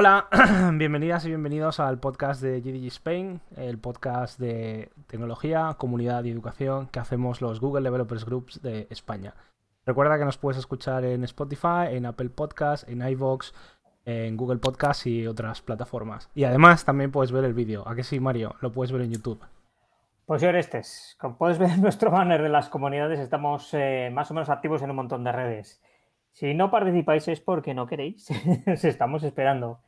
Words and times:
Hola, 0.00 0.28
bienvenidas 0.74 1.24
y 1.24 1.28
bienvenidos 1.28 1.80
al 1.80 1.98
podcast 1.98 2.40
de 2.40 2.60
GDG 2.60 2.86
Spain, 2.86 3.40
el 3.56 3.78
podcast 3.78 4.38
de 4.38 4.92
tecnología, 5.08 5.74
comunidad 5.76 6.22
y 6.22 6.30
educación 6.30 6.86
que 6.86 7.00
hacemos 7.00 7.40
los 7.40 7.58
Google 7.58 7.82
Developers 7.82 8.24
Groups 8.24 8.62
de 8.62 8.86
España. 8.90 9.34
Recuerda 9.84 10.16
que 10.16 10.24
nos 10.24 10.38
puedes 10.38 10.56
escuchar 10.56 11.04
en 11.04 11.24
Spotify, 11.24 11.88
en 11.90 12.06
Apple 12.06 12.28
Podcasts, 12.28 12.88
en 12.88 13.02
iVoox, 13.02 13.50
en 14.04 14.36
Google 14.36 14.58
Podcasts 14.58 15.04
y 15.08 15.26
otras 15.26 15.62
plataformas. 15.62 16.30
Y 16.32 16.44
además 16.44 16.84
también 16.84 17.10
puedes 17.10 17.32
ver 17.32 17.42
el 17.42 17.54
vídeo. 17.54 17.82
¿A 17.88 17.96
qué 17.96 18.04
sí, 18.04 18.20
Mario? 18.20 18.54
Lo 18.60 18.70
puedes 18.70 18.92
ver 18.92 19.02
en 19.02 19.10
YouTube. 19.10 19.44
Pues 20.26 20.40
yo 20.40 20.50
Orestes, 20.50 21.16
como 21.18 21.36
puedes 21.36 21.58
ver 21.58 21.70
en 21.70 21.82
nuestro 21.82 22.12
banner 22.12 22.40
de 22.40 22.50
las 22.50 22.68
comunidades, 22.68 23.18
estamos 23.18 23.74
eh, 23.74 24.10
más 24.12 24.30
o 24.30 24.34
menos 24.34 24.48
activos 24.48 24.80
en 24.80 24.90
un 24.90 24.96
montón 24.96 25.24
de 25.24 25.32
redes. 25.32 25.82
Si 26.38 26.54
no 26.54 26.70
participáis 26.70 27.26
es 27.26 27.40
porque 27.40 27.74
no 27.74 27.88
queréis. 27.88 28.28
Os 28.72 28.84
estamos 28.84 29.24
esperando. 29.24 29.80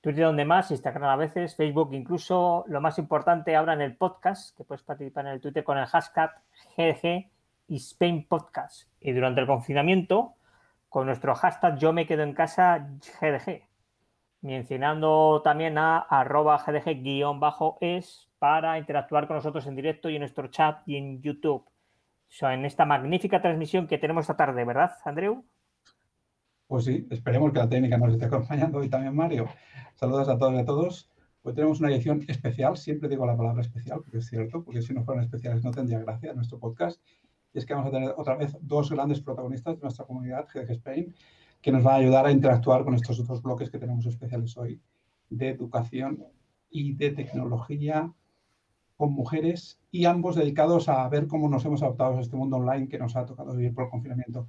Twitter 0.00 0.24
donde 0.24 0.46
más, 0.46 0.70
Instagram 0.70 1.10
a 1.10 1.16
veces, 1.16 1.54
Facebook 1.54 1.92
incluso. 1.92 2.64
Lo 2.68 2.80
más 2.80 2.98
importante 2.98 3.54
ahora 3.54 3.74
en 3.74 3.82
el 3.82 3.98
podcast, 3.98 4.56
que 4.56 4.64
puedes 4.64 4.82
participar 4.82 5.26
en 5.26 5.32
el 5.32 5.42
Twitter 5.42 5.62
con 5.62 5.76
el 5.76 5.84
hashtag 5.84 6.30
GDG 6.74 7.28
y 7.68 8.22
Podcast. 8.22 8.88
Y 8.98 9.12
durante 9.12 9.42
el 9.42 9.46
confinamiento, 9.46 10.36
con 10.88 11.04
nuestro 11.04 11.34
hashtag 11.34 11.76
Yo 11.76 11.92
me 11.92 12.06
quedo 12.06 12.22
en 12.22 12.32
casa 12.32 12.78
GDG. 13.20 13.68
Mencionando 14.40 15.42
también 15.44 15.76
a 15.76 15.98
arroba 15.98 16.56
GDG-es 16.64 18.30
para 18.38 18.78
interactuar 18.78 19.26
con 19.26 19.36
nosotros 19.36 19.66
en 19.66 19.76
directo 19.76 20.08
y 20.08 20.16
en 20.16 20.20
nuestro 20.20 20.48
chat 20.48 20.80
y 20.86 20.96
en 20.96 21.20
YouTube. 21.20 21.68
en 22.40 22.64
esta 22.64 22.86
magnífica 22.86 23.42
transmisión 23.42 23.86
que 23.86 23.98
tenemos 23.98 24.22
esta 24.22 24.38
tarde, 24.38 24.64
¿verdad, 24.64 24.92
Andreu? 25.04 25.44
Pues 26.70 26.84
sí, 26.84 27.04
esperemos 27.10 27.52
que 27.52 27.58
la 27.58 27.68
técnica 27.68 27.98
nos 27.98 28.12
esté 28.12 28.26
acompañando 28.26 28.78
hoy 28.78 28.88
también, 28.88 29.12
Mario. 29.12 29.48
Saludos 29.96 30.28
a 30.28 30.38
todos 30.38 30.54
y 30.54 30.58
a 30.58 30.64
todos. 30.64 31.10
Hoy 31.42 31.52
tenemos 31.52 31.80
una 31.80 31.90
edición 31.90 32.24
especial, 32.28 32.76
siempre 32.76 33.08
digo 33.08 33.26
la 33.26 33.36
palabra 33.36 33.60
especial, 33.60 33.98
porque 34.04 34.18
es 34.18 34.28
cierto, 34.28 34.62
porque 34.62 34.80
si 34.80 34.94
no 34.94 35.02
fueran 35.02 35.24
especiales 35.24 35.64
no 35.64 35.72
tendría 35.72 35.98
gracia 35.98 36.32
nuestro 36.32 36.60
podcast. 36.60 37.00
Y 37.52 37.58
es 37.58 37.66
que 37.66 37.74
vamos 37.74 37.88
a 37.88 37.90
tener 37.90 38.14
otra 38.16 38.36
vez 38.36 38.56
dos 38.60 38.88
grandes 38.88 39.20
protagonistas 39.20 39.78
de 39.78 39.82
nuestra 39.82 40.04
comunidad, 40.04 40.46
GDG 40.46 40.70
Spain, 40.70 41.12
que 41.60 41.72
nos 41.72 41.82
van 41.82 41.94
a 41.94 41.96
ayudar 41.96 42.26
a 42.26 42.30
interactuar 42.30 42.84
con 42.84 42.94
estos 42.94 43.18
otros 43.18 43.42
bloques 43.42 43.68
que 43.68 43.80
tenemos 43.80 44.06
especiales 44.06 44.56
hoy 44.56 44.80
de 45.28 45.48
educación 45.48 46.22
y 46.70 46.92
de 46.92 47.10
tecnología 47.10 48.12
con 48.96 49.12
mujeres 49.12 49.80
y 49.90 50.04
ambos 50.04 50.36
dedicados 50.36 50.88
a 50.88 51.08
ver 51.08 51.26
cómo 51.26 51.48
nos 51.48 51.64
hemos 51.64 51.82
adaptado 51.82 52.18
a 52.18 52.20
este 52.20 52.36
mundo 52.36 52.58
online 52.58 52.86
que 52.86 52.98
nos 53.00 53.16
ha 53.16 53.26
tocado 53.26 53.56
vivir 53.56 53.74
por 53.74 53.86
el 53.86 53.90
confinamiento. 53.90 54.46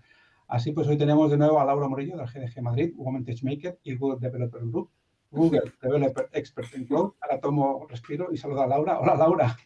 Así 0.52 0.74
pues, 0.74 0.86
hoy 0.90 0.98
tenemos 0.98 1.32
de 1.32 1.38
nuevo 1.38 1.62
a 1.62 1.66
Laura 1.66 1.88
Morillo 1.88 2.18
del 2.18 2.28
GDG 2.28 2.62
Madrid, 2.62 2.94
Women 2.98 3.26
Maker 3.42 3.80
y 3.84 3.96
Google 3.96 4.20
Developer 4.20 4.60
Group, 4.60 4.92
Google 5.30 5.72
Developer 5.82 6.28
Expert 6.34 6.76
in 6.76 6.86
Cloud. 6.86 7.14
Ahora 7.22 7.40
tomo 7.40 7.88
respiro 7.88 8.28
y 8.34 8.38
saludo 8.38 8.64
a 8.64 8.68
Laura. 8.68 9.00
Hola, 9.00 9.16
Laura. 9.16 9.58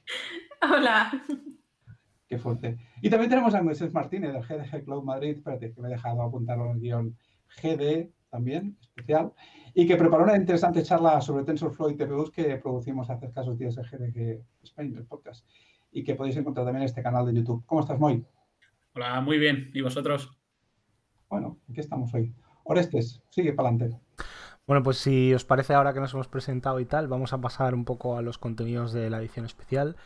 Hola. 0.62 1.12
Qué 2.28 2.38
fuerte. 2.38 2.78
Y 3.02 3.10
también 3.10 3.32
tenemos 3.32 3.56
a 3.56 3.64
Moisés 3.64 3.92
Martínez 3.94 4.32
del 4.32 4.44
GDG 4.44 4.84
Cloud 4.84 5.04
Madrid. 5.04 5.38
Espérate, 5.38 5.74
que 5.74 5.82
me 5.82 5.88
he 5.88 5.92
dejado 5.92 6.22
apuntarlo 6.22 6.66
en 6.66 6.72
el 6.74 6.80
guion 6.80 7.18
GD 7.64 8.12
también, 8.30 8.78
especial, 8.80 9.34
y 9.74 9.88
que 9.88 9.98
preparó 9.98 10.24
una 10.24 10.38
interesante 10.38 10.84
charla 10.84 11.20
sobre 11.20 11.46
TensorFlow 11.46 11.90
y 11.90 11.96
TPUs 11.96 12.30
que 12.30 12.58
producimos 12.58 13.10
hace 13.10 13.26
escasos 13.26 13.58
días 13.58 13.76
en 13.76 13.86
GDG 13.86 14.46
Spain, 14.62 14.96
el 14.96 15.06
podcast, 15.08 15.48
y 15.92 16.04
que 16.04 16.14
podéis 16.14 16.38
encontrar 16.38 16.64
también 16.64 16.84
en 16.84 16.90
este 16.90 17.02
canal 17.02 17.26
de 17.26 17.34
YouTube. 17.34 17.66
¿Cómo 17.66 17.82
estás, 17.82 18.00
Moy? 18.00 18.24
Hola, 18.94 19.20
muy 19.22 19.40
bien. 19.40 19.72
¿Y 19.74 19.82
vosotros? 19.82 20.45
Bueno, 21.36 21.58
aquí 21.70 21.82
estamos 21.82 22.14
hoy. 22.14 22.34
Orestes, 22.64 23.22
sigue 23.30 23.52
para 23.52 23.68
adelante. 23.68 24.00
Bueno, 24.66 24.84
pues 24.84 25.00
si 25.00 25.34
os 25.34 25.44
parece 25.44 25.74
ahora 25.74 25.94
que 25.94 26.00
nos 26.00 26.14
hemos 26.14 26.30
presentado 26.30 26.80
y 26.80 26.86
tal, 26.86 27.10
vamos 27.10 27.34
a 27.34 27.42
pasar 27.42 27.74
un 27.74 27.84
poco 27.84 28.16
a 28.16 28.22
los 28.22 28.38
contenidos 28.38 28.94
de 28.94 29.10
la 29.10 29.20
edición 29.20 29.46
especial. 29.46 29.98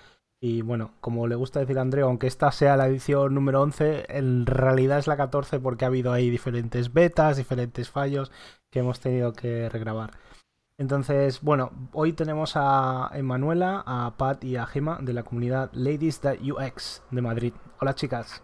Y 0.42 0.64
bueno, 0.64 0.90
como 1.02 1.28
le 1.28 1.36
gusta 1.36 1.60
decir 1.60 1.78
a 1.78 1.82
Andreu, 1.82 2.08
aunque 2.08 2.26
esta 2.26 2.52
sea 2.52 2.78
la 2.78 2.88
edición 2.88 3.36
número 3.36 3.62
11, 3.62 4.06
en 4.10 4.48
realidad 4.48 4.98
es 4.98 5.06
la 5.06 5.18
14 5.18 5.60
porque 5.60 5.86
ha 5.86 5.90
habido 5.90 6.14
ahí 6.14 6.32
diferentes 6.32 6.94
betas, 6.94 7.38
diferentes 7.38 7.92
fallos 7.92 8.32
que 8.72 8.80
hemos 8.80 9.00
tenido 9.00 9.32
que 9.34 9.70
regrabar. 9.70 10.14
Entonces, 10.80 11.44
bueno, 11.44 11.70
hoy 11.94 12.14
tenemos 12.14 12.54
a 12.56 13.12
Emanuela, 13.14 13.84
a 13.86 14.16
Pat 14.18 14.44
y 14.44 14.56
a 14.56 14.66
Gema 14.66 14.98
de 15.00 15.14
la 15.14 15.22
comunidad 15.22 15.70
Ladies 15.74 16.22
That 16.22 16.38
UX 16.42 17.04
de 17.12 17.22
Madrid. 17.22 17.54
Hola 17.80 17.94
chicas. 17.94 18.42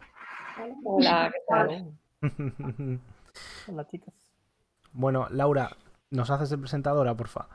Hola, 0.84 1.32
¿qué 1.34 1.40
tal? 1.50 2.05
Hola, 3.68 3.88
chicas. 3.88 4.14
Bueno, 4.92 5.28
Laura, 5.30 5.76
¿nos 6.10 6.30
haces 6.30 6.50
de 6.50 6.58
presentadora, 6.58 7.16
porfa? 7.16 7.48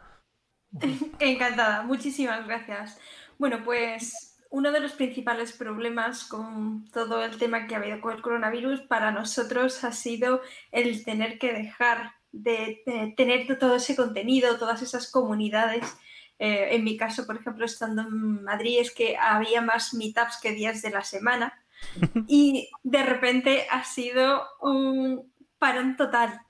Encantada, 1.19 1.83
muchísimas 1.83 2.47
gracias. 2.47 2.99
Bueno, 3.39 3.63
pues 3.65 4.39
uno 4.51 4.73
de 4.73 4.81
los 4.81 4.93
principales 4.93 5.53
problemas 5.53 6.25
con 6.25 6.85
todo 6.93 7.25
el 7.25 7.39
tema 7.39 7.67
que 7.67 7.75
ha 7.75 7.79
habido 7.79 8.01
con 8.01 8.15
el 8.15 8.23
coronavirus 8.23 8.81
para 8.83 9.13
nosotros 9.13 9.85
ha 9.85 9.93
sido 9.93 10.43
el 10.73 11.05
tener 11.05 11.39
que 11.39 11.53
dejar 11.53 12.13
de, 12.33 12.83
tener 13.17 13.59
todo 13.59 13.77
ese 13.77 13.97
contenido, 13.97 14.59
todas 14.59 14.83
esas 14.83 15.11
comunidades. 15.11 15.97
Eh, 16.39 16.75
en 16.75 16.85
mi 16.85 16.97
caso, 16.97 17.27
por 17.27 17.37
ejemplo, 17.37 17.65
estando 17.65 18.03
en 18.03 18.43
Madrid, 18.45 18.79
es 18.81 18.93
que 18.93 19.17
había 19.17 19.61
más 19.61 19.95
meetups 19.95 20.41
que 20.41 20.53
días 20.53 20.83
de 20.83 20.91
la 20.91 21.05
semana 21.05 21.55
y 22.29 22.71
de 22.83 23.03
repente 23.03 23.67
ha 23.71 23.85
sido 23.85 24.45
un 24.61 25.33
parón 25.59 25.97
total. 25.97 26.41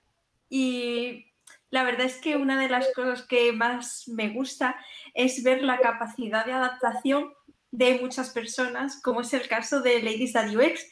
Y 0.48 1.26
la 1.70 1.84
verdad 1.84 2.06
es 2.06 2.16
que 2.16 2.36
una 2.36 2.60
de 2.60 2.68
las 2.68 2.92
cosas 2.94 3.22
que 3.22 3.52
más 3.52 4.08
me 4.08 4.30
gusta 4.30 4.76
es 5.14 5.42
ver 5.42 5.62
la 5.62 5.78
capacidad 5.78 6.44
de 6.44 6.52
adaptación 6.52 7.32
de 7.70 7.98
muchas 8.00 8.30
personas, 8.30 9.00
como 9.00 9.20
es 9.20 9.32
el 9.32 9.46
caso 9.48 9.80
de 9.80 10.02
Ladies 10.02 10.34
at 10.34 10.54
UX, 10.54 10.84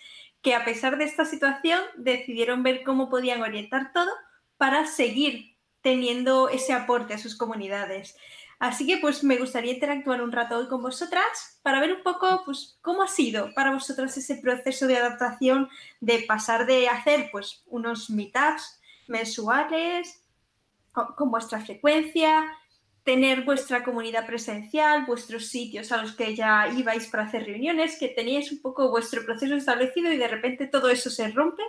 que 0.42 0.54
a 0.54 0.64
pesar 0.64 0.96
de 0.96 1.04
esta 1.04 1.24
situación 1.24 1.80
decidieron 1.96 2.62
ver 2.62 2.84
cómo 2.84 3.10
podían 3.10 3.42
orientar 3.42 3.92
todo 3.92 4.10
para 4.56 4.86
seguir 4.86 5.56
teniendo 5.80 6.48
ese 6.48 6.72
aporte 6.72 7.14
a 7.14 7.18
sus 7.18 7.36
comunidades. 7.36 8.16
Así 8.58 8.86
que 8.86 8.98
pues 8.98 9.22
me 9.22 9.36
gustaría 9.36 9.72
interactuar 9.72 10.20
un 10.20 10.32
rato 10.32 10.58
hoy 10.58 10.66
con 10.66 10.82
vosotras 10.82 11.60
para 11.62 11.80
ver 11.80 11.92
un 11.92 12.02
poco 12.02 12.42
pues 12.44 12.78
cómo 12.82 13.04
ha 13.04 13.08
sido 13.08 13.54
para 13.54 13.72
vosotras 13.72 14.16
ese 14.16 14.36
proceso 14.36 14.86
de 14.88 14.96
adaptación 14.96 15.68
de 16.00 16.24
pasar 16.26 16.66
de 16.66 16.88
hacer 16.88 17.28
pues 17.30 17.62
unos 17.66 18.10
meetups 18.10 18.80
mensuales 19.06 20.22
con 20.92 21.30
vuestra 21.30 21.60
frecuencia, 21.60 22.44
tener 23.04 23.44
vuestra 23.44 23.84
comunidad 23.84 24.26
presencial, 24.26 25.06
vuestros 25.06 25.46
sitios 25.46 25.92
a 25.92 25.98
los 25.98 26.12
que 26.12 26.34
ya 26.34 26.68
ibais 26.68 27.06
para 27.06 27.24
hacer 27.24 27.44
reuniones, 27.44 27.98
que 27.98 28.08
teníais 28.08 28.50
un 28.50 28.60
poco 28.60 28.90
vuestro 28.90 29.24
proceso 29.24 29.54
establecido 29.54 30.12
y 30.12 30.16
de 30.16 30.28
repente 30.28 30.66
todo 30.66 30.88
eso 30.88 31.08
se 31.08 31.28
rompe 31.28 31.62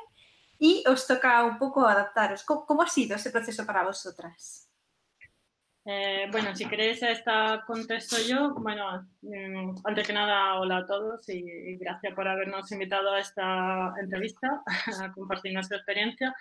y 0.57 0.83
os 0.87 1.07
toca 1.07 1.43
un 1.45 1.57
poco 1.57 1.87
adaptaros. 1.87 2.43
¿Cómo, 2.43 2.81
ha 2.81 2.87
sido 2.87 3.15
ese 3.15 3.29
proceso 3.29 3.65
para 3.65 3.83
vosotras? 3.83 4.68
Eh, 5.91 6.27
bueno, 6.31 6.55
si 6.55 6.67
queréis 6.67 7.01
esta 7.01 7.63
contesto 7.65 8.17
yo. 8.21 8.53
Bueno, 8.53 9.09
mm, 9.23 9.77
antes 9.85 10.05
que 10.05 10.13
nada, 10.13 10.59
hola 10.59 10.77
a 10.77 10.85
todos 10.85 11.27
y, 11.29 11.39
y 11.39 11.77
gracias 11.77 12.13
por 12.13 12.27
habernos 12.27 12.71
invitado 12.71 13.11
a 13.11 13.19
esta 13.19 13.95
entrevista, 13.99 14.61
a 15.01 15.11
compartir 15.11 15.51
nuestra 15.51 15.77
experiencia. 15.77 16.35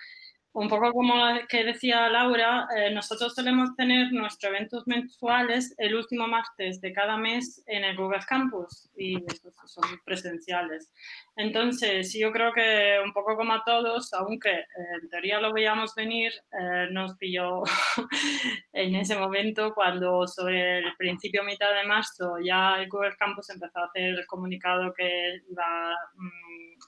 Un 0.51 0.67
poco 0.67 0.91
como 0.91 1.13
que 1.47 1.63
decía 1.63 2.09
Laura, 2.09 2.67
eh, 2.75 2.91
nosotros 2.91 3.35
solemos 3.35 3.75
tener 3.75 4.11
nuestros 4.11 4.51
eventos 4.51 4.87
mensuales 4.87 5.75
el 5.77 5.93
último 5.93 6.27
martes 6.27 6.81
de 6.81 6.91
cada 6.91 7.17
mes 7.17 7.63
en 7.67 7.83
el 7.83 7.95
Google 7.95 8.25
Campus 8.27 8.89
y 8.97 9.23
estos 9.27 9.53
son 9.67 9.83
presenciales. 10.03 10.91
Entonces, 11.35 12.13
yo 12.19 12.31
creo 12.31 12.51
que 12.51 12.97
un 13.03 13.13
poco 13.13 13.35
como 13.35 13.53
a 13.53 13.63
todos, 13.63 14.11
aunque 14.13 14.49
eh, 14.49 14.65
en 15.01 15.09
teoría 15.09 15.39
lo 15.39 15.53
veíamos 15.53 15.93
venir, 15.93 16.31
eh, 16.51 16.87
nos 16.89 17.15
pilló 17.17 17.61
en 18.73 18.95
ese 18.95 19.15
momento 19.17 19.71
cuando 19.75 20.27
sobre 20.27 20.79
el 20.79 20.95
principio, 20.97 21.43
mitad 21.43 21.75
de 21.75 21.87
marzo, 21.87 22.37
ya 22.43 22.81
el 22.81 22.89
Google 22.89 23.15
Campus 23.19 23.51
empezó 23.51 23.79
a 23.79 23.85
hacer 23.85 24.15
el 24.15 24.25
comunicado 24.25 24.91
que 24.95 25.43
iba 25.47 25.91
mm, 26.15 26.79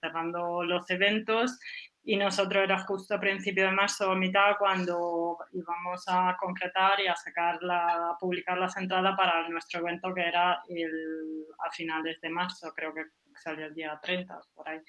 cerrando 0.00 0.64
los 0.64 0.88
eventos 0.88 1.58
y 2.02 2.16
nosotros 2.16 2.64
era 2.64 2.78
justo 2.84 3.14
a 3.14 3.20
principio 3.20 3.66
de 3.66 3.72
marzo 3.72 4.10
o 4.10 4.16
mitad 4.16 4.56
cuando 4.58 5.36
íbamos 5.52 6.04
a 6.08 6.36
concretar 6.38 6.98
y 7.00 7.06
a 7.06 7.14
sacar 7.14 7.62
la, 7.62 8.10
a 8.10 8.18
publicar 8.18 8.58
las 8.58 8.76
entradas 8.76 9.16
para 9.16 9.48
nuestro 9.48 9.80
evento 9.80 10.14
que 10.14 10.26
era 10.26 10.62
el, 10.68 11.44
a 11.58 11.70
finales 11.70 12.20
de 12.20 12.30
marzo, 12.30 12.72
creo 12.74 12.94
que 12.94 13.04
salió 13.34 13.66
el 13.66 13.74
día 13.74 13.98
30 14.02 14.40
por 14.54 14.68
ahí. 14.68 14.80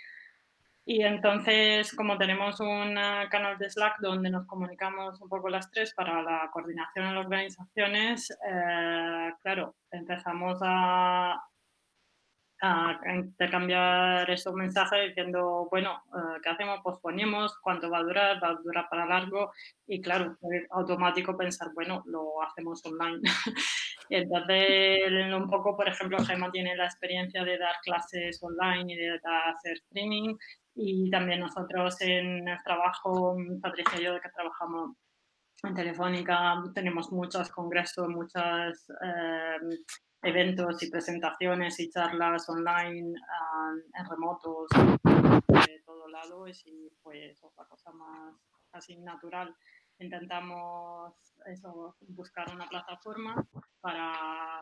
Y 0.83 1.03
entonces, 1.03 1.93
como 1.95 2.17
tenemos 2.17 2.59
un 2.59 2.95
canal 3.29 3.57
de 3.59 3.69
Slack 3.69 3.99
donde 3.99 4.31
nos 4.31 4.47
comunicamos 4.47 5.21
un 5.21 5.29
poco 5.29 5.47
las 5.47 5.69
tres 5.69 5.93
para 5.93 6.23
la 6.23 6.49
coordinación 6.51 7.05
en 7.05 7.15
las 7.15 7.25
organizaciones, 7.25 8.31
eh, 8.31 9.31
claro, 9.43 9.75
empezamos 9.91 10.57
a, 10.63 11.39
a 12.61 12.99
intercambiar 13.15 14.29
esos 14.29 14.53
mensajes 14.53 15.09
diciendo, 15.09 15.67
bueno, 15.71 16.03
eh, 16.15 16.39
¿qué 16.43 16.49
hacemos? 16.49 16.79
Posponemos, 16.83 17.57
¿cuánto 17.59 17.89
va 17.89 17.99
a 17.99 18.03
durar? 18.03 18.43
¿Va 18.43 18.49
a 18.49 18.55
durar 18.55 18.87
para 18.87 19.07
largo? 19.07 19.51
Y 19.87 19.99
claro, 19.99 20.37
automático 20.69 21.35
pensar, 21.35 21.69
bueno, 21.73 22.03
lo 22.05 22.41
hacemos 22.43 22.85
online. 22.85 23.21
Entonces, 24.09 25.33
un 25.33 25.49
poco, 25.49 25.75
por 25.75 25.87
ejemplo, 25.87 26.23
Gemma 26.23 26.51
tiene 26.51 26.75
la 26.75 26.85
experiencia 26.85 27.43
de 27.43 27.57
dar 27.57 27.75
clases 27.81 28.41
online 28.43 28.93
y 28.93 28.95
de 28.95 29.19
hacer 29.55 29.73
streaming. 29.73 30.35
Y 30.75 31.09
también 31.09 31.39
nosotros 31.39 31.99
en 32.01 32.47
el 32.47 32.63
trabajo, 32.63 33.35
Patricia 33.61 33.99
y 33.99 34.03
yo, 34.03 34.21
que 34.21 34.29
trabajamos 34.29 34.91
en 35.63 35.73
Telefónica, 35.73 36.61
tenemos 36.75 37.11
muchos 37.11 37.49
congresos, 37.49 38.07
muchos 38.07 38.89
eh, 39.03 39.57
eventos 40.23 40.81
y 40.83 40.89
presentaciones 40.89 41.79
y 41.79 41.89
charlas 41.89 42.47
online 42.49 43.13
en 43.95 44.09
remotos 44.09 44.67
de 45.03 45.81
todo 45.85 46.07
lado 46.07 46.47
y 46.47 46.91
pues 47.01 47.43
otra 47.43 47.65
cosa 47.65 47.91
más 47.91 48.35
así 48.71 48.97
natural. 48.97 49.55
Intentamos 49.99 51.13
eso, 51.45 51.95
buscar 52.07 52.51
una 52.53 52.67
plataforma 52.67 53.35
para 53.81 54.61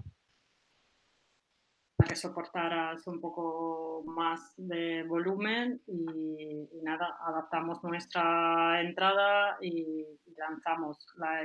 que 2.08 2.16
soportaras 2.16 3.06
un 3.08 3.22
poco 3.22 4.04
más 4.06 4.54
de 4.58 5.04
volumen 5.04 5.82
y, 5.86 6.68
nada, 6.82 7.18
adaptamos 7.22 7.84
nuestra 7.84 8.82
entrada 8.82 9.58
y, 9.62 10.06
lanzamos. 10.40 11.06
La, 11.18 11.44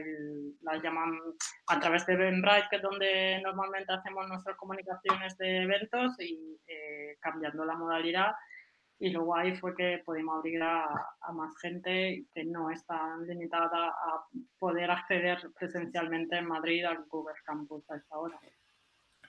la, 0.63 0.83
llaman 0.83 1.13
a 1.67 1.81
través 1.81 2.07
de 2.07 2.15
Eventbrite, 2.15 2.69
que 2.71 2.77
es 2.77 2.83
donde 2.83 3.41
normalmente 3.43 3.93
hacemos 3.93 4.27
nuestras 4.29 4.57
comunicaciones 4.57 5.37
de 5.37 5.63
eventos 5.63 6.19
y 6.21 6.59
eh, 6.67 7.17
cambiando 7.21 7.65
la 7.65 7.75
modalidad. 7.75 8.33
Y 8.99 9.11
luego 9.11 9.37
ahí 9.37 9.57
fue 9.57 9.75
que 9.75 10.03
pudimos 10.07 10.39
abrir 10.39 10.63
a, 10.63 10.85
a 11.21 11.33
más 11.33 11.53
gente 11.61 12.25
que 12.33 12.45
no 12.45 12.71
está 12.71 13.17
limitada 13.27 13.89
a 13.89 14.25
poder 14.59 14.91
acceder 14.91 15.39
presencialmente 15.59 16.37
en 16.37 16.47
Madrid 16.47 16.85
al 16.85 17.05
Google 17.09 17.35
Campus 17.45 17.85
a 17.91 17.97
esta 17.97 18.17
hora. 18.17 18.41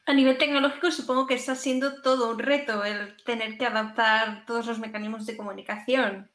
A 0.07 0.13
nivel 0.13 0.37
tecnológico 0.37 0.91
supongo 0.91 1.25
que 1.25 1.33
está 1.33 1.55
siendo 1.55 2.01
todo 2.03 2.31
un 2.31 2.37
reto 2.37 2.85
el 2.85 3.17
tener 3.23 3.57
que 3.57 3.65
adaptar 3.65 4.45
todos 4.45 4.67
los 4.67 4.77
mecanismos 4.77 5.25
de 5.25 5.35
comunicación. 5.35 6.29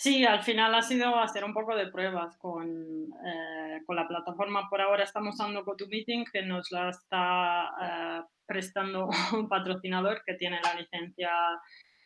Sí, 0.00 0.24
al 0.24 0.42
final 0.42 0.74
ha 0.74 0.80
sido 0.80 1.14
hacer 1.16 1.44
un 1.44 1.52
poco 1.52 1.76
de 1.76 1.88
pruebas 1.88 2.34
con, 2.38 2.66
eh, 3.22 3.82
con 3.84 3.96
la 3.96 4.08
plataforma. 4.08 4.66
Por 4.70 4.80
ahora 4.80 5.04
estamos 5.04 5.34
usando 5.34 5.62
GoToMeeting, 5.62 6.24
que 6.32 6.40
nos 6.40 6.70
la 6.70 6.88
está 6.88 7.68
eh, 7.82 8.22
prestando 8.46 9.10
un 9.34 9.46
patrocinador 9.46 10.22
que 10.24 10.36
tiene 10.36 10.58
la 10.62 10.74
licencia 10.80 11.28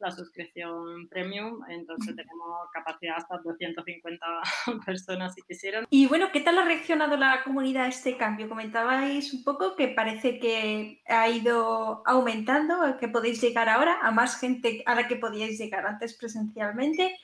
la 0.01 0.11
suscripción 0.11 1.09
premium, 1.09 1.61
entonces 1.69 2.17
tenemos 2.17 2.69
capacidad 2.73 3.17
hasta 3.17 3.39
250 3.39 4.27
personas 4.85 5.33
si 5.35 5.43
quisieran. 5.43 5.87
Y 5.89 6.09
bueno, 6.09 6.31
¿qué 6.33 6.41
tal 6.41 6.59
ha 6.59 6.65
reaccionado 6.65 7.17
la 7.17 7.45
comunidad 7.45 7.85
a 7.85 7.89
este 7.89 8.17
cambio? 8.17 8.49
Comentabais 8.49 9.33
un 9.33 9.45
poco 9.45 9.77
que 9.77 9.87
parece 9.87 10.41
que 10.41 11.01
ha 11.07 11.29
ido 11.29 12.03
aumentando, 12.07 12.97
que 12.99 13.07
podéis 13.07 13.41
llegar 13.41 13.69
ahora 13.69 14.01
a 14.03 14.11
más 14.11 14.41
gente 14.41 14.83
a 14.85 14.97
la 14.97 15.07
que 15.07 15.15
podíais 15.15 15.61
llegar 15.61 15.87
antes 15.87 16.19
presencialmente. 16.19 17.17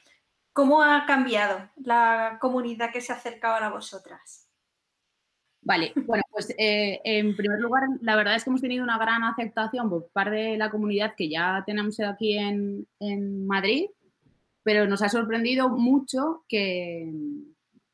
¿Cómo 0.53 0.83
ha 0.83 1.07
cambiado 1.07 1.71
la 1.77 2.39
comunidad 2.41 2.93
que 2.93 3.01
se 3.01 3.13
acerca 3.13 3.53
ahora 3.53 3.69
a 3.69 3.71
vosotras? 3.71 4.51
Vale, 5.63 5.93
bueno, 5.95 6.23
pues 6.31 6.55
eh, 6.59 7.01
en 7.05 7.37
primer 7.37 7.61
lugar, 7.61 7.83
la 8.01 8.17
verdad 8.17 8.35
es 8.35 8.45
que 8.45 8.51
hemos 8.51 8.63
tenido 8.63 8.83
una 8.83 8.99
gran 8.99 9.23
aceptación 9.25 9.91
por 9.91 10.09
parte 10.11 10.37
de 10.37 10.57
la 10.57 10.71
comunidad 10.71 11.15
que 11.17 11.29
ya 11.29 11.63
tenemos 11.67 12.01
aquí 12.01 12.37
en, 12.39 12.87
Madrid, 13.47 13.87
pero 14.63 14.87
nos 14.87 15.03
ha 15.03 15.09
sorprendido 15.09 15.69
mucho 15.69 16.45
que, 16.49 17.13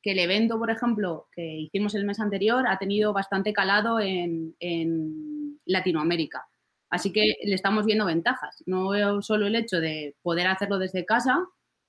el 0.03 0.19
evento, 0.21 0.57
por 0.57 0.71
ejemplo, 0.71 1.27
que 1.33 1.45
hicimos 1.45 1.97
el 1.97 2.05
mes 2.05 2.21
anterior, 2.21 2.69
ha 2.69 2.79
tenido 2.79 3.13
bastante 3.13 3.53
calado 3.53 3.99
en, 3.99 4.55
en 4.61 5.59
Latinoamérica. 5.65 6.47
Así 6.89 7.13
que 7.13 7.35
le 7.43 7.55
estamos 7.57 7.85
viendo 7.85 8.07
ventajas, 8.07 8.63
no 8.67 9.21
solo 9.21 9.49
el 9.49 9.57
hecho 9.57 9.81
de 9.81 10.15
poder 10.23 10.47
hacerlo 10.47 10.79
desde 10.79 11.05
casa, 11.05 11.45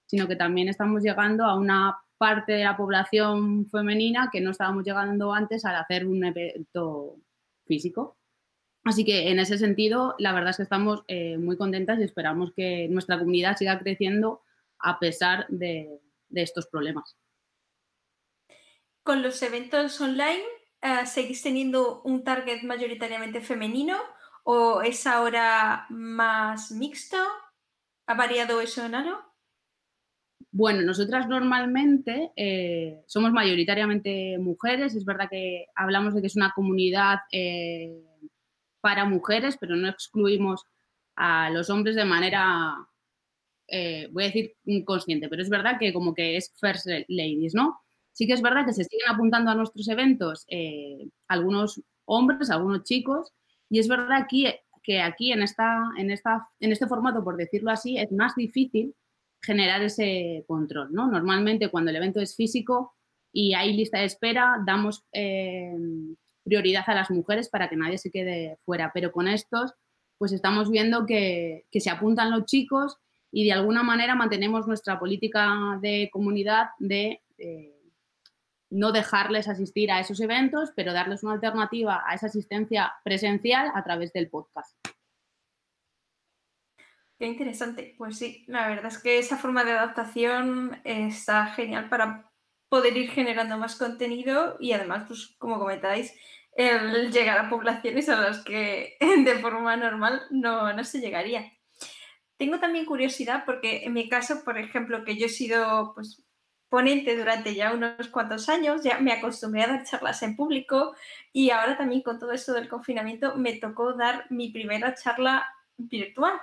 sino 0.07 0.27
que 0.27 0.35
también 0.35 0.69
estamos 0.69 1.03
llegando 1.03 1.45
a 1.45 1.55
una 1.55 1.99
parte 2.17 2.53
de 2.53 2.63
la 2.63 2.75
población 2.75 3.69
femenina 3.69 4.29
que 4.31 4.41
no 4.41 4.51
estábamos 4.51 4.83
llegando 4.83 5.33
antes 5.33 5.63
al 5.65 5.75
hacer 5.75 6.07
un 6.07 6.23
evento 6.23 7.17
físico. 7.67 8.17
Así 8.83 9.03
que 9.03 9.29
en 9.29 9.39
ese 9.39 9.57
sentido, 9.57 10.15
la 10.17 10.31
verdad 10.31 10.51
es 10.51 10.57
que 10.57 10.63
estamos 10.63 11.03
eh, 11.07 11.37
muy 11.37 11.57
contentas 11.57 11.99
y 11.99 12.03
esperamos 12.03 12.53
que 12.55 12.87
nuestra 12.89 13.19
comunidad 13.19 13.57
siga 13.57 13.77
creciendo 13.79 14.41
a 14.79 14.97
pesar 14.97 15.45
de, 15.49 15.99
estos 16.33 16.67
problemas. 16.67 17.17
Con 19.03 19.21
los 19.21 19.41
eventos 19.41 19.99
online, 19.99 20.43
eh, 20.81 21.05
¿seguís 21.05 21.41
teniendo 21.41 22.01
un 22.03 22.23
target 22.23 22.63
mayoritariamente 22.63 23.41
femenino 23.41 23.97
o 24.43 24.81
es 24.81 25.05
ahora 25.05 25.85
más 25.89 26.71
mixto? 26.71 27.17
¿Ha 28.05 28.13
variado 28.13 28.61
eso 28.61 28.85
en 28.85 28.95
algo? 28.95 29.26
Bueno, 30.51 30.81
nosotras 30.81 31.27
normalmente 31.27 32.31
eh, 32.35 33.01
somos 33.05 33.31
mayoritariamente 33.31 34.37
mujeres. 34.39 34.95
Es 34.95 35.05
verdad 35.05 35.27
que 35.29 35.67
hablamos 35.75 36.15
de 36.15 36.21
que 36.21 36.27
es 36.27 36.35
una 36.35 36.53
comunidad 36.55 37.19
eh, 37.31 38.01
para 38.81 39.05
mujeres, 39.05 39.57
pero 39.59 39.75
no 39.75 39.87
excluimos 39.89 40.63
a 41.15 41.49
los 41.49 41.69
hombres 41.69 41.95
de 41.95 42.05
manera, 42.05 42.75
eh, 43.67 44.07
voy 44.11 44.23
a 44.23 44.27
decir, 44.27 44.55
inconsciente, 44.65 45.27
pero 45.29 45.41
es 45.41 45.49
verdad 45.49 45.77
que 45.79 45.91
como 45.93 46.13
que 46.13 46.37
es 46.37 46.53
first 46.59 46.87
ladies, 47.07 47.53
¿no? 47.53 47.79
Sí 48.13 48.25
que 48.25 48.33
es 48.33 48.41
verdad 48.41 48.65
que 48.65 48.73
se 48.73 48.83
siguen 48.83 49.09
apuntando 49.09 49.51
a 49.51 49.55
nuestros 49.55 49.87
eventos 49.89 50.45
algunos 51.27 51.81
hombres, 52.05 52.49
algunos 52.49 52.83
chicos, 52.83 53.31
y 53.69 53.79
es 53.79 53.87
verdad 53.87 54.13
aquí, 54.13 54.47
que 54.83 55.01
aquí 55.01 55.31
en, 55.31 55.43
esta, 55.43 55.83
en, 55.97 56.11
esta, 56.11 56.47
en 56.59 56.71
este 56.71 56.87
formato, 56.87 57.23
por 57.23 57.37
decirlo 57.37 57.71
así, 57.71 57.97
es 57.97 58.11
más 58.11 58.35
difícil 58.35 58.95
generar 59.41 59.81
ese 59.83 60.43
control. 60.47 60.91
¿no? 60.91 61.07
Normalmente 61.07 61.69
cuando 61.69 61.91
el 61.91 61.97
evento 61.97 62.19
es 62.19 62.35
físico 62.35 62.95
y 63.31 63.53
hay 63.53 63.73
lista 63.73 63.99
de 63.99 64.05
espera, 64.05 64.61
damos 64.65 65.05
eh, 65.13 65.75
prioridad 66.43 66.83
a 66.87 66.95
las 66.95 67.11
mujeres 67.11 67.49
para 67.49 67.69
que 67.69 67.75
nadie 67.75 67.97
se 67.97 68.11
quede 68.11 68.57
fuera. 68.65 68.91
Pero 68.93 69.11
con 69.11 69.27
estos, 69.27 69.73
pues 70.17 70.31
estamos 70.31 70.69
viendo 70.71 71.05
que, 71.05 71.65
se 71.71 71.89
apuntan 71.89 72.31
los 72.31 72.45
chicos 72.45 72.97
y 73.31 73.45
de 73.45 73.53
alguna 73.53 73.83
manera 73.83 74.15
mantenemos 74.15 74.67
nuestra 74.67 74.97
política 74.97 75.77
de 75.81 76.09
comunidad 76.11 76.69
de 76.79 77.21
eh, 77.37 77.77
no 78.69 78.91
dejarles 78.91 79.47
asistir 79.47 79.91
a 79.91 79.99
esos 79.99 80.19
eventos, 80.19 80.71
pero 80.75 80.93
darles 80.93 81.23
una 81.23 81.33
alternativa 81.33 82.03
a 82.05 82.15
esa 82.15 82.27
asistencia 82.27 82.93
presencial 83.03 83.71
a 83.73 83.83
través 83.83 84.11
del 84.13 84.29
podcast. 84.29 84.75
Qué 87.19 87.25
interesante. 87.25 87.95
Pues 87.97 88.17
sí, 88.17 88.43
la 88.47 88.67
verdad 88.67 88.87
es 88.91 88.99
que 88.99 89.17
esa 89.17 89.37
forma 89.37 89.63
de 89.63 89.71
adaptación 89.71 90.79
está 90.83 91.47
genial 91.47 91.89
para 91.89 92.31
poder 92.69 92.95
ir 92.95 93.09
generando 93.09 93.57
más 93.57 93.75
contenido 93.75 94.57
y 94.59 94.73
además, 94.73 95.05
pues 95.07 95.35
como 95.39 95.57
comentáis, 95.57 96.13
el 96.55 97.11
llegar 97.11 97.39
a 97.39 97.49
poblaciones 97.49 98.09
a 98.09 98.19
las 98.21 98.43
que 98.43 98.97
de 99.25 99.39
forma 99.39 99.75
normal 99.77 100.21
no, 100.29 100.71
no 100.73 100.83
se 100.83 100.99
llegaría. 100.99 101.51
Tengo 102.37 102.59
también 102.59 102.85
curiosidad 102.85 103.43
porque 103.45 103.83
en 103.85 103.93
mi 103.93 104.09
caso, 104.09 104.43
por 104.43 104.57
ejemplo, 104.59 105.03
que 105.03 105.17
yo 105.17 105.25
he 105.25 105.29
sido 105.29 105.93
pues, 105.95 106.23
ponente 106.69 107.17
durante 107.17 107.55
ya 107.55 107.73
unos 107.73 108.09
cuantos 108.09 108.47
años, 108.49 108.83
ya 108.83 108.99
me 108.99 109.11
acostumbré 109.13 109.63
a 109.63 109.67
dar 109.67 109.85
charlas 109.85 110.21
en 110.23 110.35
público 110.35 110.95
y 111.33 111.49
ahora 111.49 111.77
también 111.77 112.03
con 112.03 112.19
todo 112.19 112.31
esto 112.31 112.53
del 112.53 112.69
confinamiento 112.69 113.35
me 113.37 113.53
tocó 113.53 113.93
dar 113.93 114.25
mi 114.29 114.51
primera 114.51 114.93
charla 114.93 115.47
virtual. 115.77 116.39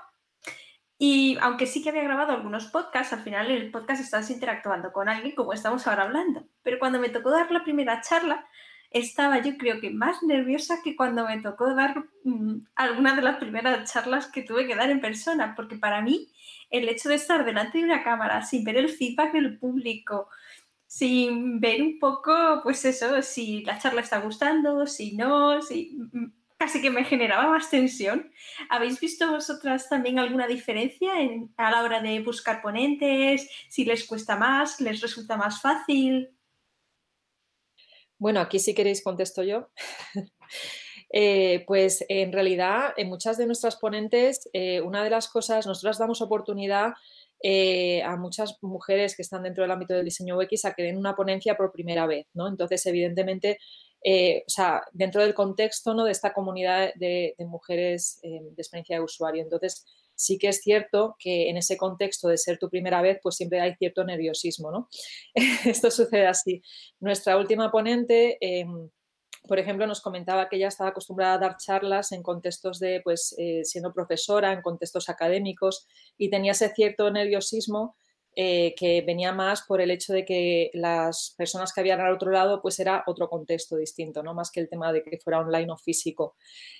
Y 0.98 1.36
aunque 1.40 1.66
sí 1.66 1.82
que 1.82 1.90
había 1.90 2.04
grabado 2.04 2.32
algunos 2.32 2.66
podcasts, 2.66 3.12
al 3.12 3.22
final 3.22 3.50
el 3.50 3.70
podcast 3.70 4.00
estás 4.00 4.30
interactuando 4.30 4.92
con 4.92 5.08
alguien 5.08 5.34
como 5.34 5.52
estamos 5.52 5.86
ahora 5.86 6.04
hablando. 6.04 6.46
Pero 6.62 6.78
cuando 6.78 7.00
me 7.00 7.08
tocó 7.08 7.30
dar 7.30 7.50
la 7.50 7.64
primera 7.64 8.00
charla, 8.00 8.46
estaba 8.94 9.40
yo 9.42 9.58
creo 9.58 9.80
que 9.80 9.90
más 9.90 10.22
nerviosa 10.22 10.80
que 10.82 10.94
cuando 10.94 11.26
me 11.26 11.40
tocó 11.40 11.74
dar 11.74 12.04
mm, 12.22 12.58
alguna 12.76 13.16
de 13.16 13.22
las 13.22 13.38
primeras 13.38 13.92
charlas 13.92 14.28
que 14.28 14.42
tuve 14.42 14.68
que 14.68 14.76
dar 14.76 14.88
en 14.88 15.00
persona, 15.00 15.54
porque 15.56 15.76
para 15.76 16.00
mí 16.00 16.28
el 16.70 16.88
hecho 16.88 17.08
de 17.08 17.16
estar 17.16 17.44
delante 17.44 17.78
de 17.78 17.84
una 17.84 18.04
cámara 18.04 18.42
sin 18.42 18.62
ver 18.64 18.76
el 18.76 18.88
feedback 18.88 19.32
del 19.32 19.58
público, 19.58 20.28
sin 20.86 21.58
ver 21.60 21.82
un 21.82 21.98
poco, 21.98 22.60
pues 22.62 22.84
eso, 22.84 23.20
si 23.20 23.64
la 23.64 23.78
charla 23.80 24.00
está 24.00 24.20
gustando, 24.20 24.86
si 24.86 25.16
no, 25.16 25.60
si 25.60 25.98
casi 26.64 26.80
que 26.80 26.88
me 26.88 27.04
generaba 27.04 27.50
más 27.50 27.68
tensión. 27.68 28.32
¿Habéis 28.70 28.98
visto 28.98 29.30
vosotras 29.30 29.86
también 29.90 30.18
alguna 30.18 30.46
diferencia 30.46 31.12
a 31.58 31.70
la 31.70 31.82
hora 31.82 32.00
de 32.00 32.20
buscar 32.20 32.62
ponentes? 32.62 33.50
Si 33.68 33.84
les 33.84 34.06
cuesta 34.06 34.34
más, 34.36 34.80
les 34.80 35.02
resulta 35.02 35.36
más 35.36 35.60
fácil. 35.60 36.30
Bueno, 38.16 38.40
aquí 38.40 38.58
si 38.58 38.74
queréis 38.74 39.04
contesto 39.04 39.42
yo. 39.42 39.68
eh, 41.10 41.64
pues 41.66 42.02
en 42.08 42.32
realidad 42.32 42.94
en 42.96 43.10
muchas 43.10 43.36
de 43.36 43.44
nuestras 43.44 43.76
ponentes, 43.76 44.48
eh, 44.54 44.80
una 44.80 45.04
de 45.04 45.10
las 45.10 45.28
cosas, 45.28 45.66
nosotras 45.66 45.98
damos 45.98 46.22
oportunidad 46.22 46.94
eh, 47.42 48.02
a 48.02 48.16
muchas 48.16 48.56
mujeres 48.62 49.14
que 49.14 49.20
están 49.20 49.42
dentro 49.42 49.64
del 49.64 49.70
ámbito 49.70 49.92
del 49.92 50.06
diseño 50.06 50.38
UX 50.38 50.64
a 50.64 50.72
que 50.72 50.82
den 50.82 50.96
una 50.96 51.14
ponencia 51.14 51.58
por 51.58 51.72
primera 51.72 52.06
vez, 52.06 52.26
¿no? 52.32 52.48
Entonces, 52.48 52.86
evidentemente, 52.86 53.58
o 54.04 54.50
sea, 54.50 54.82
dentro 54.92 55.22
del 55.22 55.34
contexto 55.34 55.94
¿no? 55.94 56.04
de 56.04 56.12
esta 56.12 56.32
comunidad 56.32 56.92
de, 56.94 57.34
de 57.38 57.44
mujeres 57.46 58.20
de 58.22 58.54
experiencia 58.58 58.96
de 58.96 59.02
usuario. 59.02 59.42
Entonces, 59.42 59.86
sí 60.14 60.38
que 60.38 60.48
es 60.48 60.60
cierto 60.62 61.16
que 61.18 61.48
en 61.48 61.56
ese 61.56 61.76
contexto 61.76 62.28
de 62.28 62.38
ser 62.38 62.58
tu 62.58 62.68
primera 62.70 63.02
vez, 63.02 63.18
pues 63.22 63.36
siempre 63.36 63.60
hay 63.60 63.74
cierto 63.74 64.04
nerviosismo, 64.04 64.70
¿no? 64.70 64.88
Esto 65.64 65.90
sucede 65.90 66.26
así. 66.26 66.62
Nuestra 67.00 67.36
última 67.36 67.70
ponente... 67.70 68.38
Em, 68.40 68.90
por 69.46 69.58
ejemplo, 69.58 69.86
nos 69.86 70.00
comentaba 70.00 70.48
que 70.48 70.56
ella 70.56 70.68
estaba 70.68 70.88
acostumbrada 70.88 71.34
a 71.34 71.38
dar 71.38 71.56
charlas 71.58 72.12
en 72.12 72.22
contextos 72.22 72.78
de, 72.78 73.02
pues, 73.04 73.34
eh, 73.36 73.60
siendo 73.64 73.92
profesora, 73.92 74.54
en 74.54 74.62
contextos 74.62 75.10
académicos, 75.10 75.86
y 76.16 76.30
tenía 76.30 76.52
ese 76.52 76.70
cierto 76.70 77.10
nerviosismo 77.10 77.94
eh, 78.36 78.74
que 78.76 79.02
venía 79.02 79.32
más 79.32 79.62
por 79.62 79.80
el 79.80 79.92
hecho 79.92 80.12
de 80.12 80.24
que 80.24 80.70
las 80.74 81.34
personas 81.38 81.72
que 81.72 81.80
habían 81.80 82.00
al 82.00 82.14
otro 82.14 82.32
lado 82.32 82.60
pues 82.60 82.80
era 82.80 83.04
otro 83.06 83.28
contexto 83.28 83.76
distinto, 83.76 84.24
¿no? 84.24 84.34
más 84.34 84.50
que 84.50 84.58
el 84.58 84.68
tema 84.68 84.92
de 84.92 85.04
que 85.04 85.18
fuera 85.18 85.38
online 85.38 85.70
o 85.70 85.76
físico. 85.76 86.36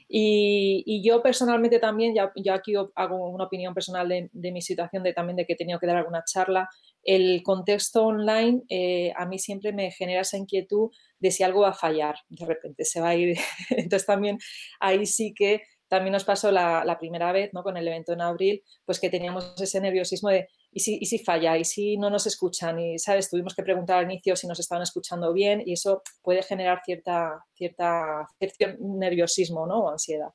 Y, 0.09 1.03
yo 1.05 1.23
personalmente 1.23 1.79
también, 1.79 2.15
ya, 2.15 2.33
yo 2.37 2.55
aquí 2.55 2.75
hago 2.95 3.29
una 3.29 3.45
opinión 3.45 3.75
personal 3.75 4.09
de, 4.09 4.53
mi 4.53 4.63
situación, 4.63 5.03
de 5.03 5.13
también 5.13 5.37
de 5.37 5.47
que 5.47 5.53
he 5.53 5.57
tenido 5.57 5.79
que 5.79 5.87
dar 5.87 5.97
alguna 5.97 6.25
charla, 6.25 6.69
el 7.03 7.43
contexto 7.43 8.05
online 8.05 8.63
eh, 8.69 9.13
a 9.17 9.27
mí 9.27 9.39
siempre 9.39 9.73
me 9.73 9.91
genera 9.91 10.23
esa 10.23 10.39
inquietud 10.39 10.91
de 11.19 11.31
si 11.31 11.43
algo 11.43 11.61
va 11.61 11.71
a 11.71 11.75
fallar, 11.75 12.17
de 12.29 12.47
repente 12.47 12.85
se 12.85 13.01
va 13.01 13.11
a 13.11 13.15
ir. 13.15 13.37
Entonces 13.71 14.07
también 14.07 14.39
ahí 14.81 15.07
sí 15.07 15.35
que 15.35 15.63
también 15.89 16.13
nos 16.13 16.25
pasó 16.25 16.51
la, 16.51 16.85
la 16.85 16.99
primera 16.99 17.31
vez 17.31 17.51
¿no? 17.53 17.63
con 17.63 17.77
el 17.77 17.87
evento 17.87 18.13
en 18.13 18.21
abril, 18.21 18.63
pues 18.85 18.99
que 18.99 19.11
teníamos 19.11 19.55
ese 19.61 19.81
nerviosismo 19.81 20.31
de 20.31 20.49
¿y 20.75 21.07
si, 21.07 21.19
falla? 21.21 21.57
¿Y 21.57 21.65
si 21.65 21.97
no 21.97 22.11
nos 22.11 22.27
escuchan? 22.27 22.79
Y, 22.81 22.99
¿sabes? 22.99 23.31
Tuvimos 23.31 23.55
que 23.55 23.63
preguntar 23.63 23.99
al 23.99 24.11
inicio 24.11 24.35
si 24.35 24.47
nos 24.47 24.59
estaban 24.59 24.83
escuchando 24.83 25.33
bien 25.33 25.63
y 25.65 25.75
eso 25.75 26.03
puede 26.21 26.43
generar 26.43 26.81
cierta, 26.85 27.45
cierta, 27.55 28.27
cierto 28.39 28.77
nerviosismo, 28.81 29.67
¿no? 29.67 29.85
O 29.85 29.91
ansiedad. 29.91 30.29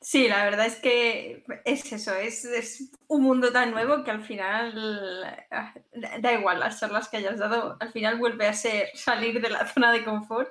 Sí, 0.00 0.28
la 0.28 0.44
verdad 0.44 0.66
es 0.66 0.76
que 0.76 1.44
es 1.64 1.90
eso, 1.90 2.14
es, 2.14 2.44
es, 2.44 2.90
un 3.06 3.22
mundo 3.22 3.50
tan 3.52 3.70
nuevo 3.70 4.04
que 4.04 4.10
al 4.10 4.22
final 4.22 5.24
ah, 5.50 5.74
da 6.20 6.32
igual 6.34 6.60
las 6.60 6.78
charlas 6.78 7.08
que 7.08 7.16
hayas 7.16 7.38
dado, 7.38 7.78
al 7.80 7.90
final 7.90 8.18
vuelve 8.18 8.46
a 8.46 8.52
ser 8.52 8.88
salir 8.92 9.40
de 9.40 9.48
la 9.48 9.66
zona 9.66 9.92
de 9.92 10.04
confort 10.04 10.50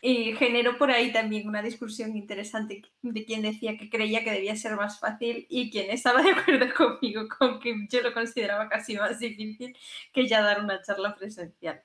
y 0.00 0.34
generó 0.34 0.78
por 0.78 0.90
ahí 0.90 1.12
también 1.12 1.46
una 1.46 1.62
discusión 1.62 2.16
interesante 2.16 2.82
de 3.02 3.24
quien 3.24 3.42
decía 3.42 3.76
que 3.76 3.90
creía 3.90 4.24
que 4.24 4.32
debía 4.32 4.56
ser 4.56 4.76
más 4.76 4.98
fácil 4.98 5.46
y 5.50 5.70
quien 5.70 5.90
estaba 5.90 6.22
de 6.22 6.30
acuerdo 6.30 6.66
conmigo 6.76 7.28
con 7.28 7.60
que 7.60 7.74
yo 7.88 8.00
lo 8.00 8.14
consideraba 8.14 8.68
casi 8.68 8.96
más 8.96 9.18
difícil 9.18 9.76
que 10.12 10.26
ya 10.26 10.42
dar 10.42 10.62
una 10.62 10.80
charla 10.82 11.14
presencial. 11.14 11.82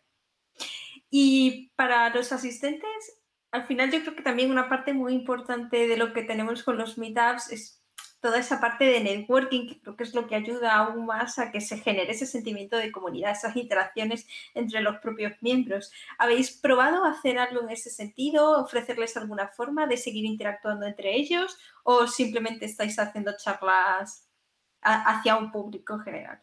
Y 1.10 1.72
para 1.76 2.10
los 2.10 2.32
asistentes, 2.32 3.22
al 3.52 3.66
final 3.66 3.92
yo 3.92 4.02
creo 4.02 4.16
que 4.16 4.24
también 4.24 4.52
una 4.52 4.70
parte 4.70 4.94
muy 4.94 5.14
importante 5.14 5.88
de 5.88 5.98
lo 5.98 6.14
que 6.14 6.24
tenemos 6.24 6.64
con 6.64 6.78
los 6.78 6.98
meetups 6.98 7.52
es 7.52 7.85
toda 8.26 8.40
esa 8.40 8.60
parte 8.60 8.86
de 8.86 9.02
networking, 9.02 9.68
que 9.68 9.80
creo 9.80 9.96
que 9.96 10.04
es 10.04 10.16
lo 10.16 10.26
que 10.26 10.34
ayuda 10.34 10.78
aún 10.78 11.06
más 11.06 11.38
a 11.38 11.52
que 11.52 11.62
se 11.62 11.78
genere 11.78 12.12
ese 12.12 12.26
sentimiento 12.26 12.76
de 12.76 12.92
comunidad, 12.92 13.34
esas 13.34 13.56
interacciones 13.56 14.26
entre 14.56 14.82
los 14.82 14.98
propios 14.98 15.34
miembros. 15.42 15.92
¿Habéis 16.18 16.50
probado 16.50 17.06
hacer 17.06 17.38
algo 17.38 17.62
en 17.62 17.70
ese 17.70 17.92
sentido? 17.92 18.64
¿Ofrecerles 18.64 19.16
alguna 19.16 19.50
forma 19.50 19.86
de 19.86 19.98
seguir 19.98 20.26
interactuando 20.26 20.88
entre 20.88 21.16
ellos? 21.16 21.56
¿O 21.84 22.08
simplemente 22.08 22.66
estáis 22.66 22.98
haciendo 22.98 23.38
charlas 23.38 24.28
hacia 24.82 25.38
un 25.38 25.52
público 25.52 26.00
general? 26.00 26.42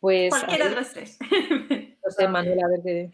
Pues, 0.00 0.30
Cualquiera 0.30 0.70
de 0.70 0.76
los 0.76 0.90
tres. 0.92 1.18
No 2.02 2.10
sé, 2.10 2.26
Manuel, 2.26 2.58
a 2.64 2.68
ver 2.68 2.80
qué... 2.82 3.10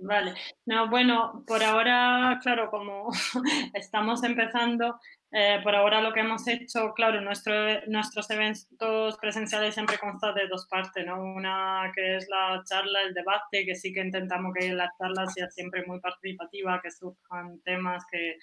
Vale, 0.00 0.34
no, 0.64 0.88
bueno, 0.88 1.42
por 1.44 1.60
ahora, 1.62 2.38
claro, 2.40 2.70
como 2.70 3.10
estamos 3.74 4.22
empezando, 4.22 5.00
eh, 5.32 5.58
por 5.64 5.74
ahora 5.74 6.00
lo 6.00 6.12
que 6.12 6.20
hemos 6.20 6.46
hecho, 6.46 6.92
claro, 6.94 7.20
nuestro, 7.20 7.52
nuestros 7.88 8.30
eventos 8.30 9.18
presenciales 9.18 9.74
siempre 9.74 9.98
constan 9.98 10.36
de 10.36 10.46
dos 10.46 10.68
partes, 10.68 11.04
¿no? 11.04 11.20
Una 11.20 11.90
que 11.96 12.16
es 12.16 12.28
la 12.28 12.62
charla, 12.64 13.02
el 13.02 13.12
debate, 13.12 13.66
que 13.66 13.74
sí 13.74 13.92
que 13.92 14.00
intentamos 14.00 14.54
que 14.54 14.72
la 14.72 14.88
charla 14.96 15.26
sea 15.26 15.50
siempre 15.50 15.84
muy 15.84 15.98
participativa, 15.98 16.80
que 16.80 16.92
surjan 16.92 17.60
temas 17.64 18.04
que 18.10 18.36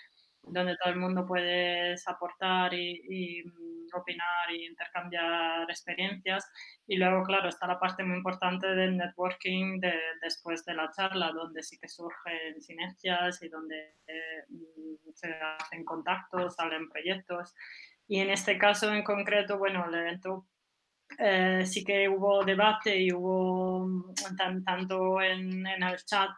donde 0.47 0.77
todo 0.77 0.93
el 0.93 0.99
mundo 0.99 1.25
puede 1.25 1.95
aportar 2.05 2.73
y, 2.73 3.43
mm, 3.43 3.95
opinar 3.95 4.51
y 4.51 4.65
intercambiar 4.65 5.69
experiencias. 5.69 6.49
Y 6.87 6.97
luego, 6.97 7.23
claro, 7.23 7.49
está 7.49 7.67
la 7.67 7.79
parte 7.79 8.03
muy 8.03 8.17
importante 8.17 8.67
del 8.67 8.97
networking 8.97 9.79
de, 9.79 9.93
después 10.21 10.65
de 10.65 10.73
la 10.73 10.91
charla, 10.91 11.31
donde 11.31 11.63
sí 11.63 11.77
que 11.79 11.87
surgen 11.87 12.61
sinergias 12.61 13.41
y 13.41 13.49
donde 13.49 13.95
eh, 14.07 14.43
mm, 14.49 15.11
se 15.13 15.33
hacen 15.33 15.85
contactos, 15.85 16.55
salen 16.55 16.89
proyectos. 16.89 17.53
Y 18.07 18.19
en 18.19 18.29
este 18.29 18.57
caso 18.57 18.93
en 18.93 19.03
concreto, 19.03 19.57
bueno, 19.57 19.85
el 19.87 19.95
evento 19.95 20.47
eh, 21.17 21.63
sí 21.65 21.83
que 21.83 22.09
hubo 22.09 22.43
debate 22.43 22.97
y 22.97 23.11
hubo 23.13 23.87
mm, 23.87 24.13
tanto 24.65 25.21
en 25.21 25.65
el 25.65 25.97
chat 26.05 26.31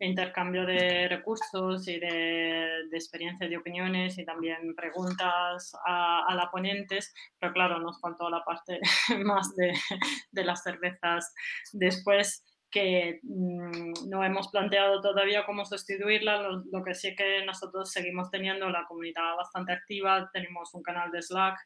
intercambio 0.00 0.64
de 0.64 1.08
recursos 1.08 1.86
y 1.88 1.98
de, 1.98 2.88
experiencias 2.92 3.50
y 3.50 3.56
opiniones 3.56 4.18
y 4.18 4.24
también 4.24 4.74
preguntas 4.74 5.72
a, 5.86 6.34
la 6.34 6.50
ponentes, 6.50 7.14
pero 7.38 7.52
claro, 7.52 7.78
nos 7.80 8.00
faltó 8.00 8.28
la 8.30 8.44
parte 8.44 8.80
más 9.24 9.54
de 9.56 10.44
las 10.44 10.62
cervezas 10.62 11.32
después 11.72 12.44
que 12.70 13.20
mm, 13.22 14.08
no 14.08 14.24
hemos 14.24 14.48
planteado 14.48 15.00
todavía 15.00 15.46
cómo 15.46 15.64
sustituirla. 15.64 16.42
Lo, 16.70 16.84
que 16.84 16.94
sí 16.94 17.14
que 17.16 17.44
nosotros 17.44 17.90
seguimos 17.90 18.30
teniendo 18.30 18.68
la 18.68 18.84
comunidad 18.86 19.36
bastante 19.36 19.72
activa. 19.72 20.30
Tenemos 20.32 20.74
un 20.74 20.82
canal 20.82 21.10
de 21.10 21.22
Slack, 21.22 21.58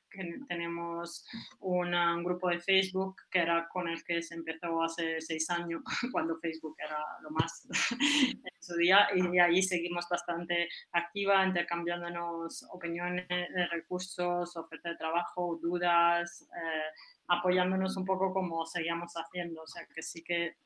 tenemos 0.49 1.27
un 1.61 2.25
grupo 2.25 2.49
de 2.49 2.61
Facebook 2.61 3.17
que 3.31 3.41
era 3.41 3.69
con 3.69 3.89
el 3.89 4.03
que 4.05 4.23
se 4.23 4.35
empezó 4.35 4.83
hace 4.83 5.21
seis 5.21 5.49
años, 5.51 5.83
cuando 6.13 6.39
Facebook 6.39 6.77
era 6.79 6.99
lo 7.23 7.31
más 7.31 7.67
en 8.01 8.63
su 8.63 8.77
día. 8.77 9.09
Y 9.15 9.39
ahí 9.39 9.63
seguimos 9.63 10.07
bastante 10.09 10.69
activa, 10.93 11.45
intercambiándonos 11.47 12.65
opiniones, 12.71 13.27
recursos, 13.71 14.57
ofertas 14.57 14.93
de 14.93 14.99
trabajo, 14.99 15.59
dudas. 15.61 16.49
Eh, 16.57 17.22
apoyándonos 17.33 17.97
un 17.97 18.05
poco 18.05 18.33
como 18.33 18.67
seguíamos 18.67 19.13
haciendo, 19.15 19.63
o 19.63 19.67
sea 19.67 19.87
que 19.95 20.03
sí 20.03 20.23
que 20.23 20.47
eh, 20.47 20.57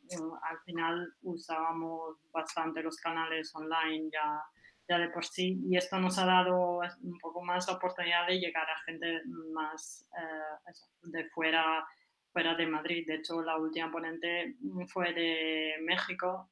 al 0.51 0.59
final 0.65 1.15
usábamos 1.23 2.19
bastante 2.33 2.83
los 2.83 2.97
canales 2.97 3.55
online 3.55 4.11
ya, 4.13 4.43
ya 4.89 4.99
de 4.99 5.09
por 5.11 5.25
sí 5.25 5.61
y 5.69 5.77
esto 5.77 5.99
nos 5.99 6.19
ha 6.19 6.27
dado 6.27 6.81
un 7.03 7.19
poco 7.21 7.43
más 7.45 7.69
la 7.69 7.75
oportunidad 7.75 8.27
de 8.27 8.41
llegar 8.41 8.69
a 8.69 8.81
gente 8.85 9.21
más 9.53 10.09
eh, 10.19 10.73
de 11.05 11.25
fuera, 11.31 11.87
fuera 12.33 12.55
de 12.55 12.67
Madrid. 12.67 13.07
De 13.07 13.17
hecho, 13.17 13.41
la 13.43 13.57
última 13.57 13.91
ponente 13.91 14.57
fue 14.89 15.13
de 15.15 15.75
México 15.83 16.51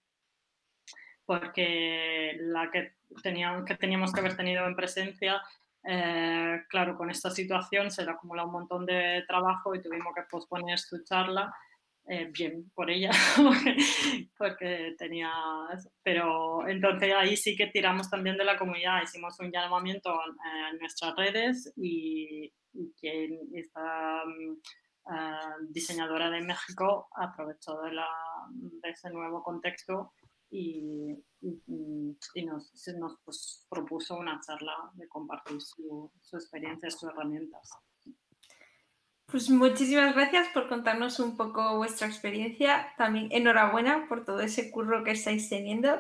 porque 1.27 2.37
la 2.39 2.71
que 2.71 2.93
teníamos, 3.23 3.65
que 3.65 3.75
teníamos 3.75 4.13
que 4.13 4.21
haber 4.21 4.37
tenido 4.37 4.67
en 4.67 4.77
presencia 4.77 5.43
eh, 5.87 6.63
claro, 6.69 6.97
con 6.97 7.11
esta 7.11 7.31
situación 7.31 7.91
se 7.91 8.05
le 8.05 8.11
acumula 8.11 8.45
un 8.45 8.53
montón 8.53 8.87
de 8.87 9.23
trabajo 9.27 9.75
y 9.75 9.83
tuvimos 9.83 10.15
que 10.15 10.23
posponer 10.31 10.79
su 10.79 11.03
charla. 11.05 11.53
Eh, 12.07 12.31
bien 12.31 12.71
por 12.75 12.91
ella, 12.91 13.11
porque 14.39 14.95
tenía... 14.99 15.31
Pero 16.03 16.69
entonces 16.69 17.15
ahí 17.15 17.35
sí 17.35 17.57
que 17.57 17.69
tiramos 17.69 18.11
también 18.11 18.37
de 18.37 18.45
la 18.45 18.59
comunidad, 18.59 19.03
hicimos 19.03 19.41
un 19.41 19.51
llamamiento 19.51 20.15
en 20.71 20.79
nuestras 20.79 21.17
redes 21.17 21.73
y, 21.77 22.53
quien 23.01 23.39
esta 23.55 24.23
uh, 24.27 25.67
diseñadora 25.71 26.29
de 26.29 26.43
México 26.43 27.09
aprovechó 27.15 27.81
de, 27.83 27.93
la, 27.93 28.09
de 28.51 28.91
ese 28.91 29.11
nuevo 29.11 29.43
contexto 29.43 30.13
y, 30.55 32.45
nos, 32.45 32.73
nos 32.97 33.19
pues, 33.25 33.67
propuso 33.69 34.17
una 34.17 34.41
charla 34.41 34.73
de 34.95 35.09
compartir 35.09 35.61
su, 35.61 36.11
su 36.23 36.37
experiencia, 36.37 36.91
sus 36.91 37.11
herramientas. 37.11 37.71
Pues 39.27 39.51
muchísimas 39.51 40.15
gracias 40.15 40.49
por 40.55 40.69
contarnos 40.69 41.19
un 41.19 41.37
poco 41.37 41.77
vuestra 41.77 42.07
experiencia. 42.07 42.95
También 42.97 43.29
enhorabuena 43.33 44.07
por 44.09 44.25
todo 44.25 44.41
ese 44.41 44.71
curro 44.71 45.03
que 45.03 45.11
estáis 45.11 45.49
teniendo, 45.49 45.99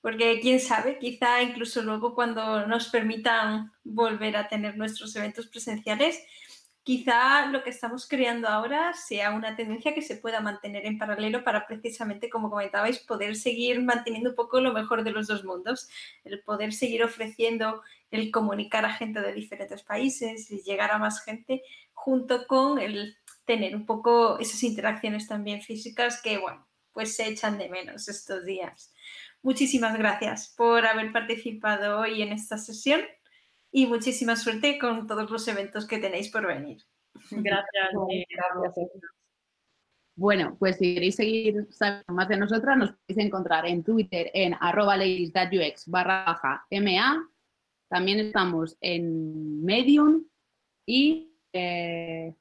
porque 0.00 0.40
quién 0.40 0.58
sabe, 0.58 0.98
quizá 0.98 1.42
incluso 1.42 1.82
luego 1.82 2.16
cuando 2.16 2.66
nos 2.66 2.88
permitan 2.88 3.72
volver 3.84 4.36
a 4.36 4.48
tener 4.48 4.76
nuestros 4.76 5.14
eventos 5.14 5.46
presenciales, 5.46 6.20
quizá 6.82 7.46
lo 7.46 7.62
que 7.62 7.70
estamos 7.70 8.08
creando 8.08 8.48
ahora 8.48 8.92
sea 8.94 9.30
una 9.32 9.54
tendencia 9.54 9.94
que 9.94 10.02
se 10.02 10.16
pueda 10.16 10.40
mantener 10.40 10.84
en 10.86 10.98
paralelo 10.98 11.44
para 11.44 11.66
precisamente, 11.66 12.28
como 12.28 12.50
comentabais, 12.50 12.98
poder 12.98 13.36
seguir 13.36 13.80
manteniendo 13.82 14.30
un 14.30 14.36
poco 14.36 14.60
lo 14.60 14.72
mejor 14.72 15.04
de 15.04 15.12
los 15.12 15.28
dos 15.28 15.44
mundos, 15.44 15.88
el 16.24 16.42
poder 16.42 16.72
seguir 16.72 17.04
ofreciendo 17.04 17.82
el 18.10 18.30
comunicar 18.30 18.84
a 18.84 18.92
gente 18.92 19.20
de 19.20 19.32
diferentes 19.32 19.82
países 19.82 20.50
y 20.50 20.62
llegar 20.62 20.90
a 20.90 20.98
más 20.98 21.22
gente, 21.24 21.62
junto 21.92 22.46
con 22.46 22.78
el 22.78 23.16
tener 23.44 23.74
un 23.76 23.86
poco 23.86 24.38
esas 24.38 24.62
interacciones 24.62 25.28
también 25.28 25.62
físicas 25.62 26.20
que, 26.20 26.38
bueno, 26.38 26.66
pues 26.92 27.16
se 27.16 27.28
echan 27.28 27.58
de 27.58 27.68
menos 27.68 28.08
estos 28.08 28.44
días. 28.44 28.92
Muchísimas 29.40 29.96
gracias 29.96 30.52
por 30.56 30.86
haber 30.86 31.10
participado 31.12 32.00
hoy 32.00 32.22
en 32.22 32.32
esta 32.32 32.58
sesión 32.58 33.00
y 33.72 33.86
muchísima 33.86 34.36
suerte 34.36 34.78
con 34.78 35.06
todos 35.06 35.30
los 35.30 35.48
eventos 35.48 35.86
que 35.86 35.98
tenéis 35.98 36.30
por 36.30 36.46
venir. 36.46 36.82
Gracias. 37.30 37.92
Bueno, 40.14 40.56
pues 40.58 40.76
si 40.76 40.92
queréis 40.92 41.16
seguir 41.16 41.66
sabiendo 41.70 42.12
más 42.12 42.28
de 42.28 42.36
nosotras, 42.36 42.76
nos 42.76 42.90
podéis 42.90 43.26
encontrar 43.26 43.66
en 43.66 43.82
Twitter 43.82 44.30
en 44.34 44.54
arroba 44.60 44.98
barra 45.86 46.24
baja 46.24 46.66
MA. 46.70 47.30
También 47.88 48.18
estamos 48.18 48.76
en 48.82 49.64
Medium 49.64 50.26
y 50.86 51.32
eh, 51.54 52.34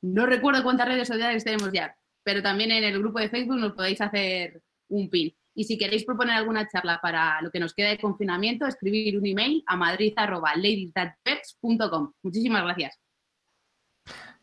no 0.00 0.26
recuerdo 0.26 0.64
cuántas 0.64 0.88
redes 0.88 1.06
sociales 1.06 1.44
tenemos 1.44 1.72
ya, 1.72 1.96
pero 2.24 2.42
también 2.42 2.72
en 2.72 2.82
el 2.82 2.98
grupo 2.98 3.20
de 3.20 3.28
Facebook 3.28 3.56
nos 3.56 3.74
podéis 3.74 4.00
hacer 4.00 4.60
un 4.88 5.08
pin. 5.08 5.32
Y 5.54 5.64
si 5.64 5.76
queréis 5.78 6.04
proponer 6.04 6.34
alguna 6.34 6.68
charla 6.68 6.98
para 7.02 7.40
lo 7.42 7.50
que 7.50 7.60
nos 7.60 7.74
queda 7.74 7.90
de 7.90 7.98
confinamiento, 7.98 8.66
escribir 8.66 9.18
un 9.18 9.26
email 9.26 9.62
a 9.66 9.76
madrid.ladiesthatpex.com. 9.76 12.12
Muchísimas 12.22 12.64
gracias. 12.64 13.02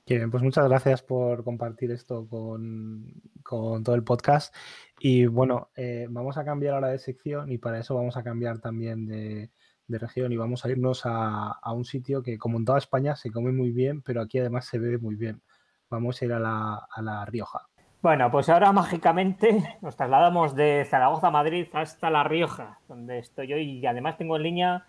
Bien, 0.09 0.31
pues 0.31 0.41
muchas 0.41 0.67
gracias 0.67 1.03
por 1.03 1.43
compartir 1.43 1.91
esto 1.91 2.27
con, 2.27 3.13
todo 3.43 3.93
el 3.93 4.03
podcast. 4.03 4.55
Y 4.99 5.27
bueno, 5.27 5.69
eh, 5.75 6.07
vamos 6.09 6.35
a 6.37 6.43
cambiar 6.43 6.73
ahora 6.73 6.87
de 6.87 6.97
sección 6.97 7.51
y 7.51 7.59
para 7.59 7.79
eso 7.79 7.93
vamos 7.93 8.17
a 8.17 8.23
cambiar 8.23 8.59
también 8.59 9.05
de, 9.05 9.51
región 9.87 10.31
y 10.31 10.37
vamos 10.37 10.65
a 10.65 10.69
irnos 10.69 11.05
a, 11.05 11.51
a, 11.51 11.73
un 11.73 11.85
sitio 11.85 12.23
que 12.23 12.39
como 12.39 12.57
en 12.57 12.65
toda 12.65 12.79
España 12.79 13.15
se 13.15 13.31
come 13.31 13.51
muy 13.51 13.71
bien, 13.71 14.01
pero 14.01 14.21
aquí 14.21 14.39
además 14.39 14.65
se 14.65 14.79
bebe 14.79 14.97
muy 14.97 15.15
bien. 15.15 15.43
Vamos 15.91 16.19
a 16.21 16.25
ir 16.25 16.33
a 16.33 16.39
la, 16.39 16.87
a 16.89 17.01
la 17.03 17.25
Rioja. 17.25 17.68
Bueno, 18.01 18.31
pues 18.31 18.47
ahora 18.47 18.71
mágicamente 18.71 19.77
nos 19.81 19.97
trasladamos 19.97 20.55
de 20.55 20.87
Zaragoza 20.89 21.27
a 21.27 21.31
Madrid 21.31 21.67
hasta 21.73 22.09
La 22.09 22.23
Rioja, 22.23 22.79
donde 22.87 23.19
estoy 23.19 23.51
hoy 23.51 23.79
y 23.79 23.85
además 23.85 24.17
tengo 24.17 24.37
en 24.37 24.43
línea 24.43 24.85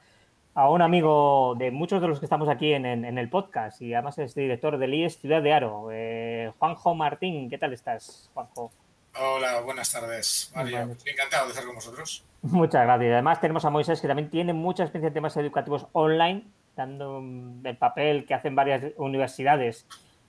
a 0.55 0.71
un 0.71 0.81
amigo 0.81 1.57
de 1.59 1.73
muchos 1.73 2.01
de 2.01 2.07
los 2.07 2.21
que 2.21 2.27
estamos 2.27 2.49
aquí 2.49 2.73
en, 2.73 2.85
el 2.87 3.29
podcast 3.29 3.83
y 3.83 3.95
además 3.95 4.19
es 4.19 4.35
director 4.37 4.79
del 4.79 4.95
IES 4.95 5.19
Ciudad 5.19 5.43
de 5.43 5.53
Aro, 5.53 5.89
eh, 5.91 6.53
Juanjo 6.59 6.95
Martín. 6.95 7.51
¿Qué 7.51 7.59
tal 7.59 7.73
estás, 7.73 8.31
Juanjo? 8.33 8.71
Hola, 9.19 9.61
buenas 9.63 9.91
tardes, 9.91 10.53
Mario. 10.55 10.97
Encantado 11.05 11.47
de 11.47 11.51
estar 11.51 11.65
con 11.65 11.75
vosotros. 11.75 12.25
Muchas 12.43 12.85
gracias. 12.85 13.13
Además 13.13 13.41
tenemos 13.41 13.65
a 13.65 13.71
Moisés 13.71 14.01
que 14.01 14.07
también 14.07 14.31
tiene 14.31 14.53
mucha 14.53 14.85
experiencia 14.85 15.09
en 15.09 15.15
temas 15.15 15.37
educativos 15.37 15.89
online, 15.93 16.45
dando 16.77 17.19
el 17.65 17.77
papel 17.77 18.25
que 18.25 18.35
hacen 18.35 18.55
varias 18.55 18.85
universidades. 18.99 19.85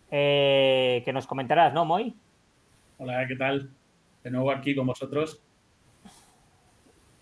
Eh, 0.09 1.03
que 1.05 1.13
nos 1.13 1.27
comentarás, 1.27 1.73
¿no, 1.73 1.85
Moy? 1.85 2.15
Hola, 3.03 3.25
¿qué 3.27 3.35
tal? 3.35 3.67
De 4.23 4.29
nuevo 4.29 4.51
aquí 4.51 4.75
con 4.75 4.85
vosotros. 4.85 5.41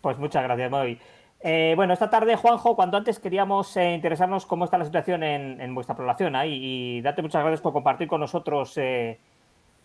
Pues 0.02 0.18
muchas 0.18 0.44
gracias, 0.44 0.70
Moy. 0.70 1.00
Eh, 1.40 1.72
bueno, 1.78 1.94
esta 1.94 2.10
tarde, 2.10 2.36
Juanjo, 2.36 2.76
cuando 2.76 2.98
antes 2.98 3.18
queríamos 3.18 3.78
eh, 3.78 3.94
interesarnos 3.94 4.46
cómo 4.46 4.66
está 4.66 4.78
la 4.78 4.84
situación 4.84 5.24
en, 5.24 5.74
vuestra 5.74 5.96
población 5.96 6.36
y, 6.46 7.00
date 7.00 7.22
muchas 7.22 7.42
gracias 7.44 7.62
por 7.62 7.72
compartir 7.72 8.10
con 8.10 8.20
nosotros 8.20 8.78
eh, 8.78 9.22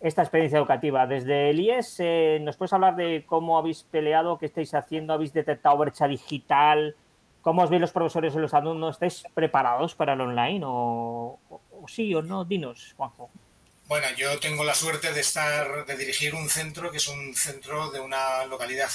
esta 0.00 0.22
experiencia 0.22 0.58
educativa. 0.58 1.06
Desde 1.06 1.50
el 1.50 1.60
IES, 1.60 2.02
¿nos 2.40 2.56
puedes 2.56 2.72
hablar 2.72 2.96
de 2.96 3.22
cómo 3.24 3.56
habéis 3.56 3.84
peleado, 3.84 4.36
qué 4.36 4.46
estáis 4.46 4.74
haciendo? 4.74 5.12
¿Habéis 5.12 5.32
detectado 5.32 5.78
brecha 5.78 6.08
digital? 6.08 6.96
¿Cómo 7.40 7.62
os 7.62 7.70
veis 7.70 7.80
los 7.80 7.92
profesores 7.92 8.34
y 8.34 8.38
los 8.40 8.52
alumnos? 8.52 8.96
¿Estáis 8.96 9.22
preparados 9.32 9.94
para 9.94 10.14
el 10.14 10.20
online 10.22 10.62
o 10.64 11.38
sí 11.86 12.12
o 12.16 12.20
no? 12.20 12.44
Dinos, 12.44 12.94
Juanjo. 12.96 13.30
Bueno, 13.88 14.06
yo 14.16 14.38
tengo 14.40 14.64
la 14.64 14.74
suerte 14.74 15.12
de 15.12 15.20
estar, 15.20 15.84
de 15.84 15.96
dirigir 15.96 16.34
un 16.34 16.48
centro 16.48 16.90
que 16.90 16.96
es 16.96 17.08
un 17.08 17.34
centro 17.34 17.90
de 17.90 18.00
una 18.00 18.46
localidad 18.46 18.88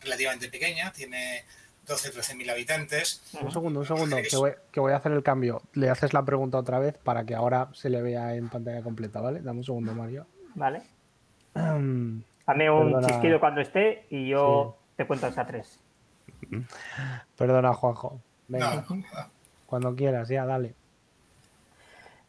relativamente 0.00 0.48
pequeña, 0.48 0.92
tiene 0.92 1.44
12, 1.86 2.10
13 2.10 2.34
mil 2.34 2.50
habitantes. 2.50 3.22
Un 3.40 3.50
segundo, 3.50 3.80
un 3.80 3.86
segundo, 3.86 4.16
que 4.70 4.80
voy, 4.80 4.92
a 4.92 4.96
hacer 4.96 5.12
el 5.12 5.22
cambio. 5.22 5.62
Le 5.72 5.88
haces 5.88 6.12
la 6.12 6.24
pregunta 6.24 6.58
otra 6.58 6.78
vez 6.78 6.98
para 6.98 7.24
que 7.24 7.34
ahora 7.34 7.68
se 7.72 7.88
le 7.88 8.02
vea 8.02 8.34
en 8.34 8.48
pantalla 8.48 8.82
completa, 8.82 9.20
¿vale? 9.20 9.40
Dame 9.40 9.58
un 9.58 9.64
segundo, 9.64 9.94
Mario. 9.94 10.26
Vale. 10.54 10.82
Dame 11.54 12.70
un 12.70 13.06
chisquido 13.06 13.40
cuando 13.40 13.60
esté 13.60 14.06
y 14.10 14.28
yo 14.28 14.76
te 14.96 15.06
cuento 15.06 15.26
hasta 15.26 15.46
tres. 15.46 15.80
Perdona, 17.36 17.72
Juanjo. 17.72 18.20
Venga. 18.48 18.84
Cuando 19.66 19.94
quieras, 19.94 20.28
ya, 20.28 20.44
dale. 20.44 20.74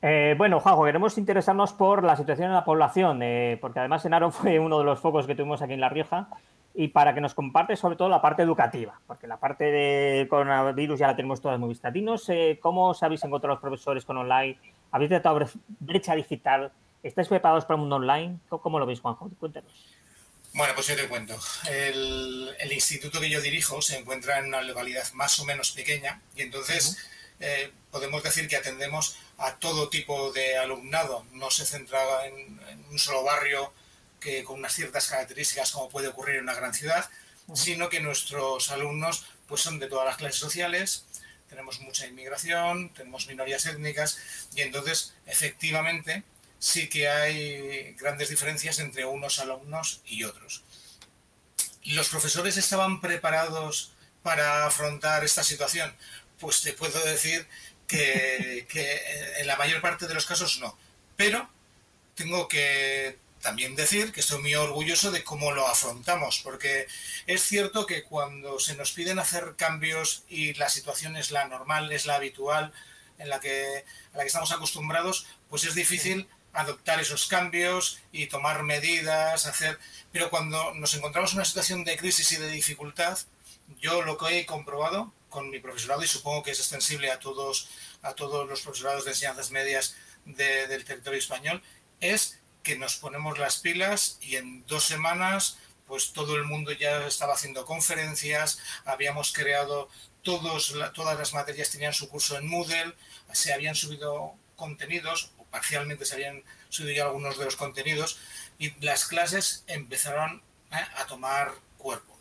Eh, 0.02 0.36
bueno, 0.38 0.60
Juanjo, 0.60 0.86
queremos 0.86 1.18
interesarnos 1.18 1.74
por 1.74 2.04
la 2.04 2.16
situación 2.16 2.50
en 2.50 2.54
la 2.54 2.66
población, 2.66 3.22
eh, 3.24 3.58
porque 3.60 3.80
además 3.80 4.06
Enaro 4.06 4.32
fue 4.32 4.60
uno 4.60 4.80
de 4.80 4.86
los 4.86 5.00
focos 5.00 5.26
que 5.26 5.36
tuvimos 5.36 5.62
aquí 5.62 5.74
en 5.74 5.82
La 5.82 5.90
Rioja, 5.90 6.30
y 6.80 6.90
para 6.90 7.16
que 7.16 7.22
nos 7.22 7.34
comparte 7.34 7.76
sobre 7.76 7.96
todo 7.96 8.08
la 8.08 8.22
parte 8.22 8.44
educativa, 8.44 9.02
porque 9.08 9.26
la 9.26 9.38
parte 9.38 9.66
del 9.66 10.28
coronavirus 10.28 11.00
ya 11.00 11.08
la 11.08 11.16
tenemos 11.16 11.42
todas 11.42 11.60
muy 11.60 11.70
vista. 11.70 11.90
Dinos 11.90 12.30
eh, 12.30 12.60
cómo 12.62 12.90
os 12.90 13.02
habéis 13.02 13.24
encontrado 13.24 13.56
los 13.56 13.62
profesores 13.62 14.06
con 14.06 14.18
online, 14.18 14.60
habéis 14.92 15.10
tratado 15.10 15.40
brecha 15.80 16.14
digital, 16.14 16.72
¿estáis 17.02 17.28
preparados 17.28 17.66
para 17.66 17.76
el 17.76 17.82
mundo 17.82 17.96
online? 17.96 18.38
¿Cómo 18.48 18.78
lo 18.78 18.86
veis, 18.86 19.02
Juanjo? 19.02 19.32
Cuéntanos. 19.40 19.72
Bueno, 20.54 20.74
pues 20.76 20.88
yo 20.88 20.96
te 20.96 21.08
cuento. 21.08 21.36
El, 21.68 22.72
instituto 22.72 23.20
que 23.20 23.30
yo 23.30 23.42
dirijo 23.42 23.82
se 23.82 23.98
encuentra 23.98 24.38
en 24.38 24.46
una 24.46 24.62
localidad 24.62 25.12
más 25.14 25.40
o 25.40 25.46
menos 25.46 25.72
pequeña 25.72 26.22
y 26.36 26.44
entonces 26.44 26.98
podemos 27.92 28.24
decir 28.24 28.48
que 28.48 28.58
atendemos 28.58 29.18
a 29.38 29.56
todo 29.56 29.90
tipo 29.90 30.32
de 30.32 30.58
alumnado, 30.58 31.26
no 31.34 31.52
se 31.52 31.66
centra 31.66 32.26
en, 32.26 32.60
un 32.90 33.00
solo 33.00 33.24
barrio 33.24 33.74
que 34.20 34.44
con 34.44 34.60
unas 34.60 34.74
ciertas 34.74 35.08
características 35.08 35.72
como 35.72 35.90
puede 35.90 36.08
ocurrir 36.08 36.38
en 36.38 36.44
una 36.44 36.56
gran 36.56 36.74
ciudad, 36.74 37.10
sino 37.54 37.90
que 37.90 38.00
nuestros 38.00 38.72
alumnos 38.72 39.26
pues 39.48 39.62
son 39.62 39.80
de 39.80 39.88
todas 39.88 40.06
las 40.06 40.18
clases 40.18 40.40
sociales, 40.40 41.06
tenemos 41.50 41.80
mucha 41.80 42.06
inmigración, 42.08 42.90
tenemos 42.94 43.28
minorías 43.28 43.66
étnicas 43.66 44.18
y 44.56 44.62
entonces 44.62 45.14
efectivamente 45.26 46.24
sí 46.60 46.90
que 46.90 47.08
hay 47.08 47.94
grandes 47.94 48.30
diferencias 48.30 48.80
entre 48.80 49.06
unos 49.06 49.40
alumnos 49.40 50.02
y 50.06 50.24
otros. 50.24 50.64
¿Los 51.84 52.10
profesores 52.10 52.58
estaban 52.58 53.00
preparados 53.00 53.94
para 54.24 54.66
afrontar 54.66 55.24
esta 55.24 55.44
situación? 55.44 55.96
Pues 56.40 56.62
te 56.62 56.74
puedo 56.74 57.00
decir 57.06 57.48
que, 57.88 58.68
en 59.40 59.48
la 59.48 59.56
mayor 59.56 59.82
parte 59.82 60.08
de 60.08 60.14
los 60.14 60.26
casos 60.26 60.60
no. 60.60 60.78
Pero 61.16 61.50
tengo 62.16 62.48
que 62.48 63.18
también 63.42 63.76
decir 63.76 64.12
que 64.12 64.20
estoy 64.20 64.42
muy 64.42 64.56
orgulloso 64.56 65.12
de 65.12 65.24
cómo 65.24 65.52
lo 65.52 65.68
afrontamos, 65.68 66.42
porque 66.44 66.88
es 67.28 67.44
cierto 67.44 67.86
que 67.86 68.04
cuando 68.04 68.60
se 68.60 68.76
nos 68.76 68.92
piden 68.92 69.20
hacer 69.20 69.56
cambios 69.56 70.24
y 70.28 70.54
la 70.56 70.70
situación 70.70 71.16
es 71.16 71.32
la 71.32 71.48
normal, 71.48 71.92
es 71.92 72.06
la 72.06 72.16
habitual, 72.16 72.74
en 73.20 73.30
la 73.30 73.40
que, 73.40 73.86
a 74.14 74.18
la 74.18 74.24
que 74.24 74.28
estamos 74.28 74.52
acostumbrados, 74.52 75.28
pues 75.50 75.64
es 75.64 75.76
difícil 75.76 76.28
adoptar 76.54 77.00
esos 77.00 77.28
cambios 77.28 78.00
y 78.12 78.28
tomar 78.28 78.64
medidas, 78.64 79.46
hacer... 79.46 79.80
Pero 80.12 80.30
cuando 80.30 80.74
nos 80.74 80.94
encontramos 80.96 81.32
en 81.32 81.38
una 81.38 81.46
situación 81.46 81.84
de 81.84 81.98
crisis 81.98 82.32
y 82.32 82.38
de 82.38 82.50
dificultad, 82.50 83.18
yo 83.80 84.02
lo 84.02 84.18
que 84.18 84.40
he 84.40 84.46
comprobado 84.46 85.14
con 85.30 85.50
mi 85.50 85.60
profesorado 85.60 86.04
y 86.04 86.08
supongo 86.08 86.44
que 86.44 86.52
es 86.52 86.60
extensible 86.60 87.12
a 87.12 87.20
todos, 87.20 87.70
a 88.02 88.14
todos 88.14 88.48
los 88.48 88.62
profesorados 88.62 89.06
de 89.06 89.12
enseñanzas 89.12 89.52
medias 89.52 89.96
del 90.26 90.84
territorio 90.86 91.20
español, 91.20 91.62
es 92.00 92.40
que 92.64 92.78
nos 92.78 92.98
ponemos 92.98 93.38
las 93.38 93.58
pilas 93.58 94.18
y 94.22 94.36
en 94.36 94.66
dos 94.66 94.84
semanas 94.84 95.58
pues 95.88 96.12
todo 96.12 96.36
el 96.36 96.44
mundo 96.44 96.74
ya 96.74 97.08
estaba 97.08 97.34
haciendo 97.34 97.66
conferencias, 97.66 98.60
habíamos 98.84 99.32
creado 99.32 99.90
todos, 100.22 100.76
todas 100.94 101.18
las 101.18 101.34
materias 101.34 101.70
tenían 101.70 101.94
su 101.94 102.10
curso 102.10 102.38
en 102.38 102.48
Moodle, 102.48 102.94
se 103.32 103.54
habían 103.54 103.76
subido 103.76 104.34
contenidos, 104.58 105.32
o 105.38 105.46
parcialmente 105.46 106.06
se 106.06 106.16
habían 106.16 106.44
subido 106.68 106.94
ya 106.94 107.06
algunos 107.06 107.38
de 107.38 107.46
los 107.46 107.56
contenidos, 107.56 108.20
y 108.60 108.74
las 108.84 109.06
clases 109.06 109.64
empezaron 109.68 110.44
¿eh? 110.72 110.86
a 110.98 111.06
tomar 111.06 111.54
cuerpo. 111.78 112.17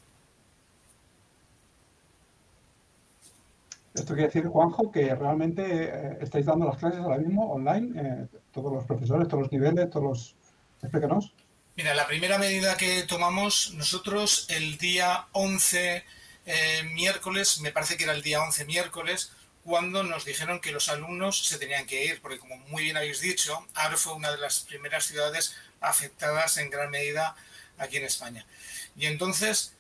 Esto 3.97 4.15
quiere 4.15 4.27
decir, 4.27 4.47
Juanjo, 4.47 4.93
que 4.93 5.15
realmente 5.15 5.63
eh, 5.65 6.19
estáis 6.21 6.45
dando 6.45 6.67
las 6.67 6.77
clases 6.77 7.01
ahora 7.01 7.17
mismo 7.17 7.51
online, 7.51 8.01
eh, 8.01 8.27
todos 8.53 8.73
los 8.73 8.85
profesores, 8.85 9.27
todos 9.27 9.45
los 9.45 9.53
niveles, 9.53 9.89
todos 9.91 10.05
los... 10.05 10.37
Explícanos. 10.83 11.33
Mira, 11.77 11.95
la 11.95 12.07
primera 12.07 12.39
medida 12.39 12.77
que 12.77 13.05
tomamos 13.05 13.73
nosotros 13.75 14.47
el 14.51 14.77
día 14.77 15.27
11 15.33 16.05
eh, 16.45 16.83
miércoles, 16.93 17.61
me 17.61 17.73
parece 17.73 17.97
que 17.97 18.05
era 18.05 18.13
el 18.13 18.23
día 18.23 18.43
11 18.43 18.67
miércoles, 18.67 19.33
cuando 19.65 20.03
nos 20.03 20.27
dijeron 20.27 20.61
que 20.61 20.73
los 20.73 20.91
alumnos 20.91 21.47
se 21.47 21.59
tenían 21.59 21.87
que 21.87 22.05
ir, 22.05 22.21
porque 22.21 22.39
como 22.39 22.57
muy 22.69 22.85
bien 22.85 22.97
habéis 22.97 23.21
dicho, 23.21 23.67
Aro 23.75 23.97
fue 23.97 24.13
una 24.13 24.31
de 24.31 24.39
las 24.39 24.61
primeras 24.61 25.05
ciudades 25.05 25.57
afectadas 25.81 26.59
en 26.59 26.71
gran 26.71 26.91
medida 26.91 27.35
aquí 27.79 27.97
en 27.97 28.05
España. 28.05 28.47
Y 28.95 29.07
entonces 29.07 29.76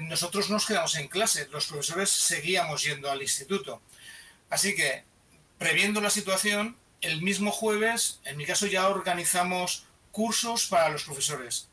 nosotros 0.00 0.50
nos 0.50 0.66
quedamos 0.66 0.94
en 0.96 1.08
clase, 1.08 1.48
los 1.50 1.66
profesores 1.66 2.10
seguíamos 2.10 2.84
yendo 2.84 3.10
al 3.10 3.22
instituto. 3.22 3.82
Así 4.48 4.74
que, 4.74 5.04
previendo 5.58 6.00
la 6.00 6.10
situación, 6.10 6.76
el 7.00 7.22
mismo 7.22 7.50
jueves, 7.50 8.20
en 8.24 8.36
mi 8.36 8.46
caso 8.46 8.66
ya 8.66 8.88
organizamos 8.88 9.84
cursos 10.12 10.66
para 10.66 10.90
los 10.90 11.04
profesores. 11.04 11.68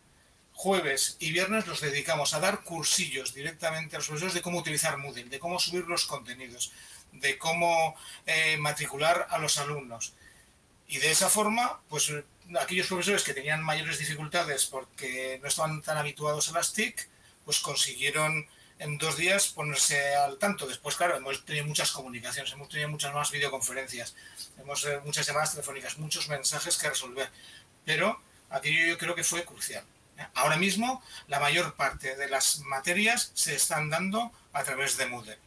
Jueves 0.54 1.18
y 1.20 1.32
viernes 1.32 1.68
los 1.68 1.82
dedicamos 1.82 2.34
a 2.34 2.40
dar 2.40 2.64
cursillos 2.64 3.34
directamente 3.34 3.96
a 3.96 4.00
los 4.00 4.08
profesores 4.08 4.34
de 4.34 4.42
cómo 4.42 4.60
utilizar 4.60 4.98
Moodle, 4.98 5.26
de 5.26 5.40
cómo 5.40 5.60
subir 5.60 5.84
los 5.84 6.06
contenidos, 6.06 6.72
de 7.12 7.38
cómo 7.38 7.96
eh, 8.26 8.58
matricular 8.58 9.28
a 9.30 9.38
los 9.38 9.58
alumnos. 9.58 10.14
Y 10.88 10.98
de 10.98 11.12
esa 11.12 11.30
forma, 11.30 11.82
pues 11.90 12.12
aquellos 12.60 12.88
profesores 12.88 13.24
que 13.24 13.34
tenían 13.34 13.64
mayores 13.64 14.00
dificultades 14.00 14.66
porque 14.66 15.40
no 15.42 15.48
estaban 15.48 15.82
tan 15.82 15.98
habituados 15.98 16.50
a 16.50 16.54
las 16.54 16.74
TIC, 16.74 17.08
pues 17.48 17.62
consiguieron 17.62 18.46
en 18.78 18.98
dos 18.98 19.16
días 19.16 19.48
ponerse 19.48 20.14
al 20.16 20.38
tanto. 20.38 20.68
Después, 20.68 20.98
claro, 20.98 21.16
hemos 21.16 21.46
tenido 21.46 21.66
muchas 21.66 21.94
comunicaciones, 21.94 22.52
hemos 22.52 22.68
tenido 22.68 22.90
muchas 22.90 23.14
más 23.14 23.32
videoconferencias, 23.32 24.18
hemos 24.60 24.86
eh, 24.86 25.00
muchas 25.06 25.26
llamadas 25.26 25.52
telefónicas, 25.52 25.98
muchos 25.98 26.28
mensajes 26.28 26.78
que 26.78 26.90
resolver. 26.90 27.30
Pero 27.86 28.20
aquello 28.50 28.86
yo 28.86 28.98
creo 28.98 29.16
que 29.16 29.24
fue 29.24 29.46
crucial. 29.46 29.86
Ahora 30.34 30.58
mismo, 30.58 31.02
la 31.30 31.40
mayor 31.40 31.76
parte 31.76 32.18
de 32.18 32.28
las 32.28 32.60
materias 32.66 33.32
se 33.34 33.56
están 33.56 33.90
dando 33.90 34.30
a 34.52 34.64
través 34.64 34.98
de 34.98 35.06
Moodle. 35.06 35.38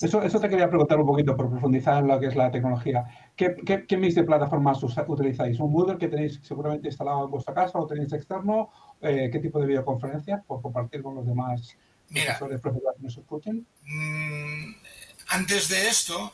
Eso, 0.00 0.22
eso 0.22 0.38
te 0.38 0.48
quería 0.48 0.68
preguntar 0.68 1.00
un 1.00 1.06
poquito 1.06 1.36
por 1.36 1.50
profundizar 1.50 1.98
en 1.98 2.06
lo 2.06 2.20
que 2.20 2.26
es 2.26 2.36
la 2.36 2.52
tecnología. 2.52 3.04
¿Qué, 3.34 3.56
qué, 3.88 3.96
mix 3.96 4.14
de 4.14 4.22
plataformas 4.22 4.78
utilizáis? 5.08 5.58
¿Un 5.58 5.72
Moodle 5.72 5.98
que 5.98 6.06
tenéis 6.06 6.38
seguramente 6.44 6.86
instalado 6.86 7.24
en 7.24 7.30
vuestra 7.32 7.54
casa 7.54 7.78
o 7.78 7.86
tenéis 7.88 8.12
externo? 8.12 8.70
Eh, 9.02 9.30
¿Qué 9.32 9.38
tipo 9.40 9.58
de 9.58 9.66
videoconferencias? 9.66 10.44
Por 10.44 10.62
compartir 10.62 11.02
con 11.02 11.16
los 11.16 11.26
demás 11.26 11.76
profesores, 12.08 12.60
profesores 12.60 12.96
que 12.96 13.02
nos 13.02 13.16
escuchen. 13.16 13.66
Mm, 13.84 14.74
antes 15.28 15.68
de 15.68 15.88
esto, 15.88 16.32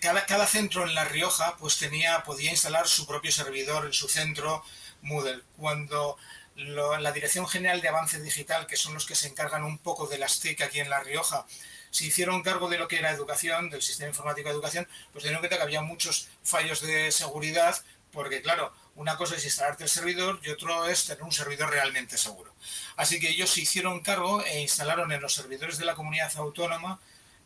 cada, 0.00 0.26
cada, 0.26 0.46
centro 0.46 0.84
en 0.84 0.94
La 0.94 1.04
Rioja 1.04 1.56
pues 1.58 1.78
tenía, 1.78 2.22
podía 2.24 2.50
instalar 2.50 2.88
su 2.88 3.06
propio 3.06 3.30
servidor 3.30 3.86
en 3.86 3.92
su 3.92 4.08
centro 4.08 4.64
Moodle. 5.02 5.42
Cuando 5.56 6.16
la 6.56 7.12
Dirección 7.12 7.46
General 7.46 7.80
de 7.80 7.88
Avance 7.88 8.20
Digital, 8.20 8.66
que 8.66 8.76
son 8.76 8.94
los 8.94 9.06
que 9.06 9.14
se 9.14 9.28
encargan 9.28 9.64
un 9.64 9.78
poco 9.78 10.06
de 10.06 10.18
las 10.18 10.40
TIC 10.40 10.62
aquí 10.62 10.80
en 10.80 10.90
La 10.90 11.00
Rioja, 11.00 11.46
se 11.90 12.06
hicieron 12.06 12.42
cargo 12.42 12.68
de 12.68 12.78
lo 12.78 12.88
que 12.88 12.98
era 12.98 13.10
educación, 13.10 13.70
del 13.70 13.82
sistema 13.82 14.08
informático 14.08 14.48
de 14.48 14.54
educación, 14.54 14.88
pues 15.12 15.22
teniendo 15.22 15.38
en 15.38 15.42
cuenta 15.42 15.56
que 15.58 15.62
había 15.62 15.82
muchos 15.82 16.28
fallos 16.42 16.80
de 16.80 17.12
seguridad, 17.12 17.76
porque 18.10 18.42
claro, 18.42 18.72
una 18.96 19.16
cosa 19.16 19.36
es 19.36 19.44
instalarte 19.44 19.84
el 19.84 19.90
servidor 19.90 20.40
y 20.42 20.50
otro 20.50 20.86
es 20.86 21.04
tener 21.04 21.22
un 21.22 21.32
servidor 21.32 21.70
realmente 21.70 22.16
seguro. 22.16 22.54
Así 22.96 23.18
que 23.18 23.30
ellos 23.30 23.50
se 23.50 23.62
hicieron 23.62 24.00
cargo 24.00 24.42
e 24.44 24.60
instalaron 24.60 25.10
en 25.12 25.20
los 25.20 25.34
servidores 25.34 25.78
de 25.78 25.84
la 25.84 25.94
comunidad 25.94 26.32
autónoma 26.36 27.00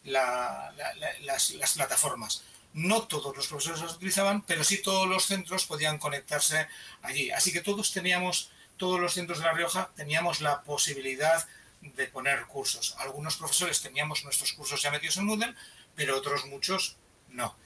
las, 0.05 1.51
las 1.51 1.73
plataformas. 1.75 2.45
No 2.75 3.03
todos 3.03 3.35
los 3.37 3.47
profesores 3.47 3.81
las 3.81 3.95
utilizaban, 3.95 4.43
pero 4.43 4.63
sí 4.63 4.83
todos 4.83 5.09
los 5.09 5.25
centros 5.27 5.65
podían 5.65 5.99
conectarse 5.99 6.69
allí. 7.03 7.31
Así 7.31 7.53
que 7.53 7.63
todos 7.63 7.93
teníamos, 7.93 8.51
todos 8.77 9.01
los 9.01 9.15
centros 9.15 9.39
de 9.39 9.47
La 9.47 9.53
Rioja 9.53 9.91
teníamos 9.97 10.41
la 10.41 10.63
posibilidad 10.63 11.47
de 11.81 12.07
poner 12.09 12.47
cursos. 12.47 12.95
Algunos 12.99 13.37
profesores 13.37 13.81
teníamos 13.81 14.25
nuestros 14.25 14.53
cursos 14.53 14.83
ya 14.83 14.91
metidos 14.91 15.17
en 15.17 15.25
Moodle, 15.25 15.55
pero 15.95 16.17
otros 16.17 16.45
muchos 16.47 16.97
no. 17.29 17.57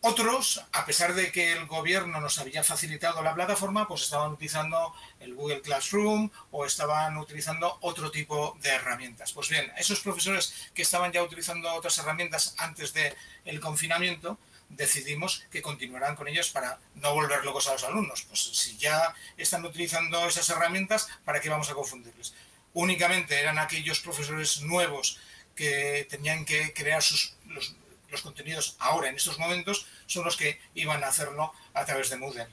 Otros, 0.00 0.62
a 0.72 0.86
pesar 0.86 1.14
de 1.14 1.32
que 1.32 1.52
el 1.52 1.66
gobierno 1.66 2.20
nos 2.20 2.38
había 2.38 2.62
facilitado 2.62 3.20
la 3.22 3.34
plataforma, 3.34 3.88
pues 3.88 4.02
estaban 4.02 4.30
utilizando 4.30 4.94
el 5.18 5.34
Google 5.34 5.60
Classroom 5.60 6.30
o 6.52 6.64
estaban 6.64 7.16
utilizando 7.18 7.78
otro 7.80 8.10
tipo 8.10 8.56
de 8.62 8.70
herramientas. 8.70 9.32
Pues 9.32 9.48
bien, 9.48 9.72
esos 9.76 10.00
profesores 10.00 10.70
que 10.72 10.82
estaban 10.82 11.10
ya 11.10 11.22
utilizando 11.22 11.72
otras 11.74 11.98
herramientas 11.98 12.54
antes 12.58 12.92
del 12.94 13.60
confinamiento, 13.60 14.38
decidimos 14.68 15.44
que 15.50 15.62
continuarán 15.62 16.14
con 16.14 16.28
ellos 16.28 16.50
para 16.50 16.78
no 16.94 17.14
volver 17.14 17.44
locos 17.44 17.68
a 17.68 17.72
los 17.72 17.84
alumnos. 17.84 18.22
Pues 18.22 18.40
si 18.40 18.76
ya 18.76 19.14
están 19.36 19.64
utilizando 19.64 20.28
esas 20.28 20.48
herramientas, 20.50 21.08
¿para 21.24 21.40
qué 21.40 21.48
vamos 21.48 21.70
a 21.70 21.74
confundirles? 21.74 22.34
únicamente 22.74 23.40
eran 23.40 23.58
aquellos 23.58 24.00
profesores 24.00 24.62
nuevos 24.62 25.18
que 25.54 26.06
tenían 26.08 26.44
que 26.44 26.72
crear 26.72 27.02
sus, 27.02 27.36
contenidos 28.22 28.76
ahora, 28.80 29.08
en 29.08 29.16
estos 29.16 29.38
momentos, 29.38 29.86
son 30.06 30.24
los 30.24 30.36
que 30.36 30.58
iban 30.74 31.02
a 31.04 31.08
hacerlo 31.08 31.52
a 31.74 31.84
través 31.84 32.10
de 32.10 32.16
Moodle. 32.16 32.46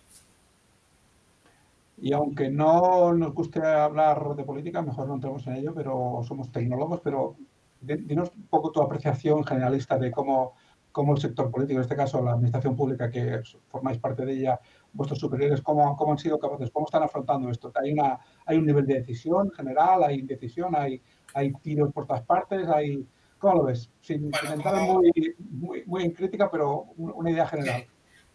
Y 1.97 2.11
aunque 2.11 2.49
no 2.49 3.13
nos 3.13 3.33
guste 3.33 3.61
hablar 3.61 4.35
de 4.35 4.43
política, 4.43 4.81
mejor 4.81 5.07
no 5.07 5.15
entremos 5.15 5.47
en 5.47 5.55
ello, 5.55 5.73
pero 5.73 6.21
somos 6.27 6.51
tecnólogos, 6.51 6.99
pero 7.01 7.37
dinos 7.79 8.31
un 8.35 8.47
poco 8.47 8.71
tu 8.71 8.81
apreciación 8.81 9.43
generalista 9.45 9.97
de 9.97 10.11
cómo, 10.11 10.55
cómo 10.91 11.13
el 11.13 11.21
sector 11.21 11.49
político, 11.49 11.77
en 11.77 11.83
este 11.83 11.95
caso 11.95 12.21
la 12.21 12.31
administración 12.31 12.75
pública, 12.75 13.09
que 13.09 13.41
formáis 13.69 13.97
parte 13.97 14.25
de 14.25 14.33
ella, 14.33 14.59
vuestros 14.91 15.19
superiores, 15.19 15.61
cómo, 15.61 15.95
cómo 15.95 16.11
han 16.11 16.17
sido 16.17 16.37
capaces, 16.37 16.71
cómo 16.71 16.85
están 16.85 17.03
afrontando 17.03 17.49
esto. 17.49 17.71
Hay, 17.75 17.93
una, 17.93 18.19
hay 18.45 18.57
un 18.57 18.65
nivel 18.65 18.85
de 18.85 18.95
decisión 18.95 19.51
general, 19.51 20.03
hay 20.03 20.19
indecisión, 20.19 20.75
hay, 20.75 21.01
hay 21.33 21.53
tiros 21.53 21.93
por 21.93 22.05
todas 22.07 22.23
partes, 22.23 22.67
hay... 22.67 23.05
¿Cómo 23.45 23.58
lo 23.60 23.65
ves? 23.65 23.89
Sin, 24.01 24.31
entrar 24.34 24.75
muy, 24.81 25.36
muy, 25.38 25.84
muy, 25.86 26.03
en 26.03 26.12
crítica, 26.13 26.49
pero 26.49 26.88
una 26.97 27.29
idea 27.29 27.47
general. 27.47 27.86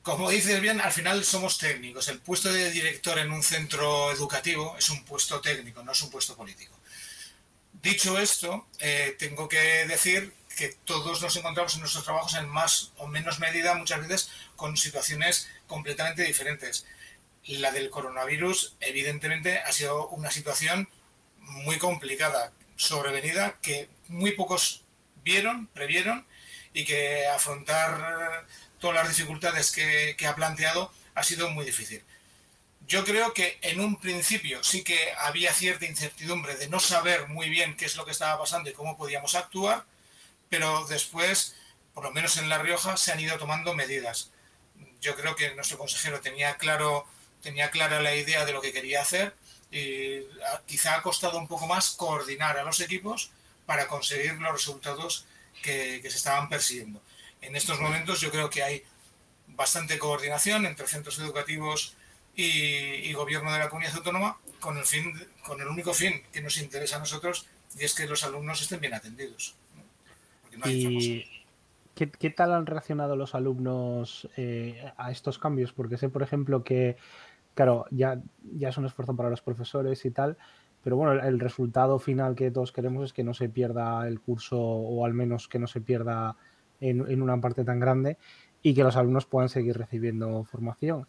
Como 0.03 0.31
dices 0.31 0.61
bien, 0.61 0.81
al 0.81 0.93
final 0.93 1.25
somos 1.25 1.59
técnicos. 1.59 2.07
El 2.07 2.21
puesto 2.21 2.53
de 2.53 2.71
director 2.71 3.19
en 3.19 3.33
un 3.33 3.43
centro 3.43 4.13
educativo 4.13 4.77
es 4.79 4.89
un 4.89 5.05
puesto 5.05 5.41
técnico, 5.41 5.83
no 5.83 5.91
es 5.91 6.03
un 6.03 6.11
puesto 6.11 6.37
político. 6.37 6.79
Dicho 7.83 8.21
esto, 8.21 8.69
eh, 8.79 9.17
tengo 9.19 9.49
que 9.49 9.59
decir 9.89 10.33
que 10.57 10.77
todos 10.85 11.21
nos 11.21 11.35
encontramos 11.35 11.75
en 11.75 11.81
nuestros 11.81 12.05
trabajos 12.05 12.37
en 12.37 12.49
más 12.49 12.93
o 12.99 13.09
menos 13.09 13.41
medida, 13.41 13.75
muchas 13.75 14.07
veces, 14.07 14.31
con 14.55 14.77
situaciones 14.77 15.49
completamente 15.67 16.23
diferentes. 16.23 16.87
La 17.47 17.73
del 17.73 17.91
coronavirus, 17.91 18.77
evidentemente, 18.79 19.59
ha 19.59 19.73
sido 19.73 20.07
una 20.11 20.31
situación 20.31 20.89
muy 21.41 21.79
complicada, 21.79 22.53
sobrevenida, 22.77 23.59
que 23.61 23.89
muy 24.07 24.31
pocos 24.37 24.85
vieron, 25.23 25.67
previeron, 25.69 26.27
y 26.73 26.85
que 26.85 27.27
afrontar 27.27 28.47
todas 28.79 28.97
las 28.97 29.09
dificultades 29.09 29.73
que, 29.73 30.27
ha 30.27 30.35
planteado 30.35 30.93
ha 31.15 31.23
sido 31.23 31.51
muy 31.51 31.65
difícil. 31.65 32.03
Yo 32.87 33.05
creo 33.05 33.33
que 33.35 33.59
en 33.63 33.81
un 33.81 34.01
principio 34.01 34.65
sí 34.65 34.83
que 34.83 34.99
había 35.19 35.53
cierta 35.53 35.87
incertidumbre 35.87 36.57
de 36.57 36.69
no 36.69 36.81
saber 36.81 37.29
muy 37.29 37.49
bien 37.49 37.77
qué 37.77 37.85
es 37.85 37.97
lo 37.97 38.05
que 38.05 38.11
estaba 38.11 38.39
pasando 38.39 38.71
y 38.71 38.73
cómo 38.73 38.97
podíamos 38.97 39.35
actuar, 39.35 39.85
pero 40.49 40.87
después, 40.87 41.55
por 41.95 42.05
lo 42.05 42.11
menos 42.11 42.37
en 42.37 42.49
La 42.49 42.59
Rioja, 42.59 42.97
se 42.97 43.13
han 43.13 43.21
ido 43.21 43.39
tomando 43.39 43.75
medidas. 43.75 44.31
Yo 45.01 45.15
creo 45.17 45.37
que 45.37 45.55
nuestro 45.55 45.79
consejero 45.79 46.21
tenía 46.21 46.57
claro, 46.57 47.07
tenía 47.43 47.71
clara 47.71 48.01
la 48.01 48.15
idea 48.15 48.45
de 48.45 48.53
lo 48.53 48.61
que 48.61 48.73
quería 48.73 49.03
hacer 49.03 49.35
y 49.71 50.23
quizá 50.67 50.97
ha 50.97 51.03
costado 51.03 51.39
un 51.39 51.47
poco 51.47 51.67
más 51.69 51.91
coordinar 51.91 52.59
a 52.59 52.65
los 52.65 52.81
equipos 52.81 53.31
para 53.71 53.87
conseguir 53.87 54.35
los 54.41 54.51
resultados 54.51 55.27
que, 55.63 56.01
se 56.03 56.09
estaban 56.09 56.49
persiguiendo. 56.49 57.01
En 57.41 57.55
estos 57.55 57.79
momentos 57.79 58.21
yo 58.21 58.33
creo 58.33 58.51
que 58.51 58.65
hay 58.65 58.83
bastante 59.47 59.97
coordinación 59.97 60.67
entre 60.67 60.89
centros 60.89 61.21
educativos 61.21 61.95
y, 62.35 62.47
y, 62.47 63.13
gobierno 63.13 63.53
de 63.53 63.61
la 63.61 63.69
comunidad 63.69 63.95
autónoma 63.95 64.39
con 64.59 64.77
el 64.77 64.85
fin 64.85 65.15
con 65.47 65.61
el 65.61 65.69
único 65.69 65.95
fin 65.95 66.21
que 66.33 66.43
nos 66.43 66.57
interesa 66.57 66.97
a 66.97 66.99
nosotros 66.99 67.47
y 67.79 67.85
es 67.85 67.95
que 67.95 68.09
los 68.09 68.25
alumnos 68.25 68.61
estén 68.61 68.81
bien 68.81 68.95
atendidos. 68.95 69.55
¿Y 70.67 71.25
¿qué, 71.95 72.31
tal 72.31 72.53
han 72.53 72.67
reaccionado 72.67 73.15
los 73.15 73.37
alumnos 73.37 74.29
eh, 74.37 74.83
a 74.97 75.13
estos 75.13 75.39
cambios? 75.39 75.73
Porque 75.73 75.97
sé, 75.97 76.09
por 76.09 76.25
ejemplo, 76.25 76.65
que, 76.65 76.97
claro, 77.55 77.87
ya, 77.93 78.21
ya 78.59 78.71
es 78.71 78.77
un 78.79 78.87
esfuerzo 78.87 79.15
para 79.15 79.31
los 79.31 79.43
profesores 79.43 80.05
y 80.05 80.11
tal, 80.11 80.37
pero 80.83 80.97
bueno, 80.97 81.13
el, 81.23 81.39
resultado 81.39 81.99
final 81.99 82.35
que 82.35 82.51
todos 82.51 82.73
queremos 82.73 83.05
es 83.05 83.13
que 83.13 83.25
no 83.25 83.35
se 83.35 83.49
pierda 83.49 84.07
el 84.09 84.21
curso 84.21 84.59
o 84.61 85.05
al 85.05 85.15
menos 85.15 85.49
que 85.49 85.59
no 85.59 85.67
se 85.67 85.81
pierda 85.81 86.37
en, 86.81 87.23
una 87.23 87.41
parte 87.41 87.65
tan 87.65 87.81
grande 87.81 88.17
y 88.63 88.75
que 88.75 88.83
los 88.83 88.97
alumnos 88.97 89.27
puedan 89.27 89.49
seguir 89.49 89.77
recibiendo 89.77 90.45
formación. 90.45 91.07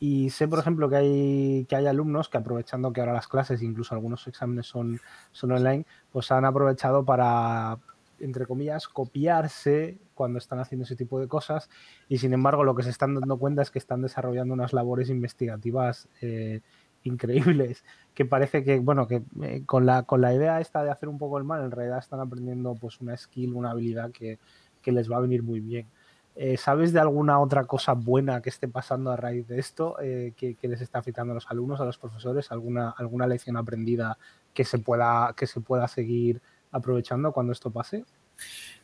Y 0.00 0.30
sé, 0.30 0.48
por 0.48 0.58
ejemplo, 0.58 0.88
que 0.88 0.96
hay, 0.96 1.66
que 1.68 1.76
hay 1.76 1.86
alumnos 1.86 2.28
que 2.28 2.38
aprovechando 2.38 2.92
que 2.92 3.00
ahora 3.00 3.12
las 3.12 3.28
clases, 3.28 3.62
incluso 3.62 3.94
algunos 3.94 4.26
exámenes 4.26 4.66
son, 4.66 5.00
son 5.30 5.52
online, 5.52 5.86
pues 6.10 6.32
han 6.32 6.44
aprovechado 6.44 7.04
para, 7.04 7.78
entre 8.18 8.46
comillas, 8.46 8.88
copiarse 8.88 9.98
cuando 10.14 10.38
están 10.38 10.58
haciendo 10.58 10.84
ese 10.84 10.96
tipo 10.96 11.20
de 11.20 11.28
cosas 11.28 11.70
y 12.08 12.18
sin 12.18 12.32
embargo 12.32 12.64
lo 12.64 12.74
que 12.74 12.82
se 12.82 12.90
están 12.90 13.14
dando 13.14 13.38
cuenta 13.38 13.62
es 13.62 13.70
que 13.70 13.78
están 13.78 14.02
desarrollando 14.02 14.54
unas 14.54 14.72
labores 14.72 15.08
investigativas 15.10 16.08
eh, 16.20 16.60
increíbles 17.04 17.84
que 18.14 18.24
parece 18.24 18.64
que, 18.64 18.78
bueno, 18.78 19.06
que 19.06 19.22
eh, 19.42 19.62
con, 19.66 19.86
la, 19.86 20.02
con 20.04 20.20
la 20.20 20.34
idea 20.34 20.60
esta 20.60 20.84
de 20.84 20.90
hacer 20.90 21.08
un 21.08 21.18
poco 21.18 21.38
el 21.38 21.44
mal 21.44 21.64
en 21.64 21.70
realidad 21.70 21.98
están 21.98 22.20
aprendiendo 22.20 22.74
pues 22.74 23.00
una 23.00 23.16
skill, 23.16 23.54
una 23.54 23.70
habilidad 23.70 24.10
que, 24.10 24.38
que 24.80 24.92
les 24.92 25.10
va 25.10 25.16
a 25.16 25.20
venir 25.20 25.42
muy 25.42 25.60
bien. 25.60 25.86
Eh, 26.34 26.56
¿Sabes 26.56 26.92
de 26.92 27.00
alguna 27.00 27.40
otra 27.40 27.64
cosa 27.64 27.92
buena 27.92 28.40
que 28.40 28.48
esté 28.48 28.66
pasando 28.66 29.10
a 29.10 29.16
raíz 29.16 29.46
de 29.48 29.58
esto 29.58 29.96
eh, 30.00 30.32
que, 30.34 30.56
les 30.62 30.80
está 30.80 30.98
afectando 30.98 31.32
a 31.32 31.34
los 31.34 31.50
alumnos, 31.50 31.80
a 31.80 31.84
los 31.84 31.98
profesores? 31.98 32.50
¿Alguna, 32.50 32.90
alguna 32.90 33.26
lección 33.26 33.56
aprendida 33.56 34.16
que 34.54 34.64
se, 34.64 34.78
pueda, 34.78 35.34
que 35.36 35.46
se 35.46 35.60
pueda 35.60 35.88
seguir 35.88 36.40
aprovechando 36.70 37.32
cuando 37.32 37.52
esto 37.52 37.70
pase? 37.70 38.04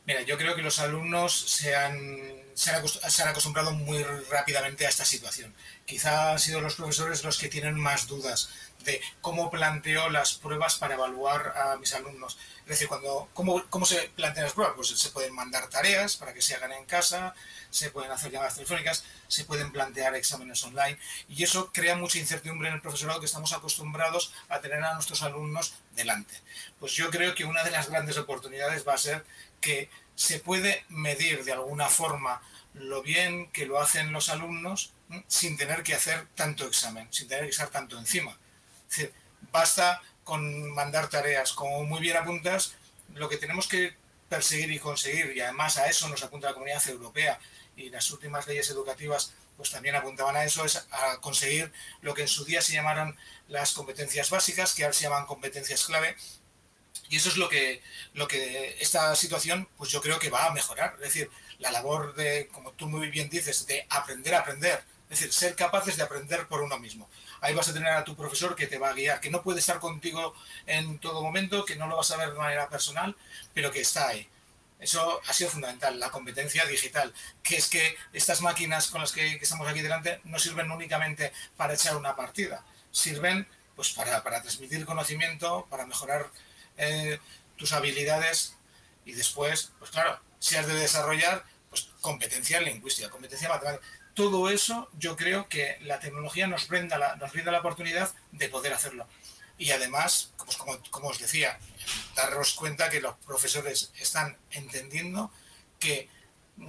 Mira, 0.05 0.21
yo 0.23 0.37
creo 0.37 0.55
que 0.55 0.63
los 0.63 0.79
alumnos 0.79 1.37
se 1.39 1.75
han, 1.75 2.17
se 2.55 2.71
han, 2.71 3.27
acostumbrado 3.27 3.71
muy 3.71 4.01
rápidamente 4.31 4.87
a 4.87 4.89
esta 4.89 5.05
situación. 5.05 5.53
Quizá 5.85 6.31
han 6.31 6.39
sido 6.39 6.61
los 6.61 6.75
profesores 6.75 7.23
los 7.23 7.37
que 7.37 7.47
tienen 7.47 7.79
más 7.79 8.07
dudas 8.07 8.49
de 8.85 9.01
cómo 9.21 9.51
planteo 9.51 10.09
las 10.09 10.33
pruebas 10.33 10.75
para 10.75 10.95
evaluar 10.95 11.53
a 11.55 11.77
mis 11.77 11.93
alumnos. 11.93 12.39
Es 12.61 12.69
decir, 12.69 12.87
cuando, 12.87 13.29
¿cómo, 13.33 13.63
¿cómo 13.69 13.85
se 13.85 14.09
plantean 14.15 14.45
las 14.45 14.53
pruebas? 14.53 14.75
Pues 14.75 14.87
se 14.87 15.09
pueden 15.11 15.35
mandar 15.35 15.67
tareas 15.69 16.15
para 16.15 16.33
que 16.33 16.41
se 16.41 16.55
hagan 16.55 16.71
en 16.71 16.85
casa, 16.85 17.35
se 17.69 17.91
pueden 17.91 18.11
hacer 18.11 18.31
llamadas 18.31 18.55
telefónicas, 18.55 19.03
se 19.27 19.43
pueden 19.43 19.71
plantear 19.71 20.15
exámenes 20.15 20.63
online 20.63 20.97
y 21.27 21.43
eso 21.43 21.71
crea 21.71 21.95
mucha 21.95 22.17
incertidumbre 22.17 22.69
en 22.69 22.75
el 22.75 22.81
profesorado 22.81 23.19
que 23.19 23.25
estamos 23.25 23.53
acostumbrados 23.53 24.33
a 24.47 24.59
tener 24.59 24.83
a 24.83 24.93
nuestros 24.93 25.21
alumnos 25.21 25.73
delante. 25.95 26.33
Pues 26.79 26.93
yo 26.93 27.09
creo 27.09 27.35
que 27.35 27.45
una 27.45 27.63
de 27.63 27.71
las 27.71 27.89
grandes 27.89 28.17
oportunidades 28.17 28.87
va 28.87 28.93
a 28.93 28.97
ser 28.97 29.25
que 29.59 29.89
se 30.15 30.39
puede 30.39 30.83
medir 30.89 31.43
de 31.43 31.53
alguna 31.53 31.89
forma 31.89 32.41
lo 32.73 33.01
bien 33.01 33.49
que 33.51 33.65
lo 33.65 33.79
hacen 33.79 34.11
los 34.11 34.29
alumnos 34.29 34.93
sin 35.27 35.57
tener 35.57 35.83
que 35.83 35.95
hacer 35.95 36.27
tanto 36.35 36.67
examen, 36.67 37.07
sin 37.11 37.27
tener 37.27 37.45
que 37.45 37.51
estar 37.51 37.69
tanto 37.69 37.97
encima. 37.97 38.37
Basta 39.51 40.01
con 40.23 40.71
mandar 40.71 41.09
tareas, 41.09 41.53
como 41.53 41.83
muy 41.85 41.99
bien 42.01 42.17
apuntas, 42.17 42.75
lo 43.15 43.29
que 43.29 43.37
tenemos 43.37 43.67
que 43.67 43.95
perseguir 44.29 44.71
y 44.71 44.79
conseguir, 44.79 45.35
y 45.35 45.41
además 45.41 45.77
a 45.77 45.87
eso 45.87 46.07
nos 46.07 46.21
apunta 46.21 46.49
la 46.49 46.53
comunidad 46.53 46.87
europea 46.87 47.39
y 47.75 47.89
las 47.89 48.11
últimas 48.11 48.47
leyes 48.47 48.69
educativas 48.69 49.33
pues 49.57 49.71
también 49.71 49.95
apuntaban 49.95 50.35
a 50.37 50.45
eso, 50.45 50.63
es 50.63 50.87
a 50.91 51.19
conseguir 51.19 51.73
lo 52.01 52.13
que 52.13 52.21
en 52.21 52.27
su 52.27 52.45
día 52.45 52.61
se 52.61 52.73
llamaron 52.73 53.17
las 53.49 53.73
competencias 53.73 54.29
básicas, 54.29 54.73
que 54.73 54.83
ahora 54.83 54.93
se 54.93 55.03
llaman 55.03 55.25
competencias 55.25 55.83
clave, 55.85 56.15
y 57.09 57.17
eso 57.17 57.29
es 57.29 57.37
lo 57.37 57.49
que, 57.49 57.81
lo 58.13 58.27
que 58.27 58.77
esta 58.79 59.15
situación, 59.15 59.67
pues 59.77 59.89
yo 59.89 60.01
creo 60.01 60.19
que 60.19 60.29
va 60.29 60.45
a 60.45 60.53
mejorar. 60.53 60.93
Es 60.95 61.13
decir, 61.13 61.29
la 61.57 61.71
labor 61.71 62.15
de, 62.15 62.47
como 62.51 62.71
tú 62.73 62.87
muy 62.87 63.09
bien 63.09 63.29
dices, 63.29 63.65
de 63.67 63.85
aprender 63.89 64.35
a 64.35 64.39
aprender, 64.39 64.83
es 65.09 65.19
decir, 65.19 65.33
ser 65.33 65.55
capaces 65.55 65.97
de 65.97 66.03
aprender 66.03 66.47
por 66.47 66.61
uno 66.61 66.77
mismo 66.77 67.09
ahí 67.41 67.53
vas 67.53 67.69
a 67.69 67.73
tener 67.73 67.89
a 67.89 68.03
tu 68.03 68.15
profesor 68.15 68.55
que 68.55 68.67
te 68.67 68.77
va 68.77 68.89
a 68.89 68.93
guiar, 68.93 69.19
que 69.19 69.29
no 69.29 69.41
puede 69.41 69.59
estar 69.59 69.79
contigo 69.79 70.33
en 70.65 70.99
todo 70.99 71.21
momento, 71.21 71.65
que 71.65 71.75
no 71.75 71.87
lo 71.87 71.97
vas 71.97 72.11
a 72.11 72.17
ver 72.17 72.31
de 72.31 72.37
manera 72.37 72.69
personal, 72.69 73.15
pero 73.53 73.71
que 73.71 73.81
está 73.81 74.09
ahí. 74.09 74.27
Eso 74.79 75.21
ha 75.27 75.33
sido 75.33 75.49
fundamental, 75.49 75.99
la 75.99 76.09
competencia 76.09 76.65
digital, 76.65 77.13
que 77.43 77.57
es 77.57 77.67
que 77.67 77.97
estas 78.13 78.41
máquinas 78.41 78.87
con 78.87 79.01
las 79.01 79.11
que, 79.11 79.33
estamos 79.35 79.67
aquí 79.67 79.81
delante 79.81 80.21
no 80.23 80.39
sirven 80.39 80.71
únicamente 80.71 81.33
para 81.57 81.73
echar 81.73 81.97
una 81.97 82.15
partida, 82.15 82.63
sirven 82.91 83.47
pues 83.75 83.91
para, 83.93 84.21
transmitir 84.21 84.85
conocimiento, 84.85 85.67
para 85.69 85.85
mejorar 85.85 86.29
eh, 86.79 87.19
tus 87.55 87.71
habilidades 87.73 88.55
y 89.05 89.13
después, 89.13 89.71
pues 89.77 89.91
claro, 89.91 90.19
si 90.39 90.55
has 90.55 90.67
de 90.67 90.73
desarrollar 90.73 91.43
pues 91.69 91.89
competencia 92.01 92.59
lingüística, 92.59 93.09
competencia 93.09 93.49
matemática 93.49 93.85
todo 94.19 94.49
eso 94.49 94.89
yo 94.97 95.15
creo 95.15 95.47
que 95.47 95.77
la 95.79 96.01
tecnología 96.01 96.45
nos 96.45 96.67
brinda 96.67 96.97
la, 96.97 97.15
nos 97.15 97.31
brinda 97.31 97.53
la 97.53 97.59
oportunidad 97.59 98.13
de 98.33 98.49
poder 98.49 98.73
hacerlo. 98.73 99.07
Y 99.57 99.71
además, 99.71 100.33
pues 100.43 100.57
como, 100.57 100.77
como 100.91 101.07
os 101.07 101.19
decía, 101.19 101.57
daros 102.15 102.53
cuenta 102.53 102.89
que 102.89 102.99
los 102.99 103.15
profesores 103.19 103.93
están 103.97 104.37
entendiendo 104.51 105.31
que 105.79 106.09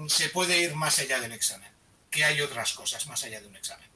se 0.07 0.29
puede 0.29 0.61
ir 0.61 0.77
más 0.77 1.01
allá 1.01 1.19
del 1.21 1.33
examen, 1.33 1.73
que 2.09 2.25
hay 2.25 2.41
otras 2.41 2.73
cosas 2.73 3.09
más 3.09 3.25
allá 3.25 3.41
de 3.41 3.49
un 3.49 3.57
examen. 3.57 3.90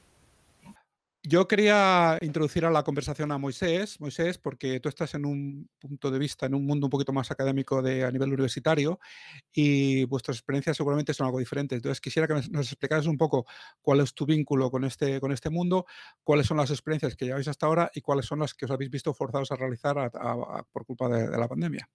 Yo 1.27 1.47
quería 1.47 2.19
introducir 2.21 2.65
a 2.65 2.69
la 2.69 2.83
conversación 2.83 3.31
a 3.31 3.39
Moisés, 3.39 3.99
Moisés, 3.99 4.37
porque 4.37 4.79
tú 4.79 4.89
estás 4.89 5.15
en 5.15 5.25
un 5.25 5.67
punto 5.79 6.11
de 6.11 6.19
vista, 6.19 6.45
en 6.45 6.53
un 6.53 6.67
mundo 6.67 6.85
un 6.85 6.91
poquito 6.91 7.13
más 7.13 7.31
académico 7.31 7.81
de, 7.81 8.03
a 8.03 8.11
nivel 8.11 8.29
universitario 8.29 8.99
y 9.51 10.05
vuestras 10.05 10.37
experiencias 10.37 10.77
seguramente 10.77 11.15
son 11.15 11.25
algo 11.25 11.39
diferentes. 11.39 11.77
Entonces, 11.77 11.99
quisiera 11.99 12.27
que 12.27 12.35
nos 12.51 12.67
explicaras 12.67 13.07
un 13.07 13.17
poco 13.17 13.47
cuál 13.81 14.01
es 14.01 14.13
tu 14.13 14.27
vínculo 14.27 14.69
con 14.69 14.83
este, 14.83 15.19
con 15.19 15.31
este 15.31 15.49
mundo, 15.49 15.87
cuáles 16.23 16.45
son 16.45 16.57
las 16.57 16.69
experiencias 16.69 17.15
que 17.15 17.25
lleváis 17.25 17.47
hasta 17.47 17.65
ahora 17.65 17.89
y 17.95 18.01
cuáles 18.01 18.27
son 18.27 18.37
las 18.37 18.53
que 18.53 18.65
os 18.65 18.71
habéis 18.71 18.91
visto 18.91 19.11
forzados 19.11 19.51
a 19.51 19.55
realizar 19.55 20.11
por 20.71 20.85
culpa 20.85 21.09
de, 21.09 21.35
la 21.35 21.47
pandemia. 21.47 21.89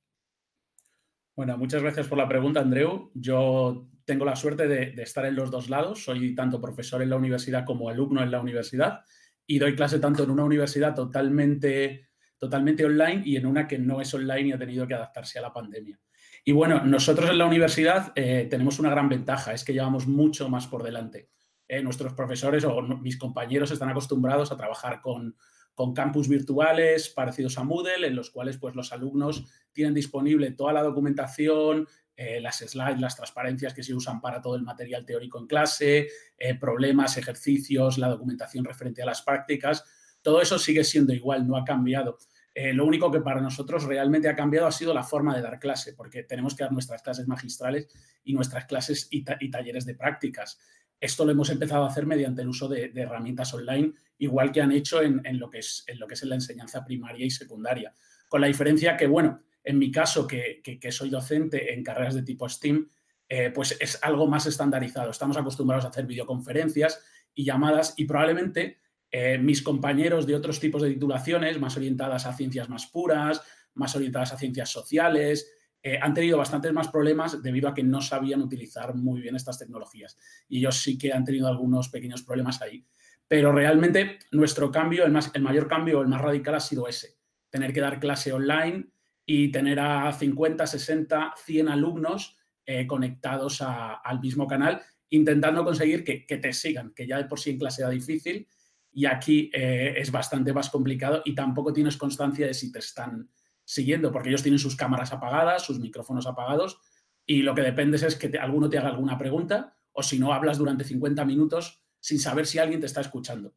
Bueno, 1.37 1.57
muchas 1.57 1.83
gracias 1.83 2.09
por 2.09 2.19
la 2.19 2.29
pregunta, 2.29 2.61
Andreu. 2.61 3.13
Yo 3.15 3.87
tengo 4.05 4.25
la 4.25 4.35
suerte 4.35 4.67
de, 4.67 4.91
de, 4.91 5.03
estar 5.05 5.25
en 5.25 5.37
los 5.37 5.53
dos 5.53 5.71
lados. 5.71 6.03
Soy 6.03 6.35
tanto 6.35 6.61
profesor 6.61 7.01
en 7.01 7.11
la 7.11 7.17
universidad 7.17 7.65
como 7.65 7.89
alumno 7.89 8.25
en 8.25 8.33
la 8.33 8.41
universidad 8.41 9.05
y 9.51 9.59
doy 9.59 9.75
clase 9.75 9.99
tanto 9.99 10.23
en 10.23 10.31
una 10.31 10.45
universidad 10.45 10.95
totalmente, 10.95 12.11
totalmente 12.39 12.85
online 12.85 13.23
y 13.25 13.35
en 13.35 13.47
una 13.47 13.67
que 13.67 13.81
no 13.81 14.01
es 14.01 14.15
online 14.15 14.47
y 14.47 14.53
ha 14.53 14.59
tenido 14.59 14.87
que 14.87 14.95
adaptarse 14.95 15.41
a 15.41 15.43
la 15.43 15.53
pandemia. 15.53 15.99
Y 16.45 16.53
bueno, 16.53 16.85
nosotros 16.85 17.29
en 17.29 17.39
la 17.39 17.47
universidad 17.47 18.13
eh, 18.15 18.47
tenemos 18.49 18.79
una 18.79 18.91
gran 18.91 19.09
ventaja, 19.09 19.53
es 19.53 19.65
que 19.65 19.73
llevamos 19.73 20.07
mucho 20.07 20.49
más 20.49 20.69
por 20.69 20.85
delante. 20.85 21.31
Eh, 21.67 21.83
nuestros 21.83 22.13
profesores 22.13 22.63
o 22.63 22.81
mis 22.81 23.19
compañeros 23.19 23.73
están 23.73 23.89
acostumbrados 23.89 24.53
a 24.53 24.57
trabajar 24.57 25.01
con, 25.01 25.35
con 25.75 25.95
campus 25.95 26.29
virtuales 26.29 27.09
parecidos 27.09 27.59
a 27.59 27.65
Moodle, 27.65 28.07
en 28.07 28.15
los 28.15 28.31
cuales 28.31 28.57
pues, 28.57 28.77
los 28.77 28.93
alumnos 28.93 29.47
tienen 29.73 29.95
disponible 29.95 30.53
toda 30.53 30.73
la 30.73 30.85
documentación, 30.85 31.89
eh, 32.17 32.41
las 32.41 32.59
slides, 32.59 33.01
las 33.01 33.17
transparencias 33.17 33.73
que 33.73 33.83
se 33.83 33.95
usan 33.95 34.21
para 34.21 34.41
todo 34.41 34.57
el 34.57 34.63
material 34.63 35.07
teórico 35.07 35.39
en 35.39 35.47
clase, 35.47 36.09
eh, 36.37 36.55
problemas, 36.59 37.17
ejercicios, 37.17 37.99
la 37.99 38.09
documentación 38.09 38.65
referente 38.65 39.03
a 39.03 39.07
las 39.07 39.23
prácticas, 39.23 39.85
todo 40.23 40.43
eso 40.43 40.59
sigue 40.59 40.85
siendo 40.85 41.13
igual, 41.13 41.47
no 41.47 41.57
ha 41.57 41.65
cambiado. 41.65 42.19
Eh, 42.55 42.73
lo 42.73 42.85
único 42.85 43.11
que 43.11 43.21
para 43.21 43.41
nosotros 43.41 43.85
realmente 43.85 44.29
ha 44.29 44.35
cambiado 44.35 44.67
ha 44.67 44.73
sido 44.73 44.93
la 44.93 45.05
forma 45.05 45.35
de 45.35 45.43
dar 45.43 45.59
clase, 45.59 45.95
porque 45.95 46.25
tenemos 46.25 46.55
que 46.55 46.65
dar 46.65 46.73
nuestras 46.73 47.03
clases 47.03 47.29
magistrales 47.29 47.89
y 48.25 48.35
nuestras 48.35 48.67
clases 48.67 49.09
y, 49.11 49.25
talleres 49.25 49.87
de 49.87 49.95
prácticas. 49.95 50.59
Esto 51.01 51.25
lo 51.25 51.33
hemos 51.33 51.49
empezado 51.51 51.85
a 51.85 51.89
hacer 51.89 52.07
mediante 52.07 52.43
el 52.43 52.49
uso 52.49 52.69
de, 52.69 52.93
herramientas 52.95 53.55
online, 53.55 53.95
igual 54.19 54.53
que 54.53 54.61
han 54.61 54.73
hecho 54.73 55.01
en, 55.01 55.23
lo 55.39 55.49
que 55.49 55.61
es, 55.61 55.85
en 55.87 55.99
lo 55.99 56.07
que 56.07 56.15
es 56.15 56.23
en 56.23 56.29
la 56.29 56.35
enseñanza 56.35 56.85
primaria 56.85 57.25
y 57.25 57.31
secundaria. 57.31 57.95
Con 58.29 58.43
la 58.43 58.49
diferencia 58.49 58.97
que, 58.97 59.07
bueno, 59.07 59.43
en 59.63 59.79
mi 59.79 59.91
caso, 59.91 60.27
que, 60.27 60.63
soy 60.91 61.11
docente 61.11 61.73
en 61.73 61.83
carreras 61.85 62.15
de 62.15 62.23
tipo 62.23 62.49
STEAM, 62.49 62.89
eh, 63.29 63.51
pues 63.55 63.77
es 63.81 63.99
algo 64.03 64.27
más 64.27 64.47
estandarizado. 64.47 65.11
Estamos 65.11 65.37
acostumbrados 65.37 65.85
a 65.85 65.89
hacer 65.89 66.07
videoconferencias 66.07 67.01
y 67.35 67.45
llamadas 67.45 67.95
y 67.97 68.05
probablemente 68.05 68.79
eh, 69.11 69.39
mis 69.39 69.63
compañeros 69.63 70.27
de 70.27 70.35
otros 70.35 70.61
tipos 70.61 70.83
de 70.83 70.91
titulaciones, 70.91 71.61
más 71.61 71.77
orientadas 71.77 72.27
a 72.27 72.33
ciencias 72.33 72.69
más 72.69 72.87
puras, 72.87 73.43
más 73.75 73.95
orientadas 73.95 74.33
a 74.33 74.39
ciencias 74.39 74.71
sociales, 74.71 75.53
eh, 75.83 75.99
han 76.01 76.13
tenido 76.13 76.37
bastantes 76.37 76.73
más 76.73 76.89
problemas 76.89 77.43
debido 77.43 77.69
a 77.69 77.75
que 77.75 77.83
no 77.83 78.03
sabían 78.03 78.43
utilizar 78.43 78.95
muy 78.95 79.21
bien 79.21 79.37
estas 79.37 79.59
tecnologías. 79.59 80.19
Y 80.49 80.59
ellos 80.59 80.77
sí 80.83 80.99
que 80.99 81.13
han 81.13 81.25
tenido 81.25 81.49
algunos 81.49 81.89
pequeños 81.89 82.23
problemas 82.23 82.61
ahí. 82.61 82.85
Pero 83.27 83.53
realmente 83.53 84.19
nuestro 84.33 84.71
cambio, 84.71 85.05
el, 85.05 85.13
más, 85.13 85.31
el 85.35 85.43
mayor 85.43 85.69
cambio, 85.69 86.03
el 86.03 86.09
más 86.09 86.21
radical 86.21 86.57
ha 86.57 86.61
sido 86.61 86.89
ese. 86.89 87.17
Tener 87.49 87.73
que 87.73 87.81
dar 87.81 88.01
clase 88.01 88.33
online 88.33 88.91
y 89.33 89.53
tener 89.53 89.79
a 89.79 90.13
50, 90.13 90.67
60, 90.67 91.35
100 91.37 91.69
alumnos 91.69 92.37
eh, 92.67 92.85
conectados 92.85 93.63
al 93.63 94.19
mismo 94.19 94.49
canal, 94.49 94.83
intentando 95.09 95.65
conseguir 95.65 96.03
que, 96.03 96.37
te 96.37 96.53
sigan, 96.53 96.93
que 96.93 97.07
ya 97.07 97.17
de 97.17 97.27
por 97.27 97.39
sí 97.39 97.51
en 97.51 97.59
clase 97.61 97.83
era 97.83 97.91
difícil 97.91 98.49
y 98.91 99.07
aquí 99.07 99.49
eh, 99.55 99.95
es 99.97 100.11
bastante 100.11 100.53
más 100.53 100.69
complicado 100.69 101.23
y 101.25 101.37
tampoco 101.37 101.73
tienes 101.73 101.97
constancia 101.97 102.45
de 102.45 102.55
si 102.55 102.73
te 102.73 102.81
están 102.81 103.31
siguiendo, 103.65 104.11
porque 104.11 104.31
ellos 104.31 104.43
tienen 104.43 104.59
sus 104.59 104.75
cámaras 104.75 105.13
apagadas, 105.13 105.65
sus 105.65 105.79
micrófonos 105.79 106.27
apagados 106.27 106.81
y 107.25 107.43
lo 107.43 107.55
que 107.55 107.63
dependes 107.63 108.03
es 108.03 108.17
que 108.17 108.37
alguno 108.37 108.69
te 108.69 108.79
haga 108.79 108.89
alguna 108.89 109.17
pregunta 109.17 109.77
o 109.93 110.03
si 110.03 110.19
no 110.19 110.33
hablas 110.33 110.59
durante 110.59 110.83
50 110.83 111.25
minutos 111.25 111.85
sin 112.01 112.19
saber 112.19 112.49
si 112.49 112.59
alguien 112.59 112.81
te 112.81 112.87
está 112.87 113.01
escuchando. 113.01 113.55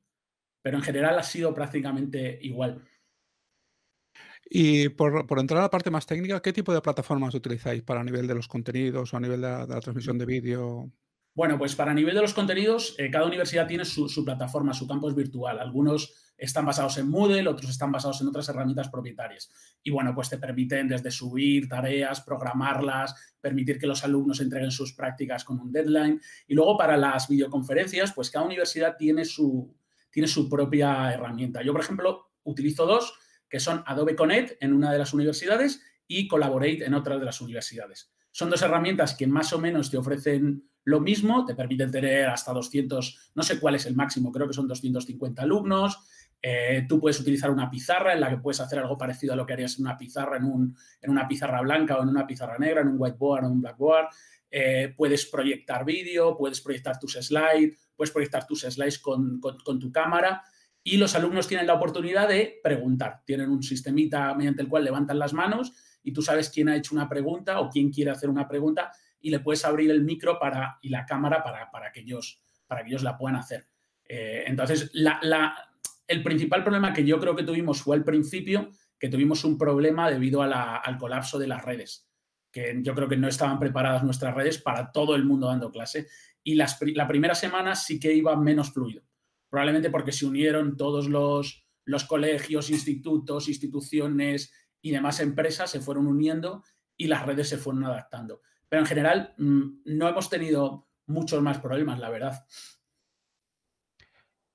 Pero 0.62 0.78
en 0.78 0.84
general 0.84 1.18
ha 1.18 1.24
sido 1.24 1.52
prácticamente 1.52 2.38
igual. 2.44 2.84
Y 4.50 4.90
por, 4.90 5.26
entrar 5.40 5.60
a 5.60 5.64
la 5.64 5.70
parte 5.70 5.90
más 5.90 6.06
técnica, 6.06 6.42
¿qué 6.42 6.54
tipo 6.54 6.74
de 6.74 6.82
plataformas 6.82 7.34
utilizáis 7.34 7.82
para 7.82 8.04
nivel 8.04 8.28
de 8.28 8.36
los 8.36 8.48
contenidos 8.48 9.14
o 9.14 9.18
a 9.18 9.20
nivel 9.20 9.42
de 9.42 9.48
la, 9.48 9.80
transmisión 9.80 10.18
de 10.18 10.26
vídeo? 10.26 10.92
Bueno, 11.34 11.58
pues 11.58 11.76
para 11.76 11.94
nivel 11.94 12.14
de 12.14 12.22
los 12.22 12.34
contenidos, 12.34 12.96
eh, 13.00 13.10
cada 13.10 13.26
universidad 13.26 13.68
tiene 13.68 13.86
su, 13.86 14.24
plataforma, 14.24 14.74
su 14.74 14.88
campus 14.88 15.16
virtual. 15.16 15.60
Algunos 15.60 16.14
están 16.38 16.66
basados 16.66 16.98
en 16.98 17.10
Moodle, 17.10 17.48
otros 17.48 17.72
están 17.72 17.92
basados 17.92 18.22
en 18.22 18.28
otras 18.28 18.48
herramientas 18.50 18.90
propietarias. 18.90 19.52
Y 19.82 19.90
bueno, 19.90 20.14
pues 20.14 20.30
te 20.30 20.38
permiten 20.38 20.88
desde 20.88 21.10
subir 21.10 21.68
tareas, 21.68 22.22
programarlas, 22.22 23.16
permitir 23.42 23.80
que 23.80 23.88
los 23.88 24.04
alumnos 24.04 24.42
entreguen 24.42 24.72
sus 24.72 24.94
prácticas 24.94 25.44
con 25.44 25.60
un 25.60 25.72
deadline. 25.72 26.22
Y 26.48 26.54
luego 26.54 26.78
para 26.78 26.98
las 26.98 27.28
videoconferencias, 27.28 28.14
pues 28.14 28.30
cada 28.30 28.46
universidad 28.46 28.96
tiene 28.98 29.26
su, 29.26 29.76
tiene 30.12 30.28
su 30.28 30.48
propia 30.48 31.12
herramienta. 31.14 31.64
Yo, 31.64 31.72
por 31.72 31.82
ejemplo, 31.82 32.34
utilizo 32.44 32.86
dos 32.86 33.14
que 33.54 33.60
son 33.60 33.84
Adobe 33.86 34.16
Connect 34.16 34.64
en 34.64 34.74
una 34.74 34.92
de 34.92 34.98
las 34.98 35.14
universidades 35.14 35.80
y 36.08 36.28
Collaborate 36.28 36.86
en 36.86 36.96
otra 36.96 37.20
de 37.20 37.26
las 37.26 37.40
universidades. 37.40 38.12
Son 38.32 38.50
dos 38.50 38.64
herramientas 38.64 39.14
que 39.14 39.28
más 39.28 39.54
o 39.54 39.60
menos 39.60 39.92
te 39.92 39.98
ofrecen 39.98 40.72
lo 40.86 41.00
mismo, 41.00 41.46
te 41.46 41.54
permiten 41.54 41.92
tener 41.92 42.30
hasta 42.30 42.52
200, 42.52 43.32
no 43.36 43.44
sé 43.44 43.60
cuál 43.60 43.76
es 43.76 43.86
el 43.86 43.96
máximo, 43.96 44.32
creo 44.32 44.48
que 44.48 44.56
son 44.56 44.68
250 44.68 45.44
alumnos. 45.44 46.00
Eh, 46.42 46.88
tú 46.90 47.00
puedes 47.00 47.20
utilizar 47.20 47.52
una 47.52 47.70
pizarra 47.70 48.14
en 48.14 48.22
la 48.22 48.32
que 48.32 48.38
puedes 48.38 48.60
hacer 48.60 48.80
algo 48.80 48.98
parecido 48.98 49.34
a 49.34 49.36
lo 49.36 49.46
que 49.46 49.54
harías 49.54 49.78
en 49.78 49.86
una 49.86 50.00
pizarra, 50.00 50.38
en, 50.38 50.46
un, 50.46 50.76
en 51.00 51.12
una 51.12 51.28
pizarra 51.28 51.62
blanca 51.62 52.00
o 52.00 52.02
en 52.02 52.10
una 52.10 52.26
pizarra 52.26 52.58
negra, 52.58 52.82
en 52.82 52.88
un 52.88 52.96
whiteboard 52.98 53.44
o 53.44 53.46
en 53.46 53.52
un 53.52 53.62
blackboard. 53.62 54.08
Eh, 54.50 54.96
puedes 54.98 55.28
proyectar 55.28 55.86
vídeo, 55.86 56.36
puedes 56.36 56.60
proyectar 56.60 56.98
tus 56.98 57.14
slides, 57.14 57.78
puedes 57.96 58.10
proyectar 58.10 58.48
tus 58.48 58.62
slides 58.62 58.98
con, 58.98 59.40
con, 59.40 59.80
tu 59.80 59.92
cámara 59.92 60.42
y 60.84 60.98
los 60.98 61.16
alumnos 61.16 61.48
tienen 61.48 61.68
la 61.68 61.76
oportunidad 61.76 62.28
de 62.28 62.60
preguntar. 62.62 63.22
Tienen 63.26 63.50
un 63.50 63.64
sistemita 63.64 64.34
mediante 64.36 64.62
el 64.62 64.68
cual 64.68 64.84
levantan 64.84 65.18
las 65.18 65.34
manos 65.34 65.74
y 66.04 66.12
tú 66.12 66.22
sabes 66.22 66.50
quién 66.50 66.70
ha 66.70 66.76
hecho 66.76 66.94
una 66.94 67.08
pregunta 67.08 67.62
o 67.62 67.70
quién 67.70 67.92
quiere 67.92 68.12
hacer 68.12 68.30
una 68.30 68.48
pregunta 68.48 68.92
y 69.22 69.30
le 69.30 69.40
puedes 69.40 69.64
abrir 69.64 69.90
el 69.90 70.04
micro 70.04 70.38
para, 70.38 70.78
y 70.82 70.90
la 70.90 71.06
cámara 71.06 71.42
para, 71.42 71.72
para, 71.72 71.92
que, 71.92 72.02
ellos, 72.02 72.44
para 72.68 72.84
que 72.84 72.90
ellos 72.90 73.04
la 73.04 73.18
puedan 73.18 73.38
hacer. 73.38 73.68
Eh, 74.08 74.44
entonces, 74.48 74.92
el 76.08 76.24
principal 76.24 76.62
problema 76.62 76.92
que 76.92 77.06
yo 77.06 77.20
creo 77.20 77.36
que 77.36 77.44
tuvimos 77.44 77.82
fue 77.82 77.96
al 77.96 78.04
principio, 78.04 78.72
que 79.00 79.08
tuvimos 79.08 79.46
un 79.46 79.58
problema 79.58 80.12
debido 80.12 80.44
al 80.44 80.98
colapso 80.98 81.40
de 81.40 81.48
las 81.48 81.64
redes, 81.64 82.10
que 82.52 82.78
yo 82.82 82.94
creo 82.94 83.08
que 83.08 83.16
no 83.16 83.30
estaban 83.30 83.60
preparadas 83.60 84.04
nuestras 84.04 84.36
redes 84.36 84.58
para 84.58 84.92
todo 84.92 85.16
el 85.16 85.24
mundo 85.24 85.48
dando 85.48 85.72
clase. 85.72 86.08
Y 86.44 86.56
las, 86.56 86.78
la 86.94 87.08
primera 87.08 87.34
semana 87.34 87.76
sí 87.76 88.02
que 88.02 88.14
iba 88.14 88.36
menos 88.36 88.74
fluido, 88.74 89.04
probablemente 89.54 89.92
porque 89.92 90.12
se 90.12 90.26
unieron 90.26 90.78
todos 90.78 91.08
los, 91.08 91.64
los 91.86 92.06
colegios, 92.06 92.72
institutos, 92.72 93.48
instituciones 93.48 94.52
y 94.82 94.90
demás 94.90 95.20
empresas, 95.20 95.70
se 95.70 95.80
fueron 95.80 96.08
uniendo 96.08 96.64
y 96.98 97.06
las 97.06 97.24
redes 97.24 97.50
se 97.50 97.60
fueron 97.60 97.84
adaptando. 97.84 98.42
Pero 98.68 98.82
en 98.82 98.88
general 98.88 99.36
mm, 99.38 99.82
no 99.86 100.10
hemos 100.10 100.28
tenido 100.28 100.88
muchos 101.06 101.40
más 101.44 101.60
problemas, 101.60 102.00
la 102.00 102.10
verdad. 102.10 102.48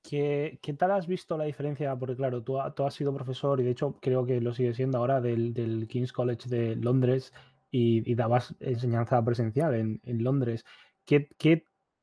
¿Qué, 0.02 0.58
tal 0.76 0.90
has 0.90 1.06
visto 1.06 1.38
la 1.38 1.44
diferencia? 1.44 1.94
Porque 1.94 2.16
claro, 2.16 2.42
tú, 2.42 2.58
has 2.58 2.94
sido 2.94 3.14
profesor 3.14 3.61
y 3.61 3.62
de 3.62 3.70
hecho 3.70 4.00
creo 4.02 4.26
que 4.26 4.40
lo 4.40 4.52
sigue 4.52 4.74
siendo 4.74 4.98
ahora 4.98 5.20
del, 5.20 5.87
King's 5.88 6.12
College 6.12 6.48
de 6.48 6.74
Londres 6.74 7.32
y, 7.70 8.16
dabas 8.16 8.52
enseñanza 8.58 9.24
presencial 9.24 9.76
en, 9.76 10.24
Londres. 10.24 10.64
¿Qué, 11.04 11.28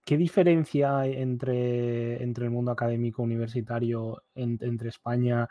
diferencia 0.05 0.99
hay 0.99 1.13
entre, 1.13 2.21
entre 2.21 2.45
el 2.45 2.51
mundo 2.51 2.71
académico 2.71 3.23
universitario 3.23 4.23
entre 4.35 4.89
España 4.89 5.47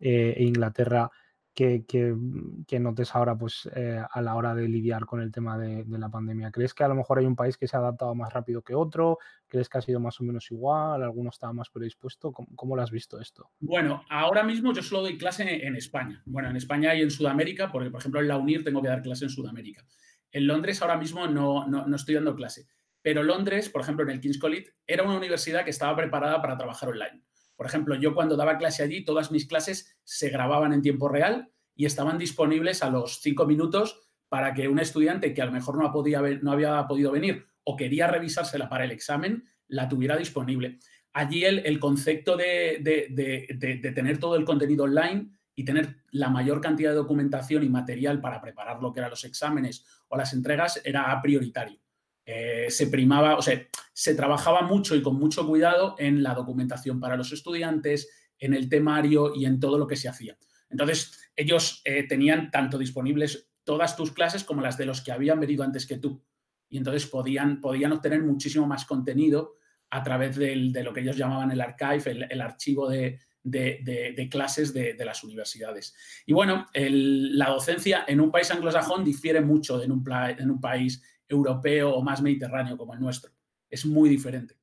eh, 0.00 0.34
e 0.36 0.44
Inglaterra 0.44 1.10
que, 1.54 2.78
notes 2.80 3.14
ahora 3.14 3.36
pues, 3.36 3.68
eh, 3.74 4.00
a 4.10 4.22
la 4.22 4.34
hora 4.34 4.54
de 4.54 4.68
lidiar 4.68 5.04
con 5.04 5.20
el 5.20 5.30
tema 5.30 5.58
de, 5.58 5.84
la 5.86 6.08
pandemia? 6.08 6.50
¿Crees 6.50 6.72
que 6.72 6.84
a 6.84 6.88
lo 6.88 6.94
mejor 6.94 7.18
hay 7.18 7.26
un 7.26 7.36
país 7.36 7.56
que 7.56 7.68
se 7.68 7.76
ha 7.76 7.80
adaptado 7.80 8.14
más 8.14 8.32
rápido 8.32 8.62
que 8.62 8.74
otro? 8.74 9.18
¿Crees 9.48 9.68
que 9.68 9.78
ha 9.78 9.82
sido 9.82 10.00
más 10.00 10.18
o 10.20 10.24
menos 10.24 10.50
igual? 10.50 11.02
¿Alguno 11.02 11.30
estaba 11.30 11.52
más 11.52 11.68
predispuesto? 11.68 12.32
¿Cómo, 12.32 12.76
lo 12.76 12.82
has 12.82 12.90
visto 12.90 13.20
esto? 13.20 13.50
Bueno, 13.60 14.04
ahora 14.08 14.42
mismo 14.42 14.72
yo 14.72 14.82
solo 14.82 15.02
doy 15.02 15.18
clase 15.18 15.66
en, 15.66 15.76
España. 15.76 16.22
Bueno, 16.24 16.48
en 16.48 16.56
España 16.56 16.94
y 16.94 17.02
en 17.02 17.10
Sudamérica, 17.10 17.70
porque 17.70 17.90
por 17.90 18.00
ejemplo 18.00 18.20
en 18.20 18.28
la 18.28 18.38
UNIR 18.38 18.64
tengo 18.64 18.80
que 18.80 18.88
dar 18.88 19.02
clase 19.02 19.26
en 19.26 19.30
Sudamérica. 19.30 19.84
En 20.30 20.46
Londres 20.46 20.80
ahora 20.80 20.96
mismo 20.96 21.26
no, 21.26 21.66
no, 21.68 21.86
no 21.86 21.96
estoy 21.96 22.14
dando 22.14 22.34
clase. 22.34 22.66
Pero 23.02 23.22
Londres, 23.22 23.68
por 23.68 23.82
ejemplo, 23.82 24.04
en 24.04 24.10
el 24.10 24.20
King's 24.20 24.38
College, 24.38 24.70
era 24.86 25.02
una 25.02 25.16
universidad 25.16 25.64
que 25.64 25.70
estaba 25.70 25.96
preparada 25.96 26.40
para 26.40 26.56
trabajar 26.56 26.88
online. 26.88 27.22
Por 27.56 27.66
ejemplo, 27.66 27.94
yo 27.96 28.14
cuando 28.14 28.36
daba 28.36 28.58
clase 28.58 28.82
allí, 28.82 29.04
todas 29.04 29.30
mis 29.30 29.46
clases 29.46 29.98
se 30.04 30.30
grababan 30.30 30.72
en 30.72 30.82
tiempo 30.82 31.08
real 31.08 31.50
y 31.74 31.86
estaban 31.86 32.18
disponibles 32.18 32.82
a 32.82 32.90
los 32.90 33.20
cinco 33.20 33.46
minutos 33.46 34.00
para 34.28 34.54
que 34.54 34.68
un 34.68 34.78
estudiante 34.78 35.34
que 35.34 35.42
a 35.42 35.46
lo 35.46 35.52
mejor 35.52 35.76
no, 35.76 35.92
no 36.42 36.52
había 36.52 36.86
podido 36.86 37.12
venir 37.12 37.44
o 37.64 37.76
quería 37.76 38.06
revisársela 38.06 38.68
para 38.68 38.84
el 38.84 38.90
examen, 38.90 39.44
la 39.68 39.88
tuviera 39.88 40.16
disponible. 40.16 40.78
Allí 41.12 41.44
el, 41.44 41.78
concepto 41.78 42.36
de, 42.36 42.78
de, 42.82 43.92
tener 43.92 44.18
todo 44.18 44.36
el 44.36 44.44
contenido 44.44 44.84
online 44.84 45.30
y 45.54 45.64
tener 45.64 45.96
la 46.10 46.30
mayor 46.30 46.60
cantidad 46.60 46.90
de 46.90 46.96
documentación 46.96 47.62
y 47.62 47.68
material 47.68 48.20
para 48.20 48.40
preparar 48.40 48.80
lo 48.80 48.92
que 48.92 49.00
eran 49.00 49.10
los 49.10 49.24
exámenes 49.24 49.84
o 50.08 50.16
las 50.16 50.32
entregas 50.32 50.80
era 50.84 51.20
prioritario. 51.20 51.78
Eh, 52.24 52.66
se 52.68 52.86
primaba, 52.86 53.36
o 53.36 53.42
sea, 53.42 53.66
se 53.92 54.14
trabajaba 54.14 54.62
mucho 54.62 54.94
y 54.94 55.02
con 55.02 55.16
mucho 55.16 55.46
cuidado 55.46 55.96
en 55.98 56.22
la 56.22 56.34
documentación 56.34 57.00
para 57.00 57.16
los 57.16 57.32
estudiantes, 57.32 58.08
en 58.38 58.54
el 58.54 58.68
temario 58.68 59.34
y 59.34 59.44
en 59.44 59.60
todo 59.60 59.78
lo 59.78 59.86
que 59.86 59.96
se 59.96 60.08
hacía. 60.08 60.36
Entonces, 60.70 61.30
ellos 61.36 61.82
eh, 61.84 62.04
tenían 62.08 62.50
tanto 62.50 62.78
disponibles 62.78 63.50
todas 63.64 63.96
tus 63.96 64.12
clases 64.12 64.44
como 64.44 64.62
las 64.62 64.76
de 64.78 64.86
los 64.86 65.00
que 65.00 65.12
habían 65.12 65.40
venido 65.40 65.64
antes 65.64 65.86
que 65.86 65.98
tú. 65.98 66.24
Y 66.68 66.78
entonces 66.78 67.06
podían, 67.06 67.60
podían 67.60 67.92
obtener 67.92 68.22
muchísimo 68.22 68.66
más 68.66 68.84
contenido 68.84 69.56
a 69.90 70.02
través 70.02 70.36
de 70.36 70.82
lo 70.82 70.92
que 70.94 71.00
ellos 71.00 71.18
llamaban 71.18 71.50
el 71.50 71.60
archive, 71.60 72.26
el, 72.30 72.40
archivo 72.40 72.88
de, 72.88 73.18
clases 74.30 74.72
de, 74.72 74.96
las 75.04 75.22
universidades. 75.22 75.94
Y 76.24 76.32
bueno, 76.32 76.66
la 76.72 77.50
docencia 77.50 78.04
en 78.08 78.22
un 78.22 78.30
país 78.30 78.50
anglosajón 78.50 79.04
difiere 79.04 79.42
mucho 79.42 79.76
de 79.76 79.84
en 79.84 79.92
un, 79.92 80.02
en 80.38 80.50
un 80.50 80.60
país 80.62 81.02
europeo 81.32 81.94
o 81.94 82.02
más 82.02 82.22
mediterráneo 82.22 82.76
como 82.76 82.94
el 82.94 83.00
nuestro. 83.00 83.32
Es 83.68 83.86
muy 83.86 84.08
diferente. 84.08 84.56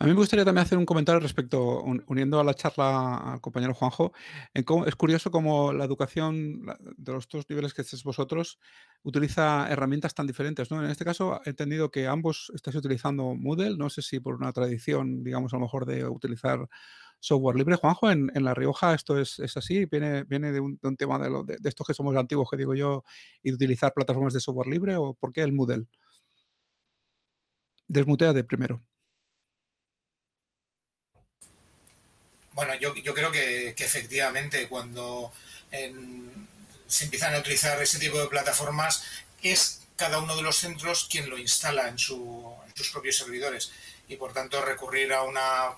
A 0.00 0.04
mí 0.04 0.12
me 0.12 0.18
gustaría 0.18 0.44
también 0.44 0.62
hacer 0.62 0.78
un 0.78 0.86
comentario 0.86 1.18
respecto, 1.18 1.82
uniendo 2.06 2.38
a 2.38 2.44
la 2.44 2.54
charla 2.54 3.16
al 3.16 3.40
compañero 3.40 3.74
Juanjo, 3.74 4.12
es 4.54 4.94
curioso 4.94 5.32
cómo 5.32 5.72
la 5.72 5.84
educación 5.84 6.64
de 6.96 7.12
los 7.12 7.28
dos 7.28 7.46
niveles 7.48 7.74
que 7.74 7.82
estéis 7.82 8.04
vosotros 8.04 8.60
utiliza 9.02 9.68
herramientas 9.68 10.14
tan 10.14 10.28
diferentes. 10.28 10.70
¿no? 10.70 10.84
En 10.84 10.90
este 10.90 11.04
caso 11.04 11.40
he 11.44 11.50
entendido 11.50 11.90
que 11.90 12.06
ambos 12.06 12.52
estáis 12.54 12.76
utilizando 12.76 13.34
Moodle, 13.34 13.76
no 13.76 13.90
sé 13.90 14.02
si 14.02 14.20
por 14.20 14.36
una 14.36 14.52
tradición, 14.52 15.24
digamos, 15.24 15.52
a 15.52 15.56
lo 15.56 15.62
mejor 15.62 15.84
de 15.84 16.06
utilizar 16.06 16.68
software 17.20 17.56
libre. 17.56 17.76
Juanjo, 17.76 18.10
en, 18.10 18.30
La 18.34 18.54
Rioja 18.54 18.94
esto 18.94 19.18
es, 19.18 19.40
así, 19.56 19.84
viene, 19.86 20.24
viene 20.24 20.52
de, 20.52 20.60
un, 20.60 20.78
tema 20.96 21.18
de, 21.18 21.58
de, 21.58 21.68
estos 21.68 21.86
que 21.86 21.94
somos 21.94 22.16
antiguos, 22.16 22.48
que 22.50 22.56
digo 22.56 22.74
yo, 22.74 23.04
y 23.42 23.50
de 23.50 23.56
utilizar 23.56 23.92
plataformas 23.92 24.34
de 24.34 24.40
software 24.40 24.68
libre, 24.68 24.96
o 24.96 25.14
por 25.14 25.32
qué 25.32 25.42
el 25.42 25.52
Moodle? 25.52 25.86
Desmutea 27.86 28.32
de 28.32 28.44
primero. 28.44 28.82
Bueno, 32.58 32.74
yo, 32.74 32.92
creo 33.14 33.30
que, 33.30 33.68
efectivamente 33.68 34.66
cuando 34.66 35.32
se 36.88 37.04
empiezan 37.04 37.32
a 37.32 37.38
utilizar 37.38 37.80
ese 37.80 38.00
tipo 38.00 38.18
de 38.18 38.26
plataformas 38.26 39.04
es 39.44 39.82
cada 39.94 40.18
uno 40.18 40.34
de 40.34 40.42
los 40.42 40.56
centros 40.56 41.06
quien 41.08 41.30
lo 41.30 41.38
instala 41.38 41.86
en, 41.86 41.98
sus 41.98 42.90
propios 42.92 43.16
servidores 43.16 43.70
y 44.08 44.16
por 44.16 44.32
tanto 44.32 44.60
recurrir 44.62 45.12
a 45.12 45.22
una, 45.22 45.74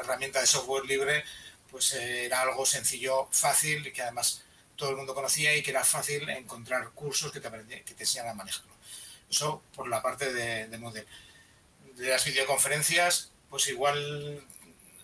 herramienta 0.00 0.40
de 0.40 0.46
software 0.46 0.84
libre 0.84 1.24
pues 1.70 1.92
era 1.94 2.42
algo 2.42 2.64
sencillo, 2.64 3.28
fácil 3.32 3.86
y 3.86 3.92
que 3.92 4.02
además 4.02 4.42
todo 4.76 4.90
el 4.90 4.96
mundo 4.96 5.14
conocía 5.14 5.54
y 5.56 5.62
que 5.62 5.72
era 5.72 5.84
fácil 5.84 6.28
encontrar 6.28 6.90
cursos 6.90 7.32
que 7.32 7.40
te, 7.40 7.50
que 7.82 7.94
te 7.94 8.04
enseñan 8.04 8.28
a 8.28 8.34
manejarlo. 8.34 8.72
Eso 9.28 9.62
por 9.74 9.88
la 9.88 10.00
parte 10.00 10.32
de, 10.32 10.68
de 10.68 10.78
Moodle. 10.78 11.06
De 11.96 12.08
las 12.08 12.24
videoconferencias, 12.24 13.30
pues 13.50 13.68
igual 13.68 14.46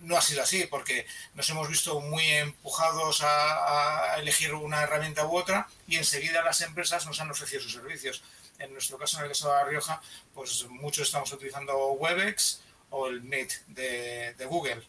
no 0.02 0.16
ha 0.16 0.22
sido 0.22 0.42
así, 0.42 0.66
porque 0.66 1.06
nos 1.35 1.48
hemos 1.50 1.68
visto 1.68 2.00
muy 2.00 2.24
empujados 2.24 3.22
a, 3.22 4.16
elegir 4.18 4.54
una 4.54 4.82
herramienta 4.82 5.26
u 5.26 5.37
otra 5.37 5.68
y 5.87 5.96
enseguida 5.96 6.42
las 6.42 6.61
empresas 6.61 7.06
nos 7.06 7.20
han 7.20 7.30
ofrecido 7.30 7.62
sus 7.62 7.72
servicios. 7.72 8.22
En 8.62 8.72
nuestro 8.72 8.96
caso, 8.96 9.18
en 9.18 9.25
el 9.25 9.29
caso 9.31 9.48
de 9.48 9.55
La 9.55 9.64
Rioja, 9.64 10.01
pues 10.35 10.64
muchos 10.68 11.09
estamos 11.09 11.33
utilizando 11.33 11.92
Webex 11.92 12.61
o 12.90 13.09
el 13.09 13.22
Meet 13.22 13.53
de, 13.66 14.46
Google. 14.46 14.83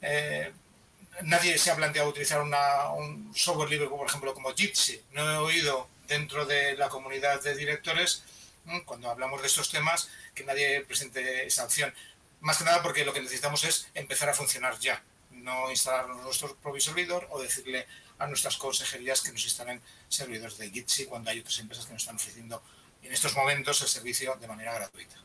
Eh, 0.00 0.52
nadie 1.22 1.58
se 1.58 1.70
ha 1.70 1.76
planteado 1.76 2.08
utilizar 2.08 2.40
un 2.40 3.32
software 3.34 3.70
libre, 3.70 3.88
por 3.88 4.06
ejemplo 4.06 4.32
como 4.32 4.54
Jitsi. 4.54 5.00
No 5.12 5.30
he 5.30 5.36
oído 5.36 5.88
dentro 6.08 6.46
de 6.46 6.74
la 6.76 6.88
comunidad 6.88 7.42
de 7.42 7.54
directores, 7.54 8.24
cuando 8.86 9.10
hablamos 9.10 9.42
de 9.42 9.48
estos 9.48 9.70
temas, 9.70 10.08
que 10.34 10.44
nadie 10.44 10.80
presente 10.84 11.46
esa 11.46 11.64
opción. 11.64 11.92
Más 12.40 12.58
que 12.58 12.64
nada 12.64 12.82
porque 12.82 13.04
lo 13.04 13.12
que 13.12 13.20
necesitamos 13.20 13.64
es 13.64 13.88
empezar 13.94 14.28
a 14.28 14.34
funcionar 14.34 14.78
ya, 14.78 15.02
no 15.30 15.70
instalar 15.70 16.08
nuestro 16.08 16.56
propio 16.56 16.80
servidor 16.80 17.26
o 17.30 17.42
decirle 17.42 17.86
a 18.18 18.26
nuestras 18.26 18.56
consejerías 18.56 19.20
que 19.20 19.32
nos 19.32 19.44
instalen 19.44 19.80
servidores 20.08 20.58
de 20.58 20.70
Jitsi 20.70 21.06
cuando 21.06 21.30
hay 21.30 21.40
otras 21.40 21.58
empresas 21.58 21.86
que 21.86 21.92
nos 21.92 22.02
están 22.02 22.16
ofreciendo 22.16 22.62
en 23.02 23.12
estos 23.12 23.34
momentos 23.36 23.80
el 23.82 23.88
servicio 23.88 24.36
de 24.40 24.48
manera 24.48 24.74
gratuita. 24.74 25.16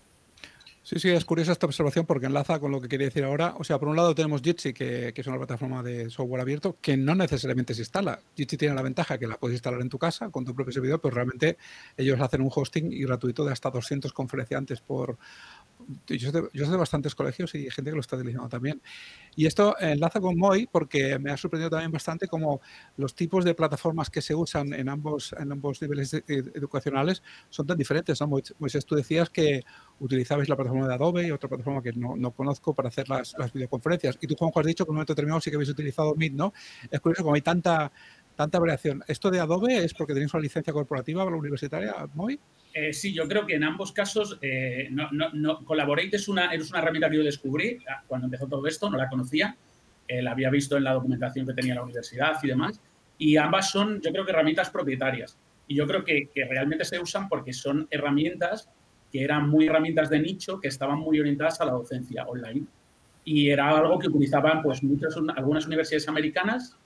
Sí, 0.90 0.98
sí, 0.98 1.10
es 1.10 1.24
curiosa 1.24 1.52
esta 1.52 1.68
observación 1.68 2.08
porque 2.08 2.26
enlaza 2.26 2.60
con 2.60 2.72
lo 2.72 2.82
que 2.82 2.88
quería 2.88 3.06
decir 3.06 3.24
ahora. 3.24 3.54
O 3.60 3.64
sea, 3.64 3.78
por 3.78 3.90
un 3.90 3.96
lado 3.96 4.16
tenemos 4.16 4.42
Jitsi, 4.42 4.74
que, 4.74 5.14
es 5.16 5.28
una 5.28 5.38
plataforma 5.38 5.84
de 5.84 6.10
software 6.10 6.42
abierto 6.42 6.78
que 6.82 6.98
no 6.98 7.14
necesariamente 7.14 7.76
se 7.76 7.82
instala. 7.82 8.20
Jitsi 8.36 8.58
tiene 8.58 8.74
la 8.74 8.82
ventaja 8.82 9.20
que 9.20 9.28
la 9.28 9.38
puedes 9.38 9.54
instalar 9.54 9.82
en 9.82 9.90
tu 9.90 10.00
casa 10.00 10.32
con 10.32 10.46
tu 10.46 10.56
propio 10.56 10.74
servidor, 10.74 11.00
pero 11.00 11.14
realmente 11.14 11.60
ellos 11.96 12.20
hacen 12.20 12.42
un 12.42 12.50
hosting 12.52 12.92
y 12.92 13.04
gratuito 13.04 13.46
de 13.46 13.52
hasta 13.52 13.70
200 13.70 14.12
conferenciantes 14.14 14.82
por, 14.82 15.20
yo 16.08 16.32
sé, 16.32 16.72
de, 16.72 16.78
bastantes 16.78 17.16
colegios 17.16 17.56
y 17.56 17.70
gente 17.70 17.92
que 17.92 17.96
lo 17.96 18.02
está 18.02 18.16
utilizando 18.16 18.50
también. 18.50 18.82
Y 19.36 19.46
esto 19.46 19.76
enlaza 19.80 20.20
con 20.20 20.38
Moy 20.38 20.68
porque 20.72 21.18
me 21.20 21.32
ha 21.32 21.38
sorprendido 21.38 21.70
también 21.70 21.92
bastante 21.92 22.28
como 22.28 22.62
los 22.98 23.16
tipos 23.16 23.46
de 23.46 23.56
plataformas 23.56 24.10
que 24.10 24.22
se 24.22 24.36
usan 24.36 24.74
en 24.74 24.90
ambos, 24.90 25.34
en 25.38 25.52
ambos 25.52 25.82
niveles 25.82 26.14
educacionales 26.14 27.24
son 27.50 27.66
tan 27.68 27.78
diferentes. 27.78 28.20
¿no? 28.22 28.28
Moisés, 28.28 28.86
tú 28.86 28.96
decías 28.96 29.30
que 29.30 29.64
utilizabais 30.00 30.50
la 30.50 30.56
plataforma 30.56 30.88
de 30.88 30.94
Adobe 30.94 31.28
y 31.28 31.32
otra 31.32 31.50
plataforma 31.50 31.82
que 31.82 31.94
no, 31.94 32.16
no 32.16 32.32
conozco 32.32 32.74
para 32.74 32.90
hacer 32.90 33.10
las, 33.10 33.36
las, 33.38 33.52
videoconferencias. 33.54 34.18
Y 34.22 34.28
tú, 34.28 34.36
Juanjo, 34.36 34.60
has 34.60 34.66
dicho 34.66 34.86
que 34.86 34.90
en 34.90 34.92
un 34.92 34.96
momento 34.98 35.14
determinado 35.14 35.42
sí 35.42 35.50
que 35.50 35.56
habéis 35.56 35.70
utilizado 35.70 36.16
Meet, 36.16 36.34
¿no? 36.34 36.54
Es 36.92 37.00
curioso 37.00 37.24
como 37.24 37.36
hay 37.36 37.42
tanta, 37.42 37.92
tanta 38.36 38.60
variación. 38.60 39.04
¿Esto 39.08 39.32
de 39.32 39.40
Adobe 39.40 39.84
es 39.84 39.94
porque 39.94 40.14
tenéis 40.14 40.34
una 40.34 40.42
licencia 40.42 40.72
corporativa 40.72 41.24
para 41.24 41.36
la 41.36 41.40
universitaria, 41.40 41.94
Moy? 42.14 42.40
Eh, 42.74 42.94
sí, 42.94 43.14
yo 43.14 43.28
creo 43.28 43.46
que 43.46 43.56
en 43.56 43.64
ambos 43.64 43.92
casos 43.92 44.38
eh, 44.42 44.90
no, 44.92 45.10
no, 45.34 45.66
Collaborate 45.66 46.16
es 46.16 46.28
una, 46.28 46.54
es 46.54 46.70
una 46.70 46.80
herramienta 46.80 47.10
que 47.10 47.18
yo 47.18 47.24
descubrí 47.24 47.80
ah, 47.90 48.04
cuando 48.08 48.26
empezó 48.26 48.48
todo 48.48 48.66
esto, 48.68 48.90
no 48.90 48.98
la 48.98 49.10
conocía, 49.10 49.56
eh, 50.08 50.22
la 50.22 50.32
había 50.32 50.50
visto 50.50 50.78
en 50.78 50.84
la 50.84 50.94
documentación 50.94 51.48
que 51.48 51.54
tenía 51.54 51.76
la 51.76 51.84
universidad 51.84 52.34
y 52.44 52.48
demás, 52.48 52.80
y 53.18 53.38
ambas 53.38 53.72
son, 53.72 54.00
yo 54.02 54.12
creo 54.12 54.24
que 54.24 54.32
herramientas 54.32 54.70
propietarias. 54.70 55.38
Y 55.68 55.76
yo 55.76 55.86
creo 55.88 56.04
que, 56.04 56.30
que 56.34 56.46
realmente 56.46 56.86
se 56.86 57.00
usan 57.00 57.28
porque 57.28 57.54
son 57.54 57.88
herramientas 57.92 58.70
que 59.12 59.24
eran 59.24 59.50
muy 59.50 59.68
herramientas 59.68 60.10
de 60.10 60.20
nicho, 60.20 60.60
que 60.60 60.68
estaban 60.68 61.00
muy 61.00 61.20
orientadas 61.20 61.60
a 61.62 61.66
la 61.66 61.72
docencia 61.72 62.24
online. 62.26 62.66
Y 63.24 63.50
era 63.50 63.70
algo 63.70 64.00
que 64.00 64.08
utilizaban 64.08 64.62
pues 64.64 64.82
muchas, 64.84 65.16
algunas 65.36 65.66
universidades 65.66 66.08
americanas 66.08 66.78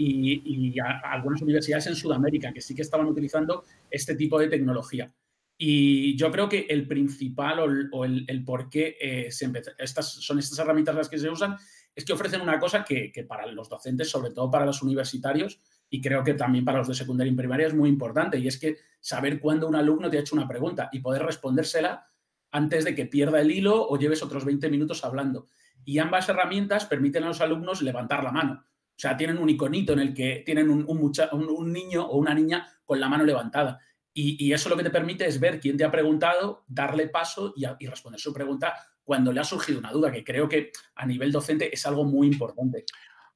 y, 0.00 0.76
algunas 1.04 1.42
universidades 1.42 1.86
en 1.86 1.96
Sudamérica 1.96 2.52
que 2.52 2.60
sí 2.60 2.74
que 2.74 2.82
estaban 2.82 3.06
utilizando 3.06 3.64
este 3.90 4.14
tipo 4.14 4.38
de 4.38 4.48
tecnología. 4.48 5.12
Y 5.56 6.16
yo 6.16 6.30
creo 6.30 6.48
que 6.48 6.66
el 6.70 6.88
principal 6.88 7.88
o 7.92 8.04
el, 8.04 8.44
por 8.44 8.70
qué 8.70 8.96
eh, 8.98 9.30
se 9.30 9.50
estas, 9.78 10.10
son 10.10 10.38
estas 10.38 10.58
herramientas 10.58 10.94
las 10.94 11.08
que 11.08 11.18
se 11.18 11.28
usan 11.28 11.56
es 11.94 12.04
que 12.04 12.12
ofrecen 12.12 12.40
una 12.40 12.58
cosa 12.58 12.82
que, 12.84 13.12
para 13.28 13.46
los 13.46 13.68
docentes, 13.68 14.08
sobre 14.08 14.30
todo 14.30 14.50
para 14.50 14.64
los 14.64 14.82
universitarios, 14.82 15.60
y 15.90 16.00
creo 16.00 16.24
que 16.24 16.34
también 16.34 16.64
para 16.64 16.78
los 16.78 16.88
de 16.88 16.94
secundaria 16.94 17.32
y 17.32 17.36
primaria 17.36 17.66
es 17.66 17.74
muy 17.74 17.90
importante, 17.90 18.38
y 18.38 18.46
es 18.46 18.58
que 18.58 18.78
saber 19.00 19.40
cuándo 19.40 19.68
un 19.68 19.74
alumno 19.74 20.08
te 20.08 20.16
ha 20.16 20.20
hecho 20.20 20.36
una 20.36 20.48
pregunta 20.48 20.88
y 20.92 21.00
poder 21.00 21.22
respondérsela 21.22 22.06
antes 22.52 22.84
de 22.84 22.94
que 22.94 23.06
pierda 23.06 23.40
el 23.40 23.50
hilo 23.50 23.86
o 23.86 23.98
lleves 23.98 24.22
otros 24.22 24.44
20 24.44 24.70
minutos 24.70 25.04
hablando. 25.04 25.48
Y 25.84 25.98
ambas 25.98 26.28
herramientas 26.28 26.86
permiten 26.86 27.24
a 27.24 27.28
los 27.28 27.40
alumnos 27.40 27.82
levantar 27.82 28.24
la 28.24 28.32
mano. 28.32 28.64
O 29.00 29.02
sea, 29.02 29.16
tienen 29.16 29.38
un 29.38 29.48
iconito 29.48 29.94
en 29.94 30.00
el 30.00 30.12
que 30.12 30.42
tienen 30.44 30.68
un, 30.68 30.84
un, 30.86 31.72
niño 31.72 32.04
o 32.04 32.18
una 32.18 32.34
niña 32.34 32.66
con 32.84 33.00
la 33.00 33.08
mano 33.08 33.24
levantada. 33.24 33.80
Y, 34.12 34.52
eso 34.52 34.68
lo 34.68 34.76
que 34.76 34.82
te 34.82 34.90
permite 34.90 35.26
es 35.26 35.40
ver 35.40 35.58
quién 35.58 35.78
te 35.78 35.84
ha 35.84 35.90
preguntado, 35.90 36.64
darle 36.68 37.08
paso 37.08 37.54
y, 37.56 37.86
responder 37.86 38.20
su 38.20 38.30
pregunta 38.34 38.74
cuando 39.02 39.32
le 39.32 39.40
ha 39.40 39.44
surgido 39.44 39.78
una 39.78 39.90
duda, 39.90 40.12
que 40.12 40.22
creo 40.22 40.46
que 40.46 40.70
a 40.96 41.06
nivel 41.06 41.32
docente 41.32 41.74
es 41.74 41.86
algo 41.86 42.04
muy 42.04 42.26
importante. 42.26 42.84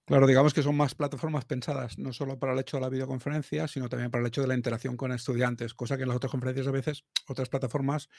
Claro, 0.05 0.27
digamos 0.27 0.53
que 0.53 0.63
son 0.63 0.77
más 0.77 0.95
plataformas 0.95 1.47
pensadas 1.47 1.97
no 1.99 2.13
solo 2.13 2.39
para 2.39 2.53
el 2.53 2.59
hecho 2.59 2.77
de 2.77 2.83
la 2.83 2.91
videoconferencia, 2.91 3.67
sino 3.67 3.89
también 3.89 4.11
para 4.11 4.21
el 4.21 4.29
hecho 4.29 4.43
de 4.43 4.49
la 4.49 4.55
interacción 4.55 4.99
con 4.99 5.13
estudiantes, 5.13 5.73
cosa 5.73 5.97
que 5.97 6.03
en 6.03 6.09
las 6.11 6.19
otras 6.19 6.31
conferencias 6.31 6.67
a 6.67 6.73
veces 6.73 7.05
otras 7.27 7.49
plataformas, 7.49 8.11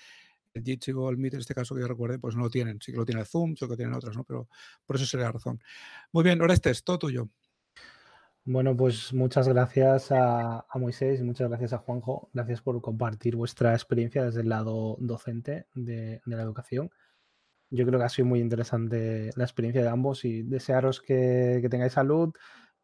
el 0.55 0.63
Jitsi 0.63 0.91
o 0.93 1.11
en 1.11 1.25
este 1.25 1.53
caso 1.53 1.75
que 1.75 1.81
yo 1.81 1.87
recuerde, 1.87 2.17
pues 2.17 2.35
no 2.35 2.43
lo 2.43 2.49
tienen. 2.49 2.79
Sí 2.81 2.91
que 2.91 2.97
lo 2.97 3.05
tiene 3.05 3.21
el 3.21 3.27
Zoom, 3.27 3.55
sí 3.55 3.67
que 3.67 3.75
tienen 3.75 3.93
otras, 3.93 4.15
¿no? 4.15 4.23
Pero 4.23 4.49
por 4.85 4.95
eso 4.95 5.05
sería 5.05 5.27
la 5.27 5.33
razón. 5.33 5.61
Muy 6.11 6.23
bien, 6.23 6.41
Orestes, 6.41 6.83
todo 6.83 6.99
tuyo. 6.99 7.29
Bueno, 8.47 8.77
pues 8.77 9.11
muchas 9.13 9.47
gracias 9.47 10.11
a, 10.11 10.65
Moisés 10.75 11.19
y 11.19 11.23
muchas 11.23 11.49
gracias 11.49 11.73
a 11.73 11.79
Juanjo. 11.79 12.29
Gracias 12.33 12.61
por 12.61 12.79
compartir 12.81 13.35
vuestra 13.35 13.73
experiencia 13.73 14.23
desde 14.23 14.41
el 14.41 14.49
lado 14.49 14.97
docente 14.99 15.65
de, 15.73 16.21
la 16.25 16.41
educación. 16.43 16.91
Yo 17.71 17.85
creo 17.85 17.99
que 17.99 18.05
ha 18.05 18.09
sido 18.09 18.27
muy 18.27 18.39
interesante 18.39 19.31
la 19.35 19.43
experiencia 19.43 19.81
de 19.81 19.89
ambos 19.89 20.25
y 20.25 20.43
desearos 20.43 21.01
que, 21.01 21.65
tengáis 21.71 21.93
salud, 21.93 22.33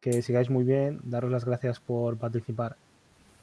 que 0.00 0.22
sigáis 0.22 0.50
muy 0.50 0.64
bien, 0.64 1.00
daros 1.04 1.30
las 1.30 1.44
gracias 1.44 1.80
por 1.80 2.18
participar. 2.18 2.76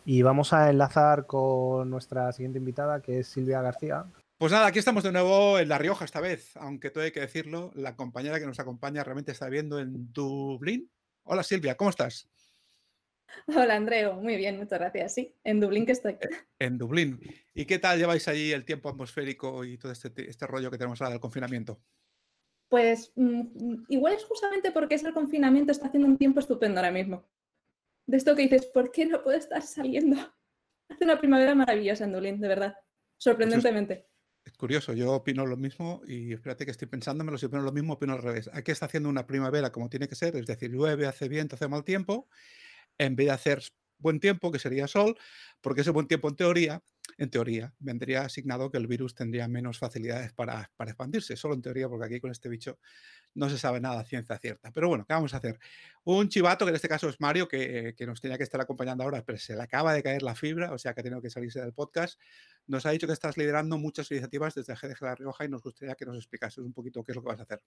Y 0.05 0.21
vamos 0.21 0.53
a 0.53 0.69
enlazar 0.69 1.25
con 1.25 1.89
nuestra 1.89 2.31
siguiente 2.33 2.59
invitada, 2.59 3.01
que 3.01 3.19
es 3.19 3.27
Silvia 3.27 3.61
García. 3.61 4.05
Pues 4.39 4.53
nada, 4.53 4.67
aquí 4.67 4.79
estamos 4.79 5.03
de 5.03 5.11
nuevo 5.11 5.59
en 5.59 5.67
La 5.67 5.77
Rioja 5.77 6.05
esta 6.05 6.21
vez, 6.21 6.55
aunque 6.55 6.89
todo 6.89 7.03
hay 7.03 7.11
que 7.11 7.19
decirlo, 7.19 7.73
la 7.75 7.97
compañera 7.97 8.39
que 8.39 8.45
nos 8.45 8.57
acompaña 8.57 9.03
realmente 9.03 9.33
está 9.33 9.47
viviendo 9.47 9.79
en 9.79 10.13
Dublín, 10.13 10.89
Hola 11.23 11.43
Silvia, 11.43 11.75
¿cómo 11.75 11.89
estás? 11.89 12.29
Hola 13.47 13.75
Andreo, 13.75 14.15
muy 14.15 14.37
bien, 14.37 14.55
muchas 14.55 14.79
gracias. 14.79 15.13
Sí, 15.13 15.35
en 15.43 15.59
Dublín 15.59 15.85
que 15.85 15.91
estoy. 15.91 16.13
Eh, 16.13 16.29
en 16.59 16.77
Dublín. 16.77 17.19
¿Y 17.53 17.65
qué 17.65 17.79
tal 17.79 17.99
lleváis 17.99 18.29
allí 18.29 18.53
el 18.53 18.63
tiempo 18.63 18.87
atmosférico 18.87 19.65
y 19.65 19.77
todo 19.77 19.91
este, 19.91 20.29
este 20.29 20.47
rollo 20.47 20.71
que 20.71 20.77
tenemos 20.77 21.01
ahora 21.01 21.11
del 21.11 21.19
confinamiento? 21.19 21.81
Pues 22.69 23.11
mm, 23.17 23.87
igual 23.89 24.13
es 24.13 24.23
justamente 24.23 24.71
porque 24.71 24.95
es 24.95 25.03
el 25.03 25.13
confinamiento, 25.13 25.73
está 25.73 25.87
haciendo 25.87 26.07
un 26.07 26.17
tiempo 26.17 26.39
estupendo 26.39 26.79
ahora 26.79 26.93
mismo. 26.93 27.29
De 28.07 28.15
esto 28.15 28.37
que 28.37 28.43
dices, 28.43 28.67
¿por 28.67 28.89
qué 28.93 29.05
no 29.05 29.21
puedo 29.21 29.37
estar 29.37 29.61
saliendo? 29.63 30.15
Hace 30.89 31.03
una 31.03 31.19
primavera 31.19 31.53
maravillosa 31.55 32.05
en 32.05 32.13
Dublín, 32.13 32.39
de 32.39 32.47
verdad. 32.47 32.75
Sorprendentemente. 33.17 34.08
Es 34.49 34.57
curioso, 34.57 34.93
yo 34.93 35.13
opino 35.13 35.45
lo 35.45 35.57
mismo 35.57 36.01
y 36.07 36.33
espérate 36.33 36.65
que 36.65 36.71
estoy 36.71 36.87
pensándomelo, 36.87 37.37
si 37.37 37.45
opino 37.45 37.61
lo 37.61 37.71
mismo, 37.71 37.93
opino 37.93 38.13
al 38.13 38.23
revés. 38.23 38.49
Aquí 38.51 38.71
está 38.71 38.87
haciendo 38.87 39.07
una 39.07 39.27
primavera 39.27 39.71
como 39.71 39.89
tiene 39.89 40.07
que 40.07 40.15
ser, 40.15 40.35
es 40.35 40.47
decir, 40.47 40.71
llueve, 40.71 41.05
hace 41.05 41.29
viento, 41.29 41.55
hace 41.55 41.67
mal 41.67 41.83
tiempo, 41.83 42.27
en 42.97 43.15
vez 43.15 43.27
de 43.27 43.33
hacer 43.33 43.63
buen 43.99 44.19
tiempo, 44.19 44.51
que 44.51 44.57
sería 44.57 44.87
sol, 44.87 45.15
porque 45.61 45.81
ese 45.81 45.91
buen 45.91 46.07
tiempo 46.07 46.29
en 46.29 46.35
teoría 46.35 46.81
en 47.17 47.29
teoría, 47.29 47.73
vendría 47.79 48.21
asignado 48.21 48.71
que 48.71 48.77
el 48.77 48.87
virus 48.87 49.13
tendría 49.13 49.47
menos 49.47 49.77
facilidades 49.77 50.33
para, 50.33 50.71
expandirse, 50.79 51.35
solo 51.35 51.53
en 51.53 51.61
teoría, 51.61 51.89
porque 51.89 52.05
aquí 52.05 52.19
con 52.19 52.31
este 52.31 52.49
bicho 52.49 52.79
no 53.33 53.49
se 53.49 53.57
sabe 53.57 53.79
nada 53.79 54.03
ciencia 54.03 54.37
cierta. 54.37 54.71
Pero 54.71 54.89
bueno, 54.89 55.05
¿qué 55.05 55.13
vamos 55.13 55.33
a 55.33 55.37
hacer? 55.37 55.59
Un 56.03 56.29
chivato, 56.29 56.65
que 56.65 56.69
en 56.69 56.75
este 56.75 56.89
caso 56.89 57.09
es 57.09 57.19
Mario, 57.19 57.47
que, 57.47 57.95
nos 58.05 58.21
tenía 58.21 58.37
que 58.37 58.43
estar 58.43 58.59
acompañando 58.61 59.03
ahora, 59.03 59.23
pero 59.25 59.37
se 59.37 59.55
le 59.55 59.61
acaba 59.61 59.93
de 59.93 60.03
caer 60.03 60.23
la 60.23 60.35
fibra, 60.35 60.73
o 60.73 60.77
sea 60.77 60.93
que 60.93 61.01
ha 61.01 61.03
tenido 61.03 61.21
que 61.21 61.29
salirse 61.29 61.61
del 61.61 61.73
podcast, 61.73 62.19
nos 62.67 62.85
ha 62.85 62.91
dicho 62.91 63.07
que 63.07 63.13
estás 63.13 63.37
liderando 63.37 63.77
muchas 63.77 64.09
iniciativas 64.11 64.55
desde 64.55 64.73
GDG 64.73 65.01
La 65.01 65.15
Rioja 65.15 65.45
y 65.45 65.49
nos 65.49 65.63
gustaría 65.63 65.95
que 65.95 66.05
nos 66.05 66.17
explicases 66.17 66.59
un 66.59 66.73
poquito 66.73 67.03
qué 67.03 67.11
es 67.11 67.15
lo 67.15 67.21
que 67.21 67.29
vas 67.29 67.39
a 67.39 67.43
hacer. 67.43 67.61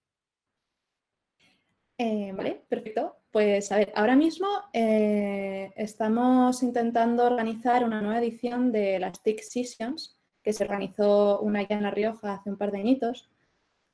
Eh, 1.97 2.33
vale, 2.35 2.65
perfecto. 2.67 3.17
Pues 3.31 3.71
a 3.71 3.77
ver, 3.77 3.91
ahora 3.95 4.15
mismo 4.15 4.47
eh, 4.73 5.71
estamos 5.75 6.61
intentando 6.63 7.25
organizar 7.25 7.83
una 7.83 8.01
nueva 8.01 8.19
edición 8.19 8.71
de 8.71 8.99
las 8.99 9.21
TIC 9.21 9.41
Sessions, 9.41 10.17
que 10.43 10.53
se 10.53 10.63
organizó 10.63 11.39
una 11.39 11.67
ya 11.67 11.77
en 11.77 11.83
La 11.83 11.91
Rioja 11.91 12.33
hace 12.33 12.49
un 12.49 12.57
par 12.57 12.71
de 12.71 12.79
añitos, 12.79 13.29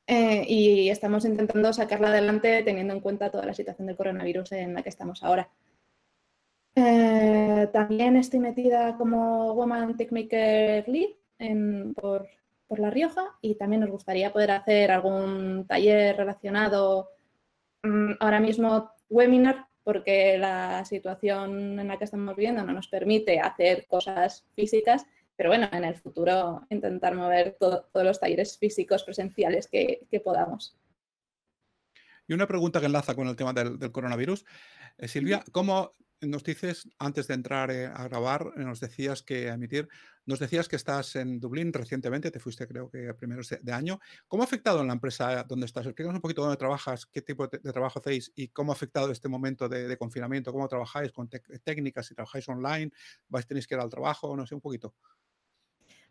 eh, 0.10 0.44
y 0.48 0.90
estamos 0.90 1.24
intentando 1.26 1.72
sacarla 1.72 2.10
adelante 2.10 2.64
teniendo 2.64 2.94
en 2.94 3.00
cuenta 3.00 3.30
toda 3.30 3.46
la 3.46 3.54
situación 3.54 3.88
del 3.88 3.96
coronavirus 3.96 4.52
en 4.54 4.74
la 4.74 4.84
que 4.84 4.90
estamos 4.90 5.24
ahora. 5.24 5.50
también 7.72 8.18
estoy 8.18 8.40
metida 8.40 8.98
como 8.98 9.54
Woman 9.54 9.96
Maker 10.12 10.88
Lead 10.88 11.94
por, 11.96 12.28
por 12.68 12.80
La 12.80 12.90
Rioja 12.90 13.38
y 13.42 13.56
también 13.56 13.82
nos 13.82 13.92
gustaría 13.92 14.34
poder 14.34 14.52
hacer 14.52 14.92
algún 14.92 15.66
taller 15.68 16.18
relacionado 16.18 17.10
Mm, 17.84 18.14
ahora 18.20 18.40
mismo 18.40 18.92
webinar 19.10 19.68
porque 19.84 20.38
la 20.38 20.84
situación 20.86 21.80
en 21.80 21.88
la 21.88 21.98
que 21.98 22.04
estamos 22.04 22.36
viviendo 22.36 22.64
no 22.64 22.74
nos 22.74 22.90
permite 22.90 23.40
hacer 23.40 23.88
cosas 23.88 24.46
físicas, 24.56 25.06
pero 25.40 25.52
bueno, 25.52 25.70
en 25.72 25.86
el 25.86 25.96
futuro 25.96 26.68
intentar 26.70 27.16
mover 27.16 27.56
todos 27.58 27.86
los 27.94 28.20
talleres 28.20 28.58
físicos 28.58 29.04
presenciales 29.04 29.70
que, 29.70 30.06
podamos. 30.22 30.78
Y 32.28 32.34
una 32.34 32.46
pregunta 32.46 32.82
que 32.82 32.88
enlaza 32.88 33.16
con 33.16 33.26
el 33.26 33.38
tema 33.38 33.54
del, 33.54 33.90
coronavirus. 33.94 34.44
Eh, 34.98 35.08
Silvia, 35.08 35.42
¿cómo 35.54 35.94
nos 36.20 36.44
dices, 36.44 36.90
antes 36.98 37.28
de 37.28 37.36
entrar 37.36 37.72
eh, 37.72 37.86
a 37.86 38.04
grabar, 38.10 38.52
nos 38.58 38.82
decías 38.82 39.24
que 39.24 39.50
a 39.50 39.54
emitir, 39.54 39.88
nos 40.26 40.40
decías 40.40 40.68
que 40.68 40.76
estás 40.76 41.16
en 41.16 41.40
Dublín 41.40 41.72
recientemente, 41.72 42.32
te 42.32 42.40
fuiste 42.42 42.68
creo 42.68 42.90
que 42.90 43.08
a 43.08 43.16
primeros 43.16 43.48
de, 43.62 43.72
año. 43.72 44.00
¿Cómo 44.28 44.44
ha 44.44 44.46
afectado 44.46 44.82
en 44.82 44.88
la 44.88 44.94
empresa 44.94 45.46
donde 45.46 45.68
estás? 45.68 45.86
Explícanos 45.86 46.18
un 46.18 46.22
poquito 46.22 46.42
dónde 46.42 46.58
trabajas, 46.58 47.06
qué 47.06 47.22
tipo 47.22 47.48
de, 47.48 47.60
trabajo 47.60 48.00
hacéis 48.00 48.34
y 48.36 48.50
cómo 48.50 48.74
ha 48.74 48.76
afectado 48.76 49.10
este 49.10 49.30
momento 49.30 49.70
de, 49.70 49.98
confinamiento, 49.98 50.52
cómo 50.52 50.68
trabajáis 50.68 51.14
con 51.14 51.30
técnicas, 51.30 52.08
si 52.08 52.14
trabajáis 52.14 52.50
online, 52.50 52.92
vais 53.30 53.48
tenéis 53.48 53.66
que 53.68 53.76
ir 53.76 53.82
al 53.82 53.90
trabajo, 53.90 54.36
no 54.36 54.46
sé, 54.46 54.54
un 54.54 54.62
poquito. 54.62 54.96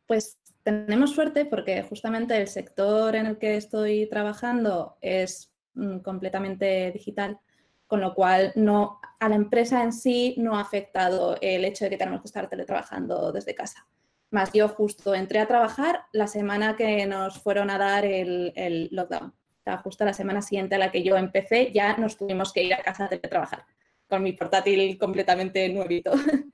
Pues 0.08 0.40
tenemos 0.64 1.12
suerte 1.12 1.44
porque 1.44 1.84
justamente 1.84 2.36
el 2.36 2.48
sector 2.48 3.14
en 3.14 3.26
el 3.26 3.38
que 3.38 3.56
estoy 3.56 4.08
trabajando 4.08 4.96
es 5.00 5.52
mm, 5.74 5.98
completamente 5.98 6.90
digital 6.90 7.38
con 7.88 8.02
lo 8.02 8.14
cual 8.14 8.52
no, 8.54 9.00
a 9.18 9.28
la 9.28 9.34
empresa 9.34 9.82
en 9.82 9.92
sí 9.92 10.34
no 10.36 10.56
ha 10.56 10.60
afectado 10.60 11.36
el 11.40 11.64
hecho 11.64 11.86
de 11.86 11.90
que 11.90 11.96
tenemos 11.96 12.20
que 12.20 12.26
estar 12.26 12.48
teletrabajando 12.48 13.32
desde 13.32 13.54
casa. 13.54 13.88
Más 14.30 14.52
yo 14.52 14.68
justo 14.68 15.14
entré 15.14 15.40
a 15.40 15.48
trabajar 15.48 16.02
la 16.12 16.26
semana 16.26 16.76
que 16.76 17.06
nos 17.06 17.42
fueron 17.42 17.70
a 17.70 17.78
dar 17.78 18.04
el, 18.04 18.88
lockdown. 18.92 19.34
O 19.64 19.78
justo 19.78 20.04
la 20.04 20.12
semana 20.12 20.42
siguiente 20.42 20.74
a 20.74 20.78
la 20.78 20.92
que 20.92 21.02
yo 21.02 21.16
empecé 21.16 21.72
ya 21.72 21.96
nos 21.96 22.16
tuvimos 22.16 22.52
que 22.52 22.62
ir 22.62 22.74
a 22.74 22.82
casa 22.82 23.06
a 23.06 23.08
teletrabajar, 23.08 23.64
con 24.06 24.22
mi 24.22 24.32
portátil 24.32 24.98
completamente 24.98 25.66
nuevito. 25.70 26.12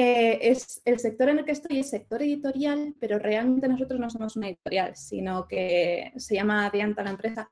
Eh, 0.00 0.52
es 0.52 0.80
el 0.84 1.00
sector 1.00 1.28
en 1.28 1.40
el 1.40 1.44
que 1.44 1.50
estoy 1.50 1.80
es 1.80 1.90
sector 1.90 2.22
editorial, 2.22 2.94
pero 3.00 3.18
realmente 3.18 3.66
nosotros 3.66 3.98
no 3.98 4.08
somos 4.08 4.36
una 4.36 4.46
editorial, 4.46 4.94
sino 4.94 5.48
que 5.48 6.12
se 6.16 6.36
llama 6.36 6.70
Dianta 6.70 7.02
la 7.02 7.10
empresa. 7.10 7.50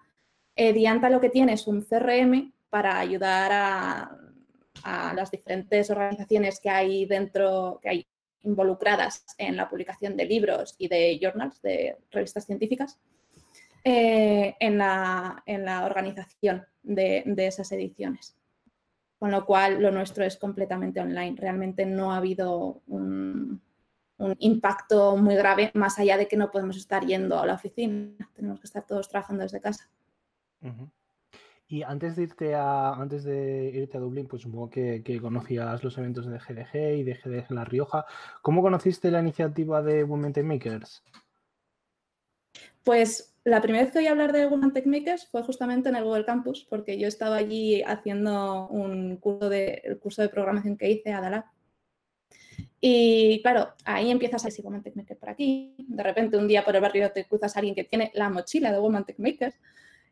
Eh, 0.55 0.73
Dianta 0.73 1.11
lo 1.11 1.21
que 1.21 1.29
tiene 1.29 1.55
es 1.55 1.67
un 1.67 1.83
CRM 1.83 2.53
para 2.71 3.01
ayudar 3.01 3.51
a, 3.53 5.13
las 5.17 5.33
diferentes 5.33 5.91
organizaciones 5.91 6.61
que 6.61 6.71
hay 6.71 7.05
dentro, 7.07 7.81
que 7.83 7.89
hay 7.89 8.07
involucradas 8.45 9.25
en 9.39 9.57
la 9.57 9.69
publicación 9.69 10.17
de 10.17 10.27
libros 10.27 10.77
y 10.79 10.87
de 10.87 11.19
journals, 11.21 11.61
de 11.63 11.97
revistas 12.13 12.47
científicas, 12.47 13.01
eh, 13.83 14.55
en, 14.61 14.79
la, 14.79 15.43
en, 15.47 15.65
la, 15.65 15.85
organización 15.85 16.65
de, 16.85 17.25
de, 17.27 17.47
esas 17.49 17.73
ediciones. 17.73 18.36
Con 19.19 19.31
lo 19.31 19.47
cual, 19.47 19.81
lo 19.81 19.91
nuestro 19.91 20.25
es 20.25 20.37
completamente 20.37 21.01
online. 21.01 21.37
Realmente 21.39 21.87
no 21.87 22.13
ha 22.13 22.19
habido 22.19 22.83
un, 22.87 23.63
un 24.19 24.37
impacto 24.39 25.17
muy 25.17 25.35
grave, 25.35 25.71
más 25.75 25.99
allá 25.99 26.17
de 26.17 26.29
que 26.29 26.37
no 26.37 26.51
podemos 26.51 26.77
estar 26.77 27.05
yendo 27.07 27.39
a 27.39 27.47
la 27.47 27.55
oficina. 27.55 28.29
Tenemos 28.35 28.61
que 28.61 28.67
estar 28.67 28.87
todos 28.87 29.09
trabajando 29.09 29.43
desde 29.43 29.61
casa. 29.61 29.89
Uh 30.63 30.69
-huh. 30.69 30.91
Y 31.69 31.83
antes 31.83 32.15
de 32.15 32.23
irte 32.23 32.55
a 32.55 32.93
antes 32.93 33.25
de 33.25 33.73
irte 33.75 33.97
a 33.97 34.01
Dublín, 34.01 34.29
pues 34.29 34.43
supongo 34.43 34.71
que, 34.71 35.03
que, 35.03 35.21
conocías 35.21 35.83
los 35.83 35.99
eventos 35.99 36.27
de 36.27 36.39
GDG 36.39 36.99
y 36.99 37.03
de 37.03 37.15
GDG 37.15 37.51
La 37.51 37.65
Rioja. 37.65 38.07
¿Cómo 38.41 38.63
conociste 38.63 39.11
la 39.11 39.21
iniciativa 39.21 39.83
de 39.83 40.05
Women 40.05 40.33
Makers? 40.47 41.03
Pues 42.85 43.36
la 43.47 43.63
primera 43.63 43.85
vez 43.85 43.93
que 43.93 44.01
oí 44.01 44.09
hablar 44.09 44.33
de 44.33 44.45
Women 44.47 44.73
Tech 44.73 44.87
Makers 44.87 45.29
fue 45.29 45.45
justamente 45.45 45.89
en 45.89 45.95
el 45.95 46.03
Google 46.03 46.25
Campus, 46.25 46.67
porque 46.69 46.99
yo 46.99 47.07
estaba 47.07 47.37
allí 47.37 47.81
haciendo 47.83 48.67
un 48.67 49.19
curso 49.19 49.49
de, 49.49 49.83
el 49.85 50.01
curso 50.01 50.21
de 50.21 50.29
programación 50.29 50.77
que 50.77 50.91
hice, 50.91 51.13
Adala. 51.13 51.53
Y 52.81 53.41
claro, 53.43 53.73
ahí 53.85 54.11
empiezas 54.11 54.45
a 54.45 54.49
decir 54.49 54.65
Women 54.65 54.83
Tech 54.83 54.97
Makers 54.97 55.21
por 55.21 55.29
aquí. 55.29 55.77
De 55.79 56.03
repente 56.03 56.37
un 56.37 56.49
día 56.49 56.65
por 56.65 56.75
el 56.75 56.83
barrio 56.83 57.13
te 57.13 57.25
cruzas 57.25 57.55
a 57.55 57.61
alguien 57.61 57.77
que 57.77 57.85
tiene 57.85 58.11
la 58.15 58.29
mochila 58.31 58.73
de 58.73 58.81
Women 58.81 59.05
Tech 59.05 59.19
Makers 59.21 59.55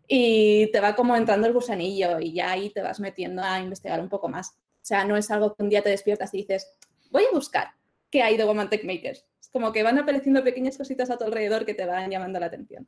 y 0.06 0.70
te 0.70 0.78
va 0.78 0.94
como 0.94 1.16
entrando 1.16 1.48
el 1.48 1.52
gusanillo 1.52 2.20
y 2.20 2.34
ya 2.34 2.52
ahí 2.52 2.70
te 2.70 2.82
vas 2.82 3.00
metiendo 3.00 3.42
a 3.42 3.58
investigar 3.58 4.00
un 4.00 4.08
poco 4.08 4.28
más. 4.28 4.50
O 4.50 4.86
sea, 4.86 5.04
no 5.04 5.16
es 5.16 5.28
algo 5.32 5.56
que 5.56 5.62
un 5.64 5.70
día 5.70 5.82
te 5.82 5.88
despiertas 5.90 6.32
y 6.34 6.38
dices, 6.38 6.72
voy 7.10 7.24
a 7.24 7.34
buscar 7.34 7.70
qué 8.10 8.22
hay 8.22 8.36
de 8.36 8.44
Woman 8.44 8.70
Tech 8.70 8.84
Makers. 8.84 9.26
Es 9.40 9.48
como 9.48 9.72
que 9.72 9.82
van 9.82 9.98
apareciendo 9.98 10.44
pequeñas 10.44 10.76
cositas 10.76 11.10
a 11.10 11.18
tu 11.18 11.24
alrededor 11.24 11.66
que 11.66 11.74
te 11.74 11.84
van 11.84 12.08
llamando 12.08 12.38
la 12.38 12.46
atención. 12.46 12.86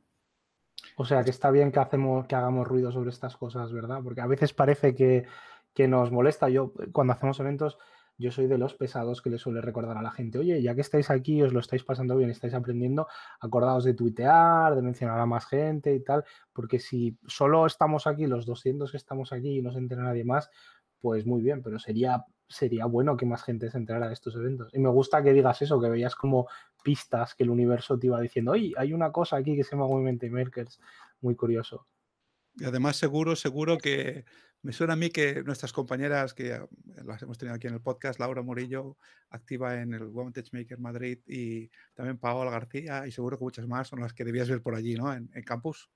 O 0.99 1.05
sea, 1.05 1.23
que 1.23 1.29
está 1.29 1.51
bien 1.51 1.71
que, 1.71 1.79
hacemos, 1.79 2.25
que 2.25 2.35
hagamos 2.35 2.67
ruido 2.67 2.91
sobre 2.91 3.11
estas 3.11 3.37
cosas, 3.37 3.71
¿verdad? 3.71 3.99
Porque 4.03 4.21
a 4.21 4.25
veces 4.27 4.53
parece 4.53 4.95
que, 4.95 5.27
que 5.75 5.87
nos 5.87 6.11
molesta. 6.11 6.49
Yo, 6.49 6.73
cuando 6.91 7.13
hacemos 7.13 7.39
eventos, 7.39 7.77
yo 8.17 8.31
soy 8.31 8.47
de 8.47 8.57
los 8.57 8.73
pesados 8.73 9.21
que 9.21 9.29
le 9.29 9.37
suele 9.37 9.61
recordar 9.61 9.95
a 9.95 10.01
la 10.01 10.09
gente, 10.09 10.39
oye, 10.39 10.59
ya 10.59 10.73
que 10.73 10.81
estáis 10.81 11.11
aquí, 11.11 11.43
os 11.43 11.53
lo 11.53 11.59
estáis 11.59 11.83
pasando 11.83 12.17
bien, 12.17 12.31
estáis 12.31 12.55
aprendiendo, 12.55 13.07
acordaos 13.39 13.83
de 13.83 13.93
tuitear, 13.93 14.75
de 14.75 14.81
mencionar 14.81 15.19
a 15.19 15.27
más 15.27 15.45
gente 15.45 15.93
y 15.93 15.99
tal, 16.03 16.25
porque 16.51 16.79
si 16.79 17.15
solo 17.27 17.67
estamos 17.67 18.07
aquí, 18.07 18.25
los 18.25 18.47
200 18.47 18.89
que 18.89 18.97
estamos 18.97 19.31
aquí 19.33 19.59
y 19.59 19.61
no 19.61 19.71
se 19.71 19.77
entera 19.77 20.01
nadie 20.01 20.25
más, 20.25 20.49
pues 20.99 21.27
muy 21.27 21.43
bien, 21.43 21.61
pero 21.61 21.77
sería, 21.77 22.25
sería 22.47 22.85
bueno 22.85 23.17
que 23.17 23.25
más 23.25 23.43
gente 23.43 23.69
se 23.69 23.77
enterara 23.77 24.07
de 24.07 24.13
estos 24.13 24.35
eventos. 24.35 24.73
Y 24.73 24.79
me 24.79 24.89
gusta 24.89 25.21
que 25.21 25.33
digas 25.33 25.61
eso, 25.61 25.79
que 25.81 25.89
veías 25.89 26.15
como 26.15 26.47
pistas 26.83 27.35
que 27.35 27.43
el 27.43 27.49
universo 27.49 27.99
te 27.99 28.07
iba 28.07 28.21
diciendo, 28.21 28.51
oye, 28.51 28.73
hay 28.77 28.93
una 28.93 29.11
cosa 29.11 29.37
aquí 29.37 29.55
que 29.55 29.63
se 29.63 29.71
llama 29.71 29.87
Movement 29.87 30.23
Makers, 30.23 30.79
muy 31.21 31.35
curioso. 31.35 31.85
Y 32.55 32.65
además 32.65 32.95
seguro, 32.95 33.35
seguro 33.35 33.77
que 33.77 34.25
me 34.61 34.73
suena 34.73 34.93
a 34.93 34.95
mí 34.95 35.09
que 35.09 35.43
nuestras 35.43 35.71
compañeras 35.71 36.33
que 36.33 36.59
las 37.05 37.21
hemos 37.21 37.37
tenido 37.37 37.55
aquí 37.55 37.67
en 37.67 37.75
el 37.75 37.81
podcast, 37.81 38.19
Laura 38.19 38.41
Murillo, 38.41 38.97
activa 39.29 39.79
en 39.79 39.93
el 39.93 40.03
Women 40.03 40.33
Tech 40.33 40.47
Maker 40.51 40.79
Madrid 40.79 41.19
y 41.27 41.69
también 41.93 42.17
Paola 42.17 42.49
García 42.49 43.05
y 43.05 43.11
seguro 43.11 43.37
que 43.37 43.43
muchas 43.43 43.67
más 43.67 43.87
son 43.87 44.01
las 44.01 44.13
que 44.13 44.25
debías 44.25 44.49
ver 44.49 44.61
por 44.61 44.75
allí, 44.75 44.95
¿no? 44.95 45.13
En, 45.13 45.29
en 45.33 45.43
campus. 45.43 45.89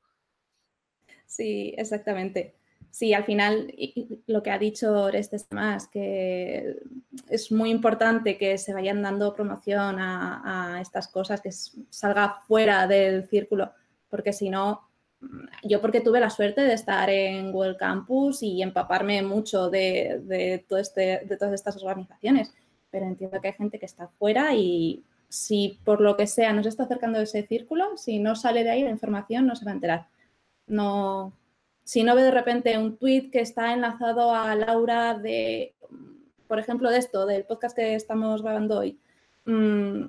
Sí, 1.26 1.74
exactamente. 1.78 2.61
Sí, 2.92 3.14
al 3.14 3.24
final 3.24 3.74
lo 4.28 4.44
que 4.44 4.52
ha 4.52 4.60
dicho 4.60 4.92
Orestes 4.92 5.48
más, 5.52 5.88
que 5.88 6.76
es 7.30 7.50
muy 7.50 7.70
importante 7.70 8.38
que 8.38 8.58
se 8.58 8.74
vayan 8.74 9.02
dando 9.02 9.34
promoción 9.34 9.96
a, 9.98 10.80
estas 10.82 11.08
cosas, 11.08 11.39
que 11.39 11.52
salga 11.52 12.42
fuera 12.48 12.88
del 12.88 13.28
círculo, 13.30 13.72
porque 14.10 14.34
si 14.34 14.50
no, 14.50 14.89
yo 15.64 15.80
porque 15.80 16.02
tuve 16.02 16.20
la 16.20 16.30
suerte 16.30 16.62
de 16.62 16.74
estar 16.74 17.10
en 17.10 17.54
Google 17.54 17.78
Campus 17.78 18.44
y 18.44 18.62
empaparme 18.62 19.24
mucho 19.24 19.70
de, 19.70 20.20
de, 20.24 20.66
todo 20.68 20.78
este, 20.78 21.22
de 21.26 21.38
todas 21.38 21.54
estas 21.54 21.82
organizaciones, 21.82 22.54
pero 22.89 23.06
entiendo 23.06 23.39
que 23.39 23.48
hay 23.48 23.54
gente 23.54 23.80
que 23.80 23.86
está 23.86 24.10
fuera 24.20 24.54
y 24.54 25.06
si 25.30 25.80
por 25.86 26.02
lo 26.02 26.18
que 26.18 26.28
sea 26.28 26.52
no 26.52 26.62
se 26.62 26.68
está 26.68 26.84
acercando 26.84 27.20
a 27.20 27.22
ese 27.22 27.48
círculo, 27.48 27.96
si 27.96 28.20
no 28.20 28.36
sale 28.36 28.66
de 28.66 28.72
ahí 28.72 28.84
la 28.84 28.89
información 28.89 29.48
no 29.48 29.56
se 29.56 29.64
va 29.64 29.72
a 29.72 29.76
enterar. 29.76 30.08
No, 30.68 31.34
si 31.92 32.04
no 32.04 32.16
ve 32.16 32.24
de 32.24 32.32
repente 32.32 32.78
un 32.78 32.96
tweet 32.96 33.32
que 33.32 33.42
está 33.42 33.74
enlazado 33.74 34.34
a 34.34 34.56
Laura 34.56 35.20
de, 35.20 35.76
por 36.48 36.58
ejemplo, 36.58 36.89
de 36.89 36.98
esto, 36.98 37.26
del 37.26 37.44
podcast 37.44 37.76
que 37.76 37.96
estamos 37.96 38.42
grabando 38.42 38.80
hoy, 38.80 38.98
mmm, 39.44 40.06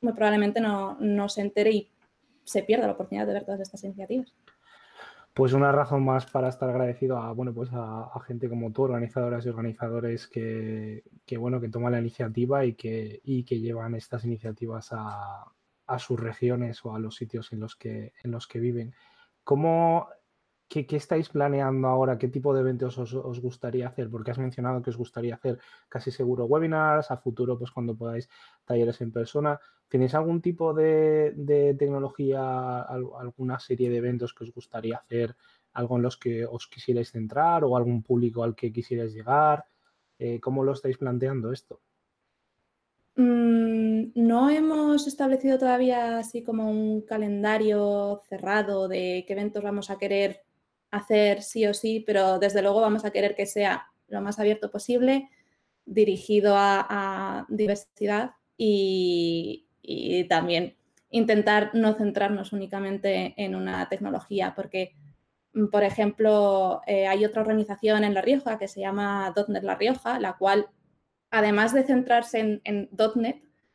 muy 0.00 0.12
probablemente 0.14 0.62
no, 0.62 0.96
no 1.00 1.28
se 1.28 1.42
entere 1.42 1.70
y 1.70 1.90
se 2.44 2.62
pierda 2.62 2.86
la 2.86 2.94
oportunidad 2.94 3.26
de 3.26 3.34
ver 3.34 3.44
todas 3.44 3.60
estas 3.60 3.84
iniciativas. 3.84 4.34
Pues 5.34 5.52
una 5.52 5.70
razón 5.70 6.02
más 6.02 6.24
para 6.24 6.48
estar 6.48 6.70
agradecido 6.70 7.18
a, 7.18 7.30
bueno, 7.32 7.52
pues 7.52 7.68
a 7.74 8.08
gente 8.26 8.48
como 8.48 8.72
tú, 8.72 8.84
organizadoras 8.84 9.44
y 9.44 9.50
organizadores 9.50 10.26
que, 10.26 11.04
que, 11.26 11.36
bueno, 11.36 11.60
que 11.60 11.68
toman 11.68 11.92
la 11.92 12.00
iniciativa 12.00 12.64
y 12.64 12.72
que, 12.72 13.20
y 13.22 13.44
que 13.44 13.60
llevan 13.60 13.94
estas 13.96 14.24
iniciativas 14.24 14.88
a, 14.92 15.44
a, 15.86 15.98
sus 15.98 16.18
regiones 16.18 16.82
o 16.86 16.94
a 16.94 16.98
los 16.98 17.16
sitios 17.16 17.52
en 17.52 17.60
los 17.60 17.76
que, 17.76 18.14
en 18.24 18.30
los 18.30 18.46
que 18.46 18.60
viven. 18.60 18.94
¿Cómo, 19.44 20.08
qué, 20.72 20.96
estáis 20.96 21.28
planeando 21.28 21.88
ahora? 21.88 22.16
¿Qué 22.18 22.28
tipo 22.28 22.54
de 22.54 22.60
eventos 22.60 22.96
os, 22.98 23.40
gustaría 23.40 23.88
hacer? 23.88 24.08
Porque 24.10 24.30
has 24.30 24.38
mencionado 24.38 24.80
que 24.82 24.90
os 24.90 24.96
gustaría 24.96 25.34
hacer 25.34 25.58
casi 25.88 26.10
seguro 26.10 26.46
webinars, 26.46 27.10
a 27.10 27.16
futuro, 27.18 27.58
pues 27.58 27.70
cuando 27.70 27.94
podáis, 27.94 28.28
talleres 28.64 29.00
en 29.02 29.12
persona. 29.12 29.60
¿Tenéis 29.88 30.14
algún 30.14 30.40
tipo 30.40 30.72
de, 30.72 31.32
de, 31.36 31.74
tecnología, 31.74 32.80
alguna 32.80 33.58
serie 33.58 33.90
de 33.90 33.98
eventos 33.98 34.32
que 34.32 34.44
os 34.44 34.52
gustaría 34.52 34.96
hacer, 34.96 35.36
algo 35.74 35.96
en 35.96 36.02
los 36.02 36.16
que 36.16 36.46
os 36.46 36.66
quisierais 36.66 37.10
centrar 37.10 37.64
o 37.64 37.76
algún 37.76 38.02
público 38.02 38.42
al 38.42 38.54
que 38.54 38.72
quisierais 38.72 39.12
llegar? 39.12 39.64
Eh, 40.18 40.40
¿Cómo 40.40 40.64
lo 40.64 40.72
estáis 40.72 40.96
planteando 40.96 41.52
esto? 41.52 41.80
Mm, 43.16 44.12
no 44.14 44.48
hemos 44.48 45.06
establecido 45.06 45.58
todavía 45.58 46.18
así 46.18 46.42
como 46.42 46.70
un 46.70 47.02
calendario 47.02 48.22
cerrado 48.26 48.88
de 48.88 49.24
qué 49.26 49.34
eventos 49.34 49.62
vamos 49.62 49.90
a 49.90 49.98
querer 49.98 50.40
hacer 50.92 51.42
sí 51.42 51.66
o 51.66 51.74
sí, 51.74 52.04
pero 52.06 52.38
desde 52.38 52.62
luego 52.62 52.80
vamos 52.80 53.04
a 53.04 53.10
querer 53.10 53.34
que 53.34 53.46
sea 53.46 53.88
lo 54.08 54.20
más 54.20 54.38
abierto 54.38 54.70
posible, 54.70 55.28
dirigido 55.84 56.54
a, 56.56 57.46
diversidad 57.48 58.32
y, 58.56 59.66
también 60.28 60.76
intentar 61.10 61.74
no 61.74 61.94
centrarnos 61.94 62.52
únicamente 62.52 63.34
en 63.36 63.54
una 63.54 63.88
tecnología, 63.88 64.54
porque, 64.54 64.94
mm, 65.54 65.66
por 65.66 65.82
ejemplo, 65.82 66.80
eh, 66.86 67.06
hay 67.06 67.24
otra 67.24 67.42
organización 67.42 68.04
en 68.04 68.14
La 68.14 68.22
Rioja 68.22 68.58
que 68.58 68.68
se 68.68 68.80
llama 68.80 69.34
.NET 69.48 69.64
La 69.64 69.74
Rioja, 69.74 70.20
la 70.20 70.34
cual, 70.34 70.68
además 71.30 71.74
de 71.74 71.82
centrarse 71.84 72.38
en, 72.38 72.60
en 72.64 72.88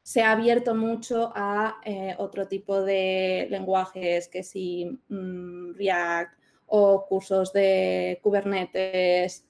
se 0.02 0.24
ha 0.24 0.32
abierto 0.32 0.74
mucho 0.74 1.34
a 1.36 1.82
eh, 1.84 2.16
otro 2.18 2.48
tipo 2.48 2.82
de 2.82 3.48
lenguajes, 3.52 4.30
que 4.30 4.42
si 4.42 4.86
mmm, 5.10 5.74
React 5.76 6.37
o 6.68 7.06
cursos 7.08 7.52
de 7.54 8.20
Kubernetes, 8.22 9.48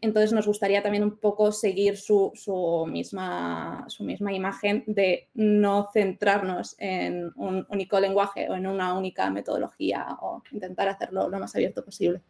entonces 0.00 0.32
nos 0.32 0.46
gustaría 0.46 0.82
también 0.82 1.02
un 1.02 1.18
poco 1.18 1.52
seguir 1.52 1.96
su, 1.96 2.30
su, 2.34 2.86
misma, 2.86 3.84
su 3.88 4.04
misma 4.04 4.32
imagen 4.32 4.84
de 4.86 5.30
no 5.34 5.88
centrarnos 5.92 6.76
en 6.78 7.32
un 7.36 7.66
único 7.70 7.98
lenguaje 7.98 8.48
o 8.48 8.54
en 8.54 8.66
una 8.66 8.94
única 8.94 9.30
metodología 9.30 10.06
o 10.20 10.42
intentar 10.52 10.88
hacerlo 10.88 11.28
lo 11.28 11.38
más 11.38 11.54
abierto 11.54 11.84
posible 11.84 12.22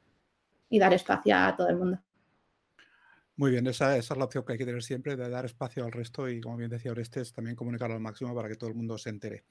y 0.68 0.78
dar 0.78 0.94
espacio 0.94 1.36
a 1.36 1.54
todo 1.56 1.68
el 1.68 1.76
mundo. 1.76 2.00
Muy 3.38 3.50
bien, 3.50 3.66
esa, 3.66 3.98
esa, 3.98 4.14
es 4.14 4.18
la 4.18 4.24
opción 4.24 4.44
que 4.44 4.52
hay 4.52 4.58
que 4.58 4.64
tener 4.64 4.82
siempre, 4.82 5.14
de 5.14 5.28
dar 5.28 5.44
espacio 5.44 5.84
al 5.84 5.92
resto 5.92 6.26
y, 6.26 6.40
como 6.40 6.56
bien 6.56 6.70
decía 6.70 6.92
Orestes, 6.92 7.34
también 7.34 7.54
comunicarlo 7.54 7.94
al 7.94 8.00
máximo 8.00 8.34
para 8.34 8.48
que 8.48 8.54
todo 8.54 8.70
el 8.70 8.76
mundo 8.76 8.96
se 8.96 9.10
entere. 9.10 9.44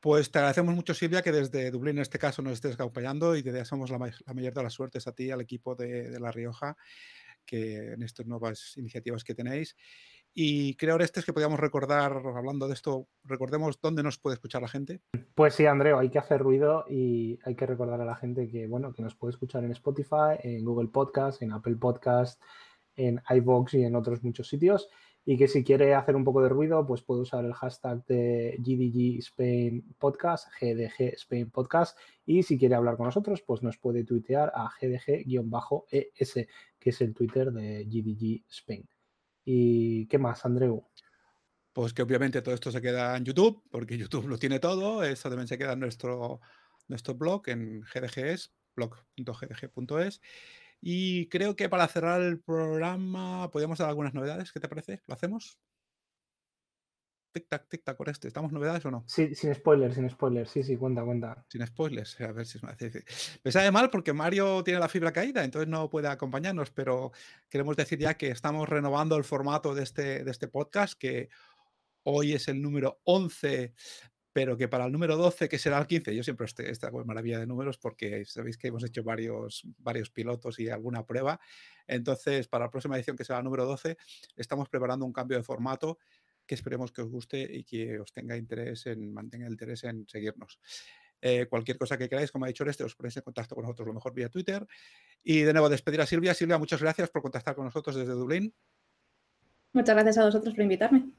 Pues 0.00 0.30
te 0.30 0.38
agradecemos 0.38 0.74
mucho, 0.74 0.94
Silvia, 0.94 1.22
que 1.22 1.30
desde 1.30 1.70
Dublín 1.70 1.96
en 1.96 2.02
este 2.02 2.18
caso 2.18 2.40
nos 2.40 2.54
estés 2.54 2.74
acompañando 2.74 3.36
y 3.36 3.42
te 3.42 3.52
deseamos 3.52 3.90
la, 3.90 3.98
mayor 3.98 4.54
de 4.54 4.62
las 4.62 4.72
suertes 4.72 5.06
a 5.06 5.12
ti 5.12 5.24
y 5.24 5.30
al 5.30 5.42
equipo 5.42 5.74
de, 5.74 6.10
de 6.10 6.20
La 6.20 6.32
Rioja 6.32 6.76
que 7.44 7.92
en 7.94 8.02
estas 8.02 8.26
nuevas 8.26 8.76
iniciativas 8.76 9.24
que 9.24 9.34
tenéis. 9.34 9.76
Y 10.32 10.76
creo, 10.76 10.94
Orestes, 10.94 11.24
que 11.24 11.32
podíamos 11.32 11.58
recordar, 11.58 12.22
hablando 12.36 12.68
de 12.68 12.74
esto, 12.74 13.08
recordemos 13.24 13.80
dónde 13.80 14.04
nos 14.04 14.18
puede 14.18 14.34
escuchar 14.34 14.62
la 14.62 14.68
gente. 14.68 15.00
Pues 15.34 15.54
sí, 15.54 15.66
Andreo, 15.66 15.98
hay 15.98 16.08
que 16.08 16.20
hacer 16.20 16.40
ruido 16.40 16.84
y 16.88 17.40
hay 17.44 17.56
que 17.56 17.66
recordar 17.66 18.00
a 18.00 18.04
la 18.04 18.14
gente 18.14 18.48
que, 18.48 18.68
bueno, 18.68 18.92
que 18.92 19.02
nos 19.02 19.16
puede 19.16 19.32
escuchar 19.32 19.64
en 19.64 19.72
Spotify, 19.72 20.38
en 20.42 20.64
Google 20.64 20.88
Podcast, 20.88 21.42
en 21.42 21.52
Apple 21.52 21.76
Podcast, 21.76 22.40
en 23.06 23.20
iVoox 23.28 23.74
y 23.74 23.84
en 23.84 23.96
otros 23.96 24.22
muchos 24.22 24.48
sitios. 24.48 24.88
y 25.22 25.36
que 25.36 25.48
si 25.48 25.62
quiere 25.62 25.94
hacer 25.94 26.16
un 26.16 26.24
poco 26.24 26.42
de 26.42 26.48
ruido, 26.48 26.86
pues 26.86 27.02
puede 27.02 27.20
usar 27.20 27.44
el 27.44 27.52
hashtag 27.52 28.04
de 28.06 28.56
GDG 28.58 29.18
Spain 29.18 29.94
Podcast, 29.98 30.48
GDG 30.58 31.12
Spain 31.14 31.50
Podcast, 31.50 31.98
y 32.24 32.42
si 32.42 32.58
quiere 32.58 32.74
hablar 32.74 32.96
con 32.96 33.04
nosotros, 33.04 33.42
pues 33.42 33.62
nos 33.62 33.76
puede 33.76 34.04
tuitear 34.04 34.50
a 34.54 34.70
GDG-ES, 34.80 36.46
que 36.78 36.90
es 36.90 37.00
el 37.02 37.14
Twitter 37.14 37.52
de 37.52 37.84
GDG 37.84 38.44
Spain. 38.48 38.88
¿Y 39.44 40.06
qué 40.06 40.18
más, 40.18 40.44
Andreu? 40.44 40.86
Pues 41.72 41.92
que 41.92 42.02
obviamente 42.02 42.42
todo 42.42 42.54
esto 42.54 42.70
se 42.72 42.80
queda 42.80 43.16
en 43.16 43.24
YouTube, 43.24 43.62
porque 43.70 43.96
YouTube 43.98 44.26
lo 44.26 44.38
tiene 44.38 44.58
todo. 44.58 45.04
Esto 45.04 45.28
también 45.28 45.48
se 45.48 45.58
queda 45.58 45.74
en 45.74 45.80
nuestro, 45.80 46.40
nuestro 46.88 47.14
blog, 47.14 47.48
en 47.48 47.82
GDGS, 47.82 48.52
blog.gdg.es. 48.74 50.20
Y 50.80 51.28
creo 51.28 51.56
que 51.56 51.68
para 51.68 51.88
cerrar 51.88 52.22
el 52.22 52.40
programa 52.40 53.50
podríamos 53.50 53.78
dar 53.78 53.88
algunas 53.88 54.14
novedades. 54.14 54.52
¿Qué 54.52 54.60
te 54.60 54.68
parece? 54.68 55.02
¿Lo 55.06 55.14
hacemos? 55.14 55.58
Tic-tac, 57.32 57.68
tic-tac, 57.68 57.96
por 57.96 58.08
este. 58.08 58.26
¿Estamos 58.26 58.50
novedades 58.50 58.84
o 58.86 58.90
no? 58.90 59.04
Sí, 59.06 59.34
sin 59.34 59.54
spoilers, 59.54 59.94
sin 59.94 60.10
spoilers. 60.10 60.50
Sí, 60.50 60.62
sí, 60.64 60.76
cuenta, 60.76 61.04
cuenta. 61.04 61.44
Sin 61.48 61.64
spoilers. 61.64 62.20
A 62.20 62.32
ver 62.32 62.46
si 62.46 62.58
me 62.64 62.72
hace. 62.72 63.04
Me 63.44 63.52
sabe 63.52 63.70
mal 63.70 63.88
porque 63.90 64.12
Mario 64.12 64.64
tiene 64.64 64.80
la 64.80 64.88
fibra 64.88 65.12
caída, 65.12 65.44
entonces 65.44 65.68
no 65.68 65.88
puede 65.88 66.08
acompañarnos, 66.08 66.72
pero 66.72 67.12
queremos 67.48 67.76
decir 67.76 68.00
ya 68.00 68.14
que 68.14 68.30
estamos 68.30 68.68
renovando 68.68 69.16
el 69.16 69.24
formato 69.24 69.74
de 69.74 69.84
este, 69.84 70.24
de 70.24 70.30
este 70.30 70.48
podcast, 70.48 70.98
que 70.98 71.28
hoy 72.02 72.32
es 72.32 72.48
el 72.48 72.60
número 72.60 73.00
11 73.04 73.74
pero 74.32 74.56
que 74.56 74.68
para 74.68 74.86
el 74.86 74.92
número 74.92 75.16
12, 75.16 75.48
que 75.48 75.58
será 75.58 75.78
el 75.78 75.86
15, 75.86 76.14
yo 76.14 76.22
siempre 76.22 76.46
estoy 76.46 76.66
esta 76.66 76.90
maravilla 76.90 77.40
de 77.40 77.46
números 77.46 77.78
porque 77.78 78.24
sabéis 78.24 78.56
que 78.56 78.68
hemos 78.68 78.84
hecho 78.84 79.02
varios, 79.02 79.62
varios 79.78 80.10
pilotos 80.10 80.58
y 80.60 80.68
alguna 80.68 81.04
prueba. 81.04 81.40
Entonces, 81.86 82.46
para 82.46 82.66
la 82.66 82.70
próxima 82.70 82.96
edición, 82.96 83.16
que 83.16 83.24
será 83.24 83.38
el 83.38 83.44
número 83.44 83.66
12, 83.66 83.96
estamos 84.36 84.68
preparando 84.68 85.04
un 85.04 85.12
cambio 85.12 85.36
de 85.36 85.42
formato 85.42 85.98
que 86.46 86.54
esperemos 86.54 86.92
que 86.92 87.02
os 87.02 87.08
guste 87.08 87.42
y 87.42 87.64
que 87.64 87.98
os 87.98 88.12
tenga 88.12 88.36
interés 88.36 88.86
en, 88.86 89.12
mantenga 89.12 89.46
el 89.46 89.52
interés 89.52 89.84
en 89.84 90.06
seguirnos. 90.08 90.60
Eh, 91.22 91.46
cualquier 91.46 91.76
cosa 91.76 91.98
que 91.98 92.08
queráis, 92.08 92.32
como 92.32 92.44
ha 92.44 92.48
dicho 92.48 92.64
este, 92.64 92.84
os 92.84 92.94
ponéis 92.94 93.16
en 93.16 93.22
contacto 93.22 93.54
con 93.54 93.62
nosotros 93.62 93.86
lo 93.86 93.94
mejor 93.94 94.14
vía 94.14 94.28
Twitter. 94.28 94.66
Y 95.22 95.40
de 95.42 95.52
nuevo, 95.52 95.68
despedir 95.68 96.00
a 96.00 96.06
Silvia. 96.06 96.34
Silvia, 96.34 96.58
muchas 96.58 96.80
gracias 96.80 97.10
por 97.10 97.22
contactar 97.22 97.54
con 97.54 97.64
nosotros 97.64 97.96
desde 97.96 98.12
Dublín. 98.12 98.54
Muchas 99.72 99.94
gracias 99.94 100.18
a 100.18 100.24
vosotros 100.24 100.54
por 100.54 100.62
invitarme. 100.62 101.10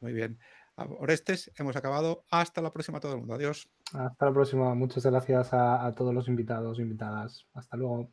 Muy 0.00 0.12
bien. 0.12 0.38
Orestes, 0.76 1.50
hemos 1.56 1.76
acabado. 1.76 2.24
Hasta 2.30 2.62
la 2.62 2.72
próxima 2.72 3.00
todo 3.00 3.12
el 3.12 3.18
mundo. 3.18 3.34
Adiós. 3.34 3.68
Hasta 3.92 4.26
la 4.26 4.32
próxima. 4.32 4.74
Muchas 4.74 5.04
gracias 5.04 5.50
a, 5.52 5.92
todos 5.96 6.14
los 6.14 6.28
invitados 6.28 6.78
invitadas. 6.78 7.46
Hasta 7.54 7.76
luego. 7.76 8.12